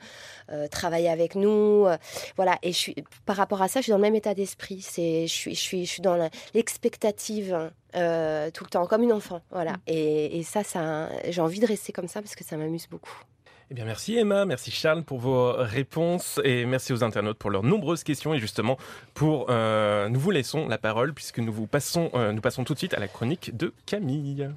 euh, 0.52 0.67
travailler 0.67 1.10
avec 1.10 1.36
nous. 1.36 1.86
Euh, 1.86 1.97
voilà. 2.36 2.58
Et 2.63 2.71
je 2.71 2.78
suis, 2.78 2.95
par 3.26 3.36
rapport 3.36 3.62
à 3.62 3.67
ça, 3.67 3.80
je 3.80 3.84
suis 3.84 3.91
dans 3.91 3.97
le 3.97 4.02
même 4.02 4.15
état 4.15 4.34
d'esprit. 4.34 4.82
C'est, 4.82 5.28
je 5.28 5.34
suis, 5.34 5.56
je 5.56 5.60
suis, 5.60 5.86
je 5.86 5.91
suis 5.91 6.02
dans 6.02 6.30
l'expectative. 6.54 7.71
Euh, 7.95 8.52
tout 8.52 8.63
le 8.65 8.69
temps, 8.69 8.86
comme 8.86 9.02
une 9.02 9.13
enfant, 9.13 9.41
voilà. 9.50 9.73
Mm. 9.73 9.82
Et, 9.88 10.39
et 10.39 10.43
ça, 10.43 10.63
ça 10.63 11.10
j'ai 11.30 11.41
envie 11.41 11.60
de 11.60 11.65
rester 11.65 11.93
comme 11.93 12.08
ça 12.08 12.21
parce 12.21 12.36
que 12.36 12.43
ça 12.43 12.58
m'amuse 12.58 12.88
beaucoup. 12.88 13.23
Eh 13.69 13.73
bien, 13.73 13.84
merci 13.84 14.17
Emma, 14.17 14.45
merci 14.45 14.71
Charles 14.71 15.03
pour 15.03 15.19
vos 15.19 15.51
réponses 15.51 16.39
et 16.45 16.65
merci 16.65 16.93
aux 16.93 17.03
internautes 17.03 17.38
pour 17.38 17.49
leurs 17.49 17.63
nombreuses 17.63 18.03
questions. 18.03 18.34
Et 18.34 18.39
justement, 18.39 18.77
pour 19.13 19.47
euh, 19.49 20.08
nous 20.08 20.19
vous 20.19 20.32
laissons 20.32 20.69
la 20.69 20.77
parole 20.77 21.13
puisque 21.13 21.39
nous 21.39 21.51
vous 21.51 21.67
passons, 21.67 22.10
euh, 22.13 22.32
nous 22.32 22.39
passons 22.41 22.63
tout 22.63 22.73
de 22.73 22.80
suite 22.80 22.93
à 22.93 22.99
la 22.99 23.10
chronique 23.10 23.58
de 23.58 23.73
Camille. 23.86 24.49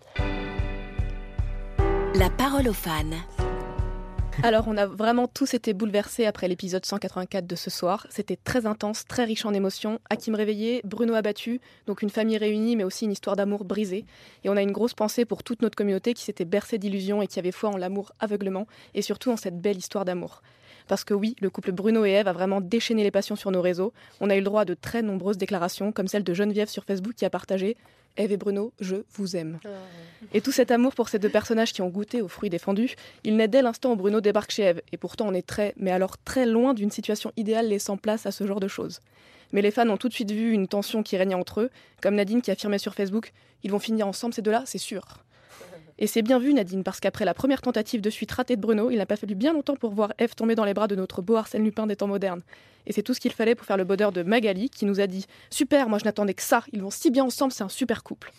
La 2.15 2.31
parole 2.31 2.69
aux 2.69 2.73
fans. 2.73 3.50
Alors, 4.43 4.69
on 4.69 4.77
a 4.79 4.87
vraiment 4.87 5.29
tous 5.29 5.53
été 5.53 5.75
bouleversés 5.75 6.25
après 6.25 6.49
l'épisode 6.49 6.87
184 6.87 7.47
de 7.47 7.57
ce 7.57 7.69
soir. 7.69 8.07
C'était 8.09 8.37
très 8.37 8.65
intense, 8.65 9.05
très 9.05 9.25
riche 9.25 9.45
en 9.45 9.53
émotions. 9.53 10.01
Hakim 10.09 10.35
réveillé, 10.35 10.81
Bruno 10.85 11.13
abattu, 11.13 11.61
donc 11.87 12.01
une 12.01 12.09
famille 12.09 12.39
réunie, 12.39 12.75
mais 12.75 12.85
aussi 12.85 13.05
une 13.05 13.13
histoire 13.13 13.37
d'amour 13.37 13.65
brisée. 13.65 14.07
Et 14.43 14.49
on 14.49 14.57
a 14.57 14.63
une 14.63 14.73
grosse 14.73 14.95
pensée 14.95 15.27
pour 15.27 15.43
toute 15.43 15.61
notre 15.61 15.77
communauté 15.77 16.15
qui 16.15 16.25
s'était 16.25 16.47
bercée 16.47 16.79
d'illusions 16.79 17.21
et 17.21 17.27
qui 17.27 17.39
avait 17.39 17.53
foi 17.53 17.69
en 17.69 17.77
l'amour 17.77 18.13
aveuglement, 18.19 18.67
et 18.95 19.03
surtout 19.03 19.31
en 19.31 19.37
cette 19.37 19.61
belle 19.61 19.77
histoire 19.77 20.07
d'amour. 20.07 20.41
Parce 20.91 21.05
que 21.05 21.15
oui, 21.15 21.37
le 21.41 21.51
couple 21.51 21.71
Bruno 21.71 22.05
et 22.05 22.11
Eve 22.11 22.27
a 22.27 22.33
vraiment 22.33 22.61
déchaîné 22.61 23.05
les 23.05 23.13
passions 23.13 23.37
sur 23.37 23.53
nos 23.53 23.63
réseaux. 23.63 23.93
On 24.21 24.29
a 24.29 24.35
eu 24.35 24.41
le 24.41 24.45
droit 24.45 24.63
à 24.63 24.65
de 24.65 24.75
très 24.75 25.03
nombreuses 25.03 25.39
déclarations, 25.39 25.93
comme 25.93 26.09
celle 26.09 26.25
de 26.25 26.35
Geneviève 26.35 26.69
sur 26.69 26.83
Facebook 26.83 27.15
qui 27.15 27.25
a 27.25 27.31
partagé 27.31 27.77
Eve 28.17 28.33
et 28.33 28.37
Bruno, 28.37 28.73
je 28.81 28.97
vous 29.13 29.37
aime. 29.37 29.61
Oh. 29.65 29.69
Et 30.35 30.41
tout 30.41 30.51
cet 30.51 30.73
amour 30.73 30.97
pour 30.97 31.09
ces 31.09 31.21
deux 31.21 31.29
personnages 31.29 31.73
qui 31.73 31.81
ont 31.81 31.91
goûté 31.91 32.23
aux 32.23 32.27
fruits 32.27 32.51
défendus, 32.51 32.97
il 33.23 33.37
naît 33.37 33.47
dès 33.47 33.63
l'instant 33.63 33.93
où 33.93 33.97
Bruno 33.97 34.21
débarque 34.21 34.51
chez 34.51 34.65
Eve. 34.65 34.83
Et 34.91 34.97
pourtant, 34.97 35.29
on 35.29 35.33
est 35.33 35.47
très, 35.47 35.75
mais 35.77 35.93
alors 35.93 36.19
très 36.19 36.45
loin 36.45 36.75
d'une 36.75 36.91
situation 36.91 37.31
idéale 37.37 37.69
laissant 37.69 37.97
place 37.97 38.27
à 38.27 38.33
ce 38.33 38.45
genre 38.45 38.59
de 38.59 38.67
choses. 38.67 38.99
Mais 39.53 39.63
les 39.63 39.71
fans 39.71 39.89
ont 39.91 39.97
tout 39.97 40.09
de 40.09 40.15
suite 40.15 40.33
vu 40.33 40.51
une 40.51 40.67
tension 40.67 41.05
qui 41.05 41.17
régnait 41.17 41.37
entre 41.37 41.61
eux, 41.61 41.71
comme 42.03 42.17
Nadine 42.17 42.43
qui 42.43 42.51
affirmait 42.51 42.79
sur 42.79 42.95
Facebook 42.95 43.33
Ils 43.63 43.71
vont 43.71 43.79
finir 43.79 44.09
ensemble 44.09 44.35
ces 44.35 44.43
deux-là, 44.43 44.65
c'est 44.67 44.79
sûr. 44.79 45.05
Et 46.03 46.07
c'est 46.07 46.23
bien 46.23 46.39
vu, 46.39 46.55
Nadine, 46.55 46.83
parce 46.83 46.99
qu'après 46.99 47.27
la 47.27 47.35
première 47.35 47.61
tentative 47.61 48.01
de 48.01 48.09
suite 48.09 48.33
ratée 48.33 48.57
de 48.57 48.61
Bruno, 48.61 48.91
il 48.91 48.97
n'a 48.97 49.05
pas 49.07 49.17
fallu 49.17 49.35
bien 49.35 49.53
longtemps 49.53 49.77
pour 49.77 49.93
voir 49.93 50.15
Eve 50.19 50.35
tomber 50.35 50.55
dans 50.55 50.65
les 50.65 50.73
bras 50.73 50.89
de 50.89 50.97
notre 50.97 51.21
beau 51.21 51.37
Arsène 51.37 51.63
Lupin 51.63 51.87
des 51.87 51.95
temps 51.97 52.07
modernes. 52.07 52.41
Et 52.87 52.93
c'est 52.93 53.03
tout 53.03 53.13
ce 53.13 53.21
qu'il 53.21 53.33
fallait 53.33 53.55
pour 53.55 53.67
faire 53.67 53.77
le 53.77 53.85
bonheur 53.85 54.11
de 54.11 54.23
Magali, 54.23 54.71
qui 54.71 54.87
nous 54.87 55.01
a 55.01 55.07
dit 55.07 55.27
Super, 55.51 55.91
moi 55.91 55.99
je 55.99 56.07
n'attendais 56.07 56.33
que 56.33 56.43
ça, 56.43 56.65
ils 56.73 56.81
vont 56.81 56.91
si 56.91 57.11
bien 57.11 57.25
ensemble, 57.25 57.53
c'est 57.53 57.63
un 57.63 57.69
super 57.69 58.03
couple. 58.03 58.33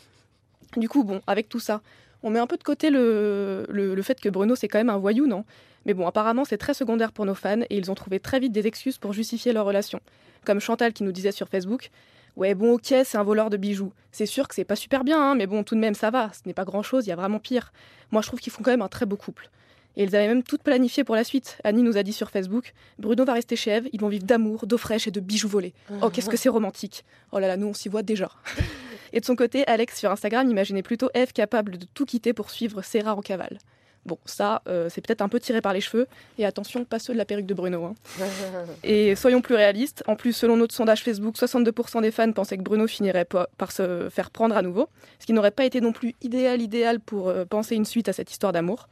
Du 0.76 0.89
coup, 0.89 1.04
bon, 1.04 1.21
avec 1.28 1.50
tout 1.50 1.60
ça, 1.60 1.82
On 2.24 2.30
met 2.30 2.39
un 2.39 2.47
peu 2.47 2.58
de 2.58 2.63
côté 2.63 2.89
le, 2.89 3.65
le, 3.69 3.95
le 3.95 4.02
fait 4.02 4.19
que 4.19 4.30
Bruno 4.30 4.56
c'est 4.56 4.67
quand 4.67 4.78
même 4.78 4.89
un 4.89 4.97
voyou, 4.97 5.26
non? 5.26 5.43
Mais 5.86 5.93
bon, 5.93 6.06
apparemment 6.06 6.45
c'est 6.45 6.58
très 6.58 6.74
secondaire 6.74 7.12
pour 7.12 7.26
nos 7.26 7.34
fans 7.34 7.62
et 7.69 7.78
ils 7.78 7.89
ont 7.89 7.95
trouvé 7.95 8.19
très 8.19 8.39
vite 8.39 8.52
des 8.52 8.67
excuses 8.67 8.97
pour 9.00 9.13
justifier 9.13 9.54
leur 9.54 9.65
relation. 9.65 10.00
Comme 10.45 10.60
Chantal 10.60 10.93
qui 10.93 11.04
nous 11.04 11.12
disait 11.12 11.32
sur 11.32 11.47
Facebook 11.50 11.89
Ouais, 12.38 12.56
bon, 12.56 12.74
ok, 12.74 12.94
c'est 13.04 13.17
un 13.17 13.24
voleur 13.24 13.50
de 13.50 13.58
bijoux. 13.58 13.91
C'est 14.12 14.26
sûr 14.26 14.48
que 14.48 14.56
c'est 14.56 14.63
pas 14.63 14.76
super 14.76 15.04
bien, 15.04 15.22
hein, 15.22 15.36
mais 15.36 15.48
bon, 15.48 15.63
tout 15.63 15.76
de 15.76 15.80
même, 15.80 15.96
ça 15.96 16.10
va. 16.12 16.32
Ce 16.34 16.41
n'est 16.46 16.54
pas 16.54 16.65
grand 16.65 16.84
chose, 16.84 17.06
il 17.06 17.10
y 17.10 17.13
a 17.13 17.15
vraiment 17.15 17.39
pire. 17.39 17.72
Moi, 18.12 18.22
je 18.22 18.28
trouve 18.28 18.39
qu'ils 18.39 18.52
font 18.52 18.63
quand 18.63 18.72
même 18.72 18.82
un 18.82 18.88
très 18.88 19.06
beau 19.06 19.17
couple. 19.17 19.50
Et 19.98 20.04
ils 20.04 20.15
avaient 20.15 20.28
même 20.28 20.44
tout 20.44 20.58
planifié 20.58 21.04
pour 21.04 21.15
la 21.15 21.24
suite. 21.24 21.58
Annie 21.63 21.84
nous 21.84 21.98
a 21.98 22.04
dit 22.04 22.13
sur 22.13 22.30
Facebook 22.30 22.74
Bruno 22.98 23.26
va 23.26 23.34
rester 23.34 23.56
chez 23.56 23.72
Eve, 23.72 23.89
ils 23.91 24.00
vont 24.00 24.08
vivre 24.08 24.24
d'amour, 24.24 24.65
d'eau 24.65 24.78
fraîche 24.78 25.08
et 25.08 25.12
de 25.12 25.20
bijoux 25.20 25.50
volés. 25.50 25.74
Oh, 26.02 26.10
qu'est-ce 26.10 26.30
que 26.30 26.38
c'est 26.38 26.50
romantique 26.50 27.04
Oh 27.32 27.39
là 27.39 27.48
là, 27.48 27.58
nous, 27.58 27.67
on 27.67 27.74
s'y 27.74 27.89
voit 27.89 28.04
déjà. 28.04 28.32
et 29.13 29.20
de 29.20 29.26
son 29.26 29.36
côté, 29.36 29.67
Alex 29.67 30.00
sur 30.00 30.10
Instagram 30.10 30.50
imaginait 30.50 30.84
plutôt 30.84 31.10
Eve 31.13 31.34
capable 31.34 31.78
de 31.78 31.86
tout 31.94 32.06
quitter 32.06 32.32
pour 32.32 32.52
suivre 32.52 32.82
Serra 32.84 33.15
en 33.15 33.22
cavale. 33.22 33.58
Bon, 34.05 34.17
ça, 34.25 34.63
euh, 34.67 34.89
c'est 34.89 34.99
peut-être 35.01 35.21
un 35.21 35.29
peu 35.29 35.39
tiré 35.39 35.61
par 35.61 35.73
les 35.73 35.81
cheveux. 35.81 36.07
Et 36.39 36.45
attention, 36.45 36.83
pas 36.85 36.97
ceux 36.97 37.13
de 37.13 37.17
la 37.19 37.25
perruque 37.25 37.45
de 37.45 37.53
Bruno. 37.53 37.85
hein. 37.85 37.93
Et 38.83 39.15
soyons 39.15 39.41
plus 39.41 39.53
réalistes. 39.55 40.03
En 40.07 40.15
plus, 40.15 40.33
selon 40.33 40.57
notre 40.57 40.73
sondage 40.73 41.03
Facebook, 41.03 41.35
62% 41.37 42.01
des 42.01 42.09
fans 42.11 42.31
pensaient 42.31 42.57
que 42.57 42.63
Bruno 42.63 42.87
finirait 42.87 43.25
pa- 43.25 43.47
par 43.59 43.71
se 43.71 44.09
faire 44.09 44.31
prendre 44.31 44.57
à 44.57 44.61
nouveau. 44.63 44.87
Ce 45.19 45.25
qui 45.27 45.33
n'aurait 45.33 45.51
pas 45.51 45.65
été 45.65 45.81
non 45.81 45.91
plus 45.91 46.15
idéal, 46.23 46.61
idéal 46.61 46.99
pour 46.99 47.29
euh, 47.29 47.45
penser 47.45 47.75
une 47.75 47.85
suite 47.85 48.09
à 48.09 48.13
cette 48.13 48.31
histoire 48.31 48.51
d'amour. 48.53 48.87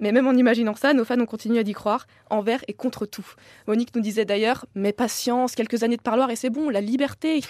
Mais 0.00 0.12
même 0.12 0.26
en 0.26 0.34
imaginant 0.34 0.74
ça, 0.74 0.92
nos 0.94 1.04
fans 1.04 1.20
ont 1.20 1.26
continué 1.26 1.58
à 1.58 1.62
y 1.62 1.72
croire, 1.72 2.06
envers 2.30 2.62
et 2.68 2.72
contre 2.72 3.06
tout. 3.06 3.26
Monique 3.66 3.94
nous 3.94 4.00
disait 4.00 4.24
d'ailleurs 4.24 4.66
Mais 4.74 4.92
patience, 4.92 5.54
quelques 5.54 5.82
années 5.82 5.96
de 5.96 6.02
parloir 6.02 6.30
et 6.30 6.36
c'est 6.36 6.50
bon, 6.50 6.68
la 6.70 6.80
liberté. 6.80 7.40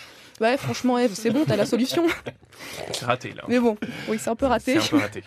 Ouais, 0.41 0.57
franchement, 0.57 0.99
Eve, 0.99 1.15
c'est 1.15 1.31
bon, 1.31 1.45
t'as 1.47 1.57
la 1.57 1.67
solution. 1.67 2.07
C'est 2.93 3.05
raté 3.05 3.33
là. 3.33 3.45
Mais 3.49 3.61
bon, 3.61 3.77
oui, 4.09 4.19
c'est 4.19 4.31
un 4.31 4.35
peu 4.35 4.47
raté. 4.47 4.81
C'est 4.81 4.87
un 4.95 4.99
peu 4.99 5.03
raté. 5.05 5.23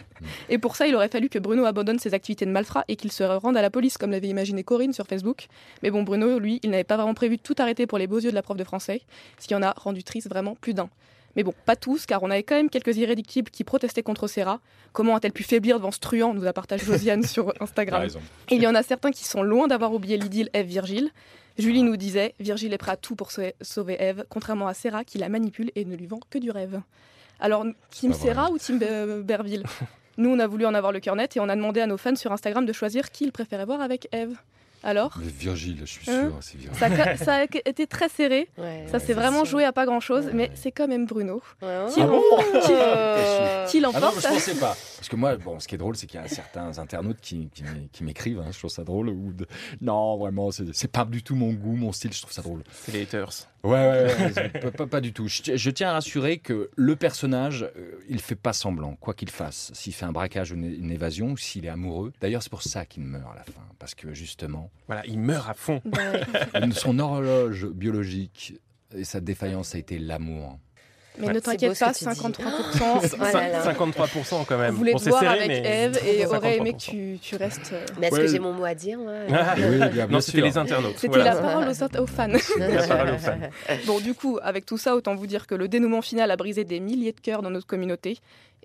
Et 0.49 0.57
pour 0.57 0.75
ça, 0.75 0.87
il 0.87 0.95
aurait 0.95 1.07
fallu 1.07 1.29
que 1.29 1.39
Bruno 1.39 1.63
abandonne 1.63 1.97
ses 1.97 2.13
activités 2.13 2.45
de 2.45 2.51
malfrat 2.51 2.83
et 2.89 2.97
qu'il 2.97 3.11
se 3.11 3.23
rende 3.23 3.55
à 3.55 3.61
la 3.61 3.69
police, 3.69 3.97
comme 3.97 4.11
l'avait 4.11 4.27
imaginé 4.27 4.63
Corinne 4.63 4.91
sur 4.91 5.07
Facebook. 5.07 5.47
Mais 5.81 5.91
bon, 5.91 6.03
Bruno, 6.03 6.39
lui, 6.39 6.59
il 6.61 6.71
n'avait 6.71 6.83
pas 6.83 6.97
vraiment 6.97 7.13
prévu 7.13 7.37
de 7.37 7.41
tout 7.41 7.55
arrêter 7.57 7.87
pour 7.87 7.97
les 7.97 8.07
beaux 8.07 8.19
yeux 8.19 8.31
de 8.31 8.35
la 8.35 8.41
prof 8.41 8.57
de 8.57 8.65
français, 8.65 9.01
ce 9.39 9.47
qui 9.47 9.55
en 9.55 9.63
a 9.63 9.71
rendu 9.71 10.03
triste 10.03 10.27
vraiment 10.27 10.55
plus 10.55 10.73
d'un. 10.73 10.89
Mais 11.35 11.43
bon, 11.43 11.53
pas 11.65 11.75
tous, 11.75 12.05
car 12.05 12.21
on 12.23 12.29
avait 12.31 12.43
quand 12.43 12.55
même 12.55 12.69
quelques 12.69 12.97
irréductibles 12.97 13.49
qui 13.49 13.63
protestaient 13.63 14.03
contre 14.03 14.27
Serra. 14.27 14.59
Comment 14.93 15.15
a-t-elle 15.15 15.31
pu 15.31 15.43
faiblir 15.43 15.77
devant 15.77 15.91
ce 15.91 15.99
truand 15.99 16.33
nous 16.33 16.45
a 16.45 16.53
partagé 16.53 16.85
Josiane 16.85 17.23
sur 17.23 17.53
Instagram. 17.61 18.03
Et 18.49 18.55
il 18.55 18.61
y 18.61 18.67
en 18.67 18.75
a 18.75 18.83
certains 18.83 19.11
qui 19.11 19.23
sont 19.25 19.41
loin 19.43 19.67
d'avoir 19.67 19.93
oublié 19.93 20.17
l'idylle 20.17 20.49
Eve-Virgile. 20.53 21.09
Julie 21.57 21.83
nous 21.83 21.97
disait 21.97 22.33
Virgile 22.39 22.73
est 22.73 22.77
prêt 22.77 22.91
à 22.93 22.97
tout 22.97 23.15
pour 23.15 23.31
sauver- 23.31 23.95
Eve, 23.99 24.25
contrairement 24.29 24.67
à 24.67 24.73
Serra 24.73 25.03
qui 25.03 25.17
la 25.17 25.29
manipule 25.29 25.71
et 25.75 25.85
ne 25.85 25.95
lui 25.95 26.07
vend 26.07 26.19
que 26.29 26.37
du 26.37 26.51
rêve. 26.51 26.81
Alors, 27.39 27.65
Team. 27.89 28.13
Serra 28.13 28.49
ou 28.51 28.57
Team 28.57 28.77
Be- 28.79 29.21
Berville? 29.23 29.63
Nous, 30.17 30.29
on 30.29 30.39
a 30.39 30.47
voulu 30.47 30.65
en 30.65 30.73
avoir 30.73 30.91
le 30.91 30.99
cœur 30.99 31.15
net 31.15 31.35
et 31.37 31.39
on 31.39 31.47
a 31.49 31.55
demandé 31.55 31.79
à 31.81 31.87
nos 31.87 31.97
fans 31.97 32.15
sur 32.15 32.31
Instagram 32.31 32.65
de 32.65 32.73
choisir 32.73 33.11
qui 33.11 33.23
ils 33.23 33.31
préféraient 33.31 33.65
voir 33.65 33.81
avec 33.81 34.07
Eve. 34.11 34.35
Alors, 34.83 35.15
Mais 35.19 35.27
Virgile, 35.31 35.77
je 35.81 35.85
suis 35.85 36.09
Hein 36.09 36.29
sûr, 36.29 36.37
c'est 36.41 36.57
Virgile. 36.57 36.79
ça, 36.79 36.85
a- 36.87 37.17
ça 37.17 37.35
a 37.35 37.43
été 37.43 37.85
très 37.87 38.09
serré. 38.09 38.49
Ouais, 38.57 38.85
Ça 38.91 38.99
s'est 38.99 39.07
c'est 39.07 39.13
vraiment 39.13 39.45
joué 39.45 39.63
à 39.63 39.71
pas 39.71 39.85
grand 39.85 39.99
chose, 39.99 40.25
Ouais. 40.25 40.31
mais 40.33 40.51
c'est 40.55 40.71
quand 40.71 40.87
même 40.87 41.05
Bruno. 41.05 41.41
Ouais, 41.61 41.85
Qui 41.93 41.99
ouais. 42.01 42.07
l'em- 42.07 42.61
qui- 42.63 42.71
Euh, 42.73 43.65
qui 43.67 43.77
Ah 43.77 43.81
non, 43.81 43.91
l'emporte. 43.93 44.21
je 44.21 44.27
pensais 44.27 44.55
pas. 44.55 44.75
Parce 44.97 45.07
que 45.09 45.15
moi, 45.15 45.35
bon, 45.37 45.59
ce 45.59 45.67
qui 45.67 45.75
est 45.75 45.77
drôle, 45.77 45.95
c'est 45.95 46.07
qu'il 46.07 46.19
y 46.19 46.23
a 46.23 46.27
certains 46.27 46.79
internautes 46.79 47.19
qui, 47.21 47.49
qui 47.53 47.63
m'é- 47.63 47.89
qui 47.91 48.03
m'écrivent, 48.03 48.39
hein, 48.39 48.49
je 48.51 48.57
trouve 48.57 48.71
ça 48.71 48.83
drôle, 48.83 49.09
ou 49.09 49.33
de... 49.33 49.45
non, 49.81 50.17
vraiment, 50.17 50.49
c'est 50.51 50.73
c'est 50.73 50.91
pas 50.91 51.05
du 51.05 51.21
tout 51.21 51.35
mon 51.35 51.53
goût, 51.53 51.75
mon 51.75 51.91
style, 51.91 52.11
je 52.13 52.21
trouve 52.21 52.33
ça 52.33 52.41
drôle. 52.41 52.63
C'est 52.71 52.91
les 52.91 53.03
haters. 53.03 53.29
Ouais, 53.63 53.71
ouais, 53.71 54.15
ouais, 54.35 54.49
pas, 54.61 54.71
pas- 54.71 54.87
pas 54.87 55.01
du 55.01 55.13
tout. 55.13 55.27
Je, 55.27 55.55
je 55.55 55.69
tiens 55.69 55.89
à 55.89 55.93
rassurer 55.93 56.39
que 56.39 56.71
le 56.75 56.95
personnage, 56.95 57.63
euh, 57.77 57.91
il 58.09 58.19
fait 58.19 58.35
pas 58.35 58.53
semblant, 58.53 58.95
quoi 58.95 59.13
qu'il 59.13 59.29
fasse. 59.29 59.69
S'il 59.73 59.93
fait 59.93 60.05
un 60.05 60.11
braquage 60.11 60.51
ou 60.51 60.55
une, 60.55 60.63
une 60.65 60.91
évasion, 60.91 61.35
s'il 61.35 61.65
est 61.65 61.69
amoureux. 61.69 62.11
D'ailleurs, 62.21 62.41
c'est 62.41 62.49
pour 62.49 62.63
ça 62.63 62.85
qu'il 62.85 63.03
meurt 63.03 63.31
à 63.31 63.35
la 63.35 63.43
fin, 63.43 63.61
parce 63.77 63.93
que 63.93 64.13
justement, 64.13 64.71
Voilà, 64.87 65.05
il 65.05 65.19
meurt 65.19 65.47
à 65.49 65.53
fond. 65.53 65.81
Son 66.73 66.97
horloge 66.99 67.67
biologique 67.67 68.59
et 68.95 69.03
sa 69.03 69.21
défaillance 69.21 69.75
a 69.75 69.77
été 69.77 69.99
l'amour. 69.99 70.57
Mais 71.21 71.27
Ouais, 71.27 71.33
ne 71.33 71.39
t'inquiète 71.39 71.79
pas, 71.79 71.93
que 71.93 71.97
tu 71.97 72.03
dis. 72.03 72.09
53%. 72.09 72.41
Oh 72.81 73.23
là 73.23 73.49
là. 73.49 73.73
53% 73.73 74.45
quand 74.45 74.57
même. 74.57 74.73
voulait 74.75 74.93
Bon, 74.93 74.99
te 74.99 75.09
voir 75.09 75.21
serré, 75.21 75.37
avec 75.39 75.47
mais 75.47 75.83
Eve 75.85 75.99
et 76.05 76.25
aurait 76.25 76.57
aimé 76.57 76.73
que 76.73 76.77
53%. 76.77 76.79
tu, 76.79 77.19
tu 77.21 77.35
restes. 77.37 77.71
euh, 77.73 77.85
Mais 77.99 78.07
est-ce 78.07 78.15
Ouais. 78.15 78.21
que 78.23 78.27
j'ai 78.27 78.39
mon 78.39 78.51
mot 78.53 78.65
à 78.65 78.73
dire 78.75 78.97
moi 78.99 79.13
Ah, 79.33 79.53
Oui, 79.57 79.77
bien, 79.77 79.87
bien 79.89 80.07
non, 80.07 80.19
c'était 80.19 80.41
les 80.41 80.57
internautes. 80.57 80.93
C'était 80.97 81.15
voilà. 81.19 81.33
la 81.35 81.41
parole 81.41 81.67
aux, 81.69 82.01
aux 82.01 82.07
fans. 82.07 82.27
La 82.59 82.87
parole 82.87 83.09
aux 83.13 83.17
fans. 83.17 83.37
Bon, 83.87 83.99
du 83.99 84.13
coup, 84.13 84.39
avec 84.43 84.65
tout 84.65 84.77
ça, 84.77 84.95
autant 84.95 85.15
vous 85.15 85.27
dire 85.27 85.47
que 85.47 85.55
le 85.55 85.67
dénouement 85.67 86.01
final 86.01 86.31
a 86.31 86.35
brisé 86.35 86.63
des 86.63 86.79
milliers 86.79 87.11
de 87.13 87.19
cœurs 87.21 87.41
dans 87.41 87.51
notre 87.51 87.67
communauté. 87.67 88.17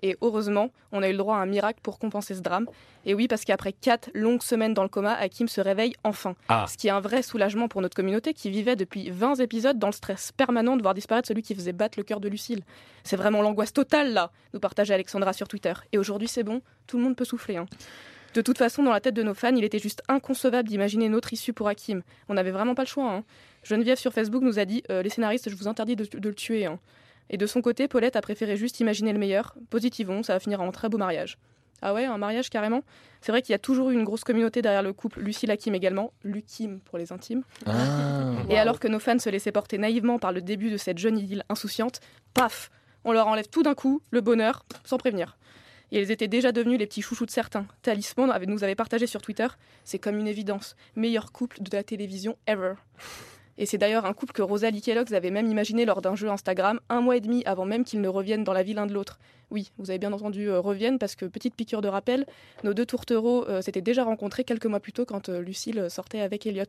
Et 0.03 0.15
heureusement, 0.21 0.69
on 0.91 1.01
a 1.01 1.07
eu 1.09 1.11
le 1.11 1.17
droit 1.17 1.37
à 1.37 1.39
un 1.39 1.45
miracle 1.45 1.79
pour 1.81 1.97
compenser 1.99 2.35
ce 2.35 2.41
drame. 2.41 2.67
Et 3.05 3.13
oui, 3.13 3.27
parce 3.27 3.45
qu'après 3.45 3.73
quatre 3.73 4.09
longues 4.13 4.41
semaines 4.43 4.73
dans 4.73 4.83
le 4.83 4.89
coma, 4.89 5.13
Hakim 5.13 5.47
se 5.47 5.61
réveille 5.61 5.93
enfin. 6.03 6.35
Ah. 6.49 6.65
Ce 6.67 6.77
qui 6.77 6.87
est 6.87 6.91
un 6.91 6.99
vrai 6.99 7.21
soulagement 7.23 7.67
pour 7.67 7.81
notre 7.81 7.95
communauté 7.95 8.33
qui 8.33 8.49
vivait 8.49 8.75
depuis 8.75 9.09
20 9.09 9.35
épisodes 9.35 9.79
dans 9.79 9.87
le 9.87 9.93
stress 9.93 10.31
permanent 10.31 10.75
de 10.77 10.81
voir 10.81 10.93
disparaître 10.93 11.27
celui 11.27 11.41
qui 11.41 11.55
faisait 11.55 11.73
battre 11.73 11.97
le 11.97 12.03
cœur 12.03 12.19
de 12.19 12.29
Lucille. 12.29 12.63
C'est 13.03 13.15
vraiment 13.15 13.41
l'angoisse 13.41 13.73
totale, 13.73 14.13
là, 14.13 14.31
nous 14.53 14.59
partageait 14.59 14.93
Alexandra 14.93 15.33
sur 15.33 15.47
Twitter. 15.47 15.73
Et 15.93 15.97
aujourd'hui, 15.97 16.27
c'est 16.27 16.43
bon, 16.43 16.61
tout 16.85 16.97
le 16.97 17.03
monde 17.03 17.15
peut 17.15 17.25
souffler. 17.25 17.57
hein. 17.57 17.65
De 18.33 18.41
toute 18.41 18.57
façon, 18.57 18.83
dans 18.83 18.91
la 18.91 18.99
tête 18.99 19.15
de 19.15 19.23
nos 19.23 19.33
fans, 19.33 19.55
il 19.55 19.63
était 19.63 19.79
juste 19.79 20.03
inconcevable 20.09 20.67
d'imaginer 20.69 21.05
une 21.05 21.15
autre 21.15 21.33
issue 21.33 21.53
pour 21.53 21.69
Hakim. 21.69 22.03
On 22.29 22.35
n'avait 22.35 22.51
vraiment 22.51 22.75
pas 22.75 22.83
le 22.83 22.87
choix. 22.87 23.09
hein. 23.09 23.23
Geneviève 23.63 23.97
sur 23.97 24.13
Facebook 24.13 24.43
nous 24.43 24.59
a 24.59 24.65
dit 24.65 24.83
euh, 24.91 25.01
Les 25.01 25.09
scénaristes, 25.09 25.49
je 25.49 25.55
vous 25.55 25.67
interdis 25.67 25.95
de, 25.95 26.05
de 26.05 26.29
le 26.29 26.35
tuer. 26.35 26.65
hein. 26.65 26.77
Et 27.29 27.37
de 27.37 27.45
son 27.45 27.61
côté, 27.61 27.87
Paulette 27.87 28.15
a 28.15 28.21
préféré 28.21 28.57
juste 28.57 28.79
imaginer 28.79 29.13
le 29.13 29.19
meilleur. 29.19 29.55
Positivons, 29.69 30.23
ça 30.23 30.33
va 30.33 30.39
finir 30.39 30.61
en 30.61 30.71
très 30.71 30.89
beau 30.89 30.97
mariage. 30.97 31.37
Ah 31.81 31.93
ouais, 31.93 32.05
un 32.05 32.17
mariage 32.17 32.49
carrément 32.49 32.81
C'est 33.21 33.31
vrai 33.31 33.41
qu'il 33.41 33.53
y 33.53 33.55
a 33.55 33.59
toujours 33.59 33.91
eu 33.91 33.93
une 33.93 34.03
grosse 34.03 34.23
communauté 34.23 34.61
derrière 34.61 34.81
le 34.81 34.93
couple 34.93 35.19
Lucille 35.21 35.51
Hakim 35.51 35.75
également, 35.75 36.11
Lukim 36.23 36.79
pour 36.79 36.97
les 36.97 37.11
intimes. 37.11 37.43
Ah. 37.67 38.33
Et 38.49 38.57
alors 38.57 38.79
que 38.79 38.87
nos 38.87 38.99
fans 38.99 39.19
se 39.19 39.29
laissaient 39.29 39.51
porter 39.51 39.77
naïvement 39.77 40.17
par 40.17 40.31
le 40.31 40.41
début 40.41 40.71
de 40.71 40.77
cette 40.77 40.97
jeune 40.97 41.19
idylle 41.19 41.43
insouciante, 41.49 41.99
paf 42.33 42.71
On 43.03 43.11
leur 43.11 43.27
enlève 43.27 43.47
tout 43.47 43.61
d'un 43.61 43.75
coup 43.75 44.01
le 44.09 44.21
bonheur, 44.21 44.65
sans 44.83 44.97
prévenir. 44.97 45.37
Et 45.91 46.01
ils 46.01 46.11
étaient 46.11 46.27
déjà 46.27 46.51
devenus 46.51 46.79
les 46.79 46.87
petits 46.87 47.01
chouchous 47.01 47.25
de 47.25 47.31
certains. 47.31 47.65
Talisman 47.81 48.31
nous 48.47 48.63
avait 48.63 48.75
partagé 48.75 49.07
sur 49.07 49.21
Twitter, 49.21 49.47
c'est 49.83 49.99
comme 49.99 50.17
une 50.17 50.27
évidence. 50.27 50.75
Meilleur 50.95 51.31
couple 51.31 51.61
de 51.61 51.69
la 51.75 51.83
télévision 51.83 52.37
ever. 52.47 52.73
Et 53.57 53.65
c'est 53.65 53.77
d'ailleurs 53.77 54.05
un 54.05 54.13
couple 54.13 54.33
que 54.33 54.41
Rosalie 54.41 54.81
Kellogg's 54.81 55.13
avait 55.13 55.31
même 55.31 55.47
imaginé 55.47 55.85
lors 55.85 56.01
d'un 56.01 56.15
jeu 56.15 56.29
Instagram, 56.29 56.79
un 56.89 57.01
mois 57.01 57.17
et 57.17 57.21
demi 57.21 57.43
avant 57.45 57.65
même 57.65 57.83
qu'ils 57.83 58.01
ne 58.01 58.07
reviennent 58.07 58.43
dans 58.43 58.53
la 58.53 58.63
vie 58.63 58.73
l'un 58.73 58.85
de 58.85 58.93
l'autre. 58.93 59.19
Oui, 59.49 59.71
vous 59.77 59.89
avez 59.89 59.99
bien 59.99 60.13
entendu 60.13 60.49
euh, 60.49 60.59
reviennent 60.59 60.99
parce 60.99 61.15
que 61.15 61.25
petite 61.25 61.55
piqûre 61.55 61.81
de 61.81 61.87
rappel, 61.87 62.25
nos 62.63 62.73
deux 62.73 62.85
tourtereaux 62.85 63.47
euh, 63.47 63.61
s'étaient 63.61 63.81
déjà 63.81 64.03
rencontrés 64.03 64.43
quelques 64.43 64.65
mois 64.65 64.79
plus 64.79 64.93
tôt 64.93 65.05
quand 65.05 65.29
euh, 65.29 65.39
Lucille 65.39 65.87
sortait 65.89 66.21
avec 66.21 66.45
Elliot. 66.45 66.65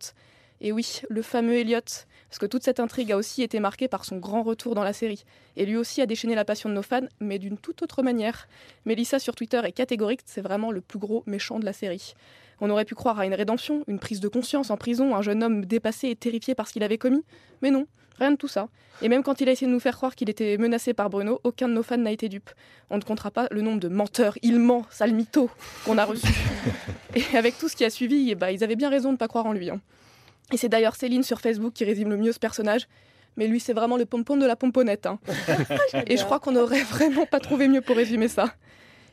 Et 0.60 0.72
oui, 0.72 1.02
le 1.08 1.22
fameux 1.22 1.54
Elliot, 1.54 1.80
parce 1.80 2.38
que 2.40 2.46
toute 2.46 2.64
cette 2.64 2.80
intrigue 2.80 3.12
a 3.12 3.16
aussi 3.16 3.42
été 3.42 3.60
marquée 3.60 3.86
par 3.86 4.04
son 4.04 4.16
grand 4.16 4.42
retour 4.42 4.74
dans 4.74 4.82
la 4.82 4.92
série. 4.92 5.24
Et 5.56 5.66
lui 5.66 5.76
aussi 5.76 6.00
a 6.02 6.06
déchaîné 6.06 6.34
la 6.34 6.44
passion 6.44 6.68
de 6.68 6.74
nos 6.74 6.82
fans, 6.82 7.06
mais 7.20 7.38
d'une 7.38 7.58
toute 7.58 7.82
autre 7.82 8.02
manière. 8.02 8.48
Mélissa 8.84 9.20
sur 9.20 9.36
Twitter 9.36 9.60
est 9.64 9.72
catégorique, 9.72 10.20
c'est 10.24 10.40
vraiment 10.40 10.72
le 10.72 10.80
plus 10.80 10.98
gros 10.98 11.22
méchant 11.26 11.60
de 11.60 11.64
la 11.64 11.72
série. 11.72 12.14
On 12.60 12.70
aurait 12.70 12.84
pu 12.84 12.94
croire 12.94 13.18
à 13.18 13.26
une 13.26 13.34
rédemption, 13.34 13.84
une 13.86 13.98
prise 13.98 14.20
de 14.20 14.28
conscience 14.28 14.70
en 14.70 14.76
prison, 14.76 15.14
un 15.14 15.22
jeune 15.22 15.42
homme 15.42 15.64
dépassé 15.64 16.08
et 16.08 16.16
terrifié 16.16 16.54
par 16.54 16.66
ce 16.68 16.72
qu'il 16.72 16.82
avait 16.82 16.98
commis. 16.98 17.24
Mais 17.62 17.70
non, 17.70 17.86
rien 18.18 18.32
de 18.32 18.36
tout 18.36 18.48
ça. 18.48 18.68
Et 19.00 19.08
même 19.08 19.22
quand 19.22 19.40
il 19.40 19.48
a 19.48 19.52
essayé 19.52 19.68
de 19.68 19.72
nous 19.72 19.78
faire 19.80 19.96
croire 19.96 20.16
qu'il 20.16 20.28
était 20.28 20.56
menacé 20.58 20.92
par 20.92 21.08
Bruno, 21.08 21.40
aucun 21.44 21.68
de 21.68 21.72
nos 21.74 21.84
fans 21.84 21.96
n'a 21.98 22.10
été 22.10 22.28
dupe. 22.28 22.50
On 22.90 22.96
ne 22.96 23.02
comptera 23.02 23.30
pas 23.30 23.46
le 23.52 23.62
nombre 23.62 23.78
de 23.78 23.88
menteurs, 23.88 24.36
il 24.42 24.58
ment, 24.58 24.84
sale 24.90 25.12
mytho, 25.12 25.50
qu'on 25.84 25.98
a 25.98 26.04
reçu. 26.04 26.26
et 27.14 27.36
avec 27.36 27.56
tout 27.58 27.68
ce 27.68 27.76
qui 27.76 27.84
a 27.84 27.90
suivi, 27.90 28.34
ben, 28.34 28.48
ils 28.50 28.64
avaient 28.64 28.74
bien 28.76 28.90
raison 28.90 29.10
de 29.10 29.12
ne 29.14 29.18
pas 29.18 29.28
croire 29.28 29.46
en 29.46 29.52
lui. 29.52 29.70
hein. 29.70 29.80
Et 30.52 30.56
c'est 30.56 30.68
d'ailleurs 30.68 30.96
Céline 30.96 31.22
sur 31.22 31.40
Facebook 31.40 31.74
qui 31.74 31.84
résume 31.84 32.08
le 32.08 32.16
mieux 32.16 32.32
ce 32.32 32.38
personnage. 32.40 32.88
Mais 33.36 33.46
lui, 33.46 33.60
c'est 33.60 33.72
vraiment 33.74 33.96
le 33.96 34.04
pompon 34.04 34.36
de 34.36 34.46
la 34.46 34.56
pomponnette. 34.56 35.06
hein. 35.06 35.20
Et 36.08 36.16
je 36.16 36.24
crois 36.24 36.40
qu'on 36.40 36.50
n'aurait 36.52 36.82
vraiment 36.82 37.24
pas 37.24 37.38
trouvé 37.38 37.68
mieux 37.68 37.82
pour 37.82 37.96
résumer 37.96 38.26
ça. 38.26 38.52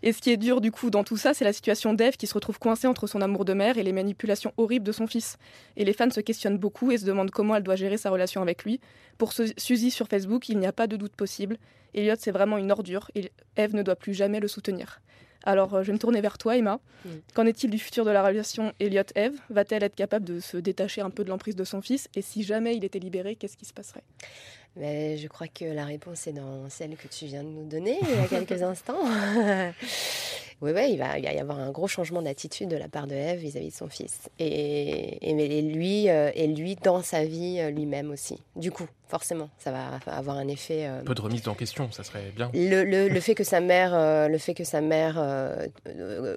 Et 0.03 0.13
ce 0.13 0.21
qui 0.21 0.31
est 0.31 0.38
dur 0.38 0.62
du 0.62 0.71
coup 0.71 0.89
dans 0.89 1.03
tout 1.03 1.17
ça, 1.17 1.34
c'est 1.34 1.45
la 1.45 1.53
situation 1.53 1.93
d'Eve 1.93 2.15
qui 2.17 2.27
se 2.27 2.34
retrouve 2.34 2.60
coincée 2.60 2.88
entre 2.88 3.08
son 3.08 3.21
amour 3.21 3.45
de 3.45 3.53
mère 3.53 3.77
et 3.77 3.84
les 3.84 3.91
manipulations 3.93 4.53
horribles 4.58 4.86
de 4.86 4.91
son 4.91 5.08
fils. 5.08 5.38
Et 5.77 5.86
les 5.86 5.93
fans 5.93 6.10
se 6.12 6.19
questionnent 6.19 6.58
beaucoup 6.58 6.91
et 6.91 6.97
se 6.97 7.05
demandent 7.05 7.31
comment 7.31 7.55
elle 7.55 7.63
doit 7.63 7.75
gérer 7.75 7.97
sa 7.97 8.10
relation 8.10 8.41
avec 8.41 8.63
lui. 8.63 8.79
Pour 9.17 9.34
Su- 9.34 9.53
Suzy 9.58 9.91
sur 9.91 10.08
Facebook, 10.08 10.49
il 10.49 10.60
n'y 10.60 10.67
a 10.67 10.71
pas 10.73 10.88
de 10.88 10.95
doute 10.97 11.15
possible. 11.15 11.58
Elliot, 11.93 12.15
c'est 12.19 12.31
vraiment 12.31 12.58
une 12.58 12.71
ordure 12.71 13.10
et 13.15 13.31
Eve 13.58 13.73
ne 13.75 13.81
doit 13.84 13.95
plus 13.95 14.13
jamais 14.13 14.39
le 14.39 14.47
soutenir. 14.47 15.01
Alors, 15.47 15.75
euh, 15.75 15.81
je 15.84 15.88
vais 15.88 15.93
me 15.93 15.99
tourner 15.99 16.21
vers 16.21 16.38
toi, 16.39 16.58
Emma. 16.58 16.79
Mm. 17.05 17.10
Qu'en 17.36 17.45
est-il 17.45 17.69
du 17.69 17.77
futur 17.77 18.03
de 18.03 18.10
la 18.10 18.23
relation 18.25 18.73
Elliot-Eve 18.79 19.36
Va-t-elle 19.51 19.84
être 19.84 19.95
capable 19.95 20.25
de 20.25 20.39
se 20.39 20.58
détacher 20.58 21.01
un 21.01 21.12
peu 21.12 21.23
de 21.23 21.29
l'emprise 21.29 21.55
de 21.55 21.63
son 21.63 21.81
fils? 21.81 22.10
Et 22.15 22.23
si 22.23 22.41
jamais 22.43 22.75
il 22.75 22.84
était 22.84 22.97
libéré, 22.99 23.36
qu'est-ce 23.36 23.55
qui 23.55 23.65
se 23.65 23.73
passerait? 23.73 24.03
Mais 24.77 25.17
je 25.17 25.27
crois 25.27 25.47
que 25.47 25.65
la 25.65 25.85
réponse 25.85 26.27
est 26.27 26.33
dans 26.33 26.69
celle 26.69 26.95
que 26.97 27.07
tu 27.07 27.25
viens 27.25 27.43
de 27.43 27.49
nous 27.49 27.65
donner 27.65 27.97
il 28.01 28.09
y 28.09 28.19
a 28.19 28.27
quelques 28.27 28.61
instants. 28.63 28.99
Oui, 30.61 30.71
oui, 30.73 30.91
il 30.93 30.97
va, 30.97 31.19
il 31.19 31.25
va 31.25 31.33
y 31.33 31.38
avoir 31.39 31.59
un 31.59 31.69
gros 31.71 31.85
changement 31.88 32.21
d'attitude 32.21 32.69
de 32.69 32.77
la 32.77 32.88
part 32.88 33.07
de 33.07 33.13
Eve 33.13 33.39
vis-à-vis 33.39 33.71
de 33.71 33.73
son 33.73 33.89
fils. 33.89 34.29
Et, 34.39 35.29
et, 35.29 35.33
mais- 35.33 35.47
et 35.47 35.61
lui, 35.61 36.09
euh, 36.09 36.32
et 36.34 36.47
lui 36.47 36.76
dans 36.78 37.03
sa 37.03 37.26
vie 37.26 37.57
euh, 37.59 37.71
lui-même 37.71 38.09
aussi. 38.09 38.38
Du 38.55 38.71
coup, 38.71 38.86
forcément, 39.09 39.49
ça 39.57 39.71
va 39.73 39.99
avoir 40.07 40.38
un 40.38 40.47
effet. 40.47 40.86
euh, 40.88 41.01
Un 41.01 41.03
peu 41.03 41.13
de 41.13 41.19
remise 41.21 41.45
en 41.49 41.55
question, 41.55 41.91
ça 41.91 42.05
serait 42.05 42.32
bien. 42.34 42.49
le, 42.53 42.86
le- 42.86 43.09
le 43.09 43.19
fait 43.19 43.36
que 43.36 43.43
sa 43.43 43.59
mère, 43.59 43.93
euh, 43.93 44.30
le 44.30 44.38
fait 44.38 44.53
que 44.53 44.63
sa 44.63 44.80
mère 44.80 45.15
euh, 45.19 45.67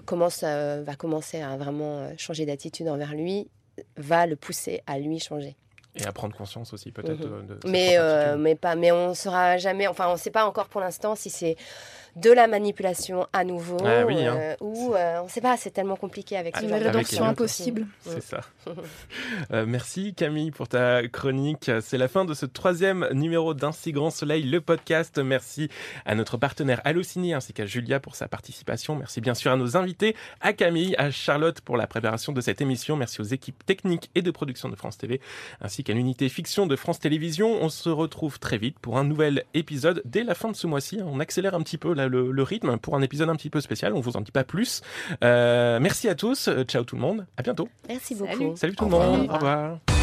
commence, 0.04 0.42
va 0.42 0.96
commencer 0.96 1.40
à 1.40 1.56
vraiment 1.56 2.10
changer 2.18 2.44
d'attitude 2.44 2.88
envers 2.88 3.14
lui, 3.14 3.48
va 3.96 4.26
le 4.26 4.34
pousser 4.34 4.82
à 4.88 4.98
lui 4.98 5.20
changer. 5.20 5.54
Et 6.00 6.06
à 6.06 6.12
prendre 6.12 6.36
conscience 6.36 6.72
aussi 6.72 6.92
peut-être 6.92 7.26
Mhm. 7.26 7.46
de, 7.46 7.58
Mais, 7.66 7.96
euh, 7.98 8.36
mais 8.36 8.54
pas, 8.54 8.74
mais 8.74 8.92
on 8.92 9.14
saura 9.14 9.58
jamais. 9.58 9.86
Enfin, 9.88 10.08
on 10.08 10.12
ne 10.12 10.16
sait 10.18 10.30
pas 10.30 10.44
encore 10.46 10.68
pour 10.68 10.80
l'instant 10.80 11.14
si 11.14 11.30
c'est 11.30 11.56
de 12.16 12.30
la 12.30 12.46
manipulation 12.46 13.26
à 13.32 13.44
nouveau 13.44 13.78
Ah 13.84 14.04
oui, 14.06 14.24
hein. 14.24 14.36
euh, 14.36 14.56
ou 14.60 14.94
euh, 14.94 15.20
on 15.20 15.24
ne 15.24 15.28
sait 15.28 15.40
pas. 15.40 15.56
C'est 15.56 15.70
tellement 15.70 15.96
compliqué 15.96 16.36
avec 16.36 16.56
ce 16.56 16.60
Ah, 16.60 16.64
Une 16.64 16.70
genre 16.70 16.78
de 16.80 16.84
rédemption 16.84 17.24
impossible. 17.24 17.86
C'est 18.00 18.22
ça. 18.22 18.40
Euh, 19.50 19.64
merci 19.66 20.14
Camille 20.14 20.50
pour 20.50 20.68
ta 20.68 21.06
chronique. 21.08 21.70
C'est 21.80 21.96
la 21.96 22.08
fin 22.08 22.24
de 22.24 22.34
ce 22.34 22.44
troisième 22.44 23.08
numéro 23.12 23.54
d'Un 23.54 23.72
si 23.72 23.92
grand 23.92 24.10
soleil, 24.10 24.42
le 24.42 24.60
podcast. 24.60 25.18
Merci 25.18 25.70
à 26.04 26.14
notre 26.14 26.36
partenaire 26.36 26.80
Allociné 26.84 27.32
ainsi 27.34 27.52
qu'à 27.54 27.64
Julia 27.64 27.98
pour 27.98 28.14
sa 28.14 28.28
participation. 28.28 28.94
Merci 28.94 29.20
bien 29.20 29.34
sûr 29.34 29.50
à 29.52 29.56
nos 29.56 29.76
invités, 29.76 30.14
à 30.40 30.52
Camille, 30.52 30.94
à 30.98 31.10
Charlotte 31.10 31.60
pour 31.62 31.76
la 31.76 31.86
préparation 31.86 32.32
de 32.32 32.40
cette 32.40 32.60
émission. 32.60 32.96
Merci 32.96 33.20
aux 33.20 33.24
équipes 33.24 33.64
techniques 33.64 34.10
et 34.14 34.22
de 34.22 34.30
production 34.30 34.68
de 34.68 34.76
France 34.76 34.98
TV 34.98 35.20
ainsi 35.60 35.82
qu'à 35.82 35.94
l'unité 35.94 36.28
fiction 36.28 36.66
de 36.66 36.76
France 36.76 36.98
Télévisions. 37.00 37.58
On 37.62 37.68
se 37.70 37.88
retrouve 37.88 38.38
très 38.38 38.58
vite 38.58 38.78
pour 38.78 38.98
un 38.98 39.04
nouvel 39.04 39.44
épisode 39.54 40.02
dès 40.04 40.24
la 40.24 40.34
fin 40.34 40.50
de 40.50 40.56
ce 40.56 40.66
mois-ci. 40.66 41.00
On 41.04 41.20
accélère 41.20 41.54
un 41.54 41.62
petit 41.62 41.78
peu 41.78 41.92
le, 42.06 42.30
le 42.30 42.42
rythme 42.42 42.76
pour 42.76 42.94
un 42.94 43.02
épisode 43.02 43.28
un 43.30 43.34
petit 43.36 43.50
peu 43.50 43.60
spécial. 43.60 43.92
On 43.94 44.00
vous 44.00 44.16
en 44.16 44.20
dit 44.20 44.30
pas 44.30 44.44
plus. 44.44 44.82
Euh, 45.24 45.80
merci 45.80 46.08
à 46.08 46.14
tous. 46.14 46.46
Euh, 46.48 46.62
Ciao 46.64 46.84
tout 46.84 46.94
le 46.94 47.02
monde. 47.02 47.26
À 47.36 47.42
bientôt. 47.42 47.68
Merci 47.88 48.14
beaucoup. 48.14 48.54
Salut 48.56 48.76
tout 48.76 48.84
Au 48.84 48.88
le 48.88 48.94
revoir. 48.94 49.10
monde. 49.18 49.28
Au 49.30 49.34
revoir. 49.34 49.97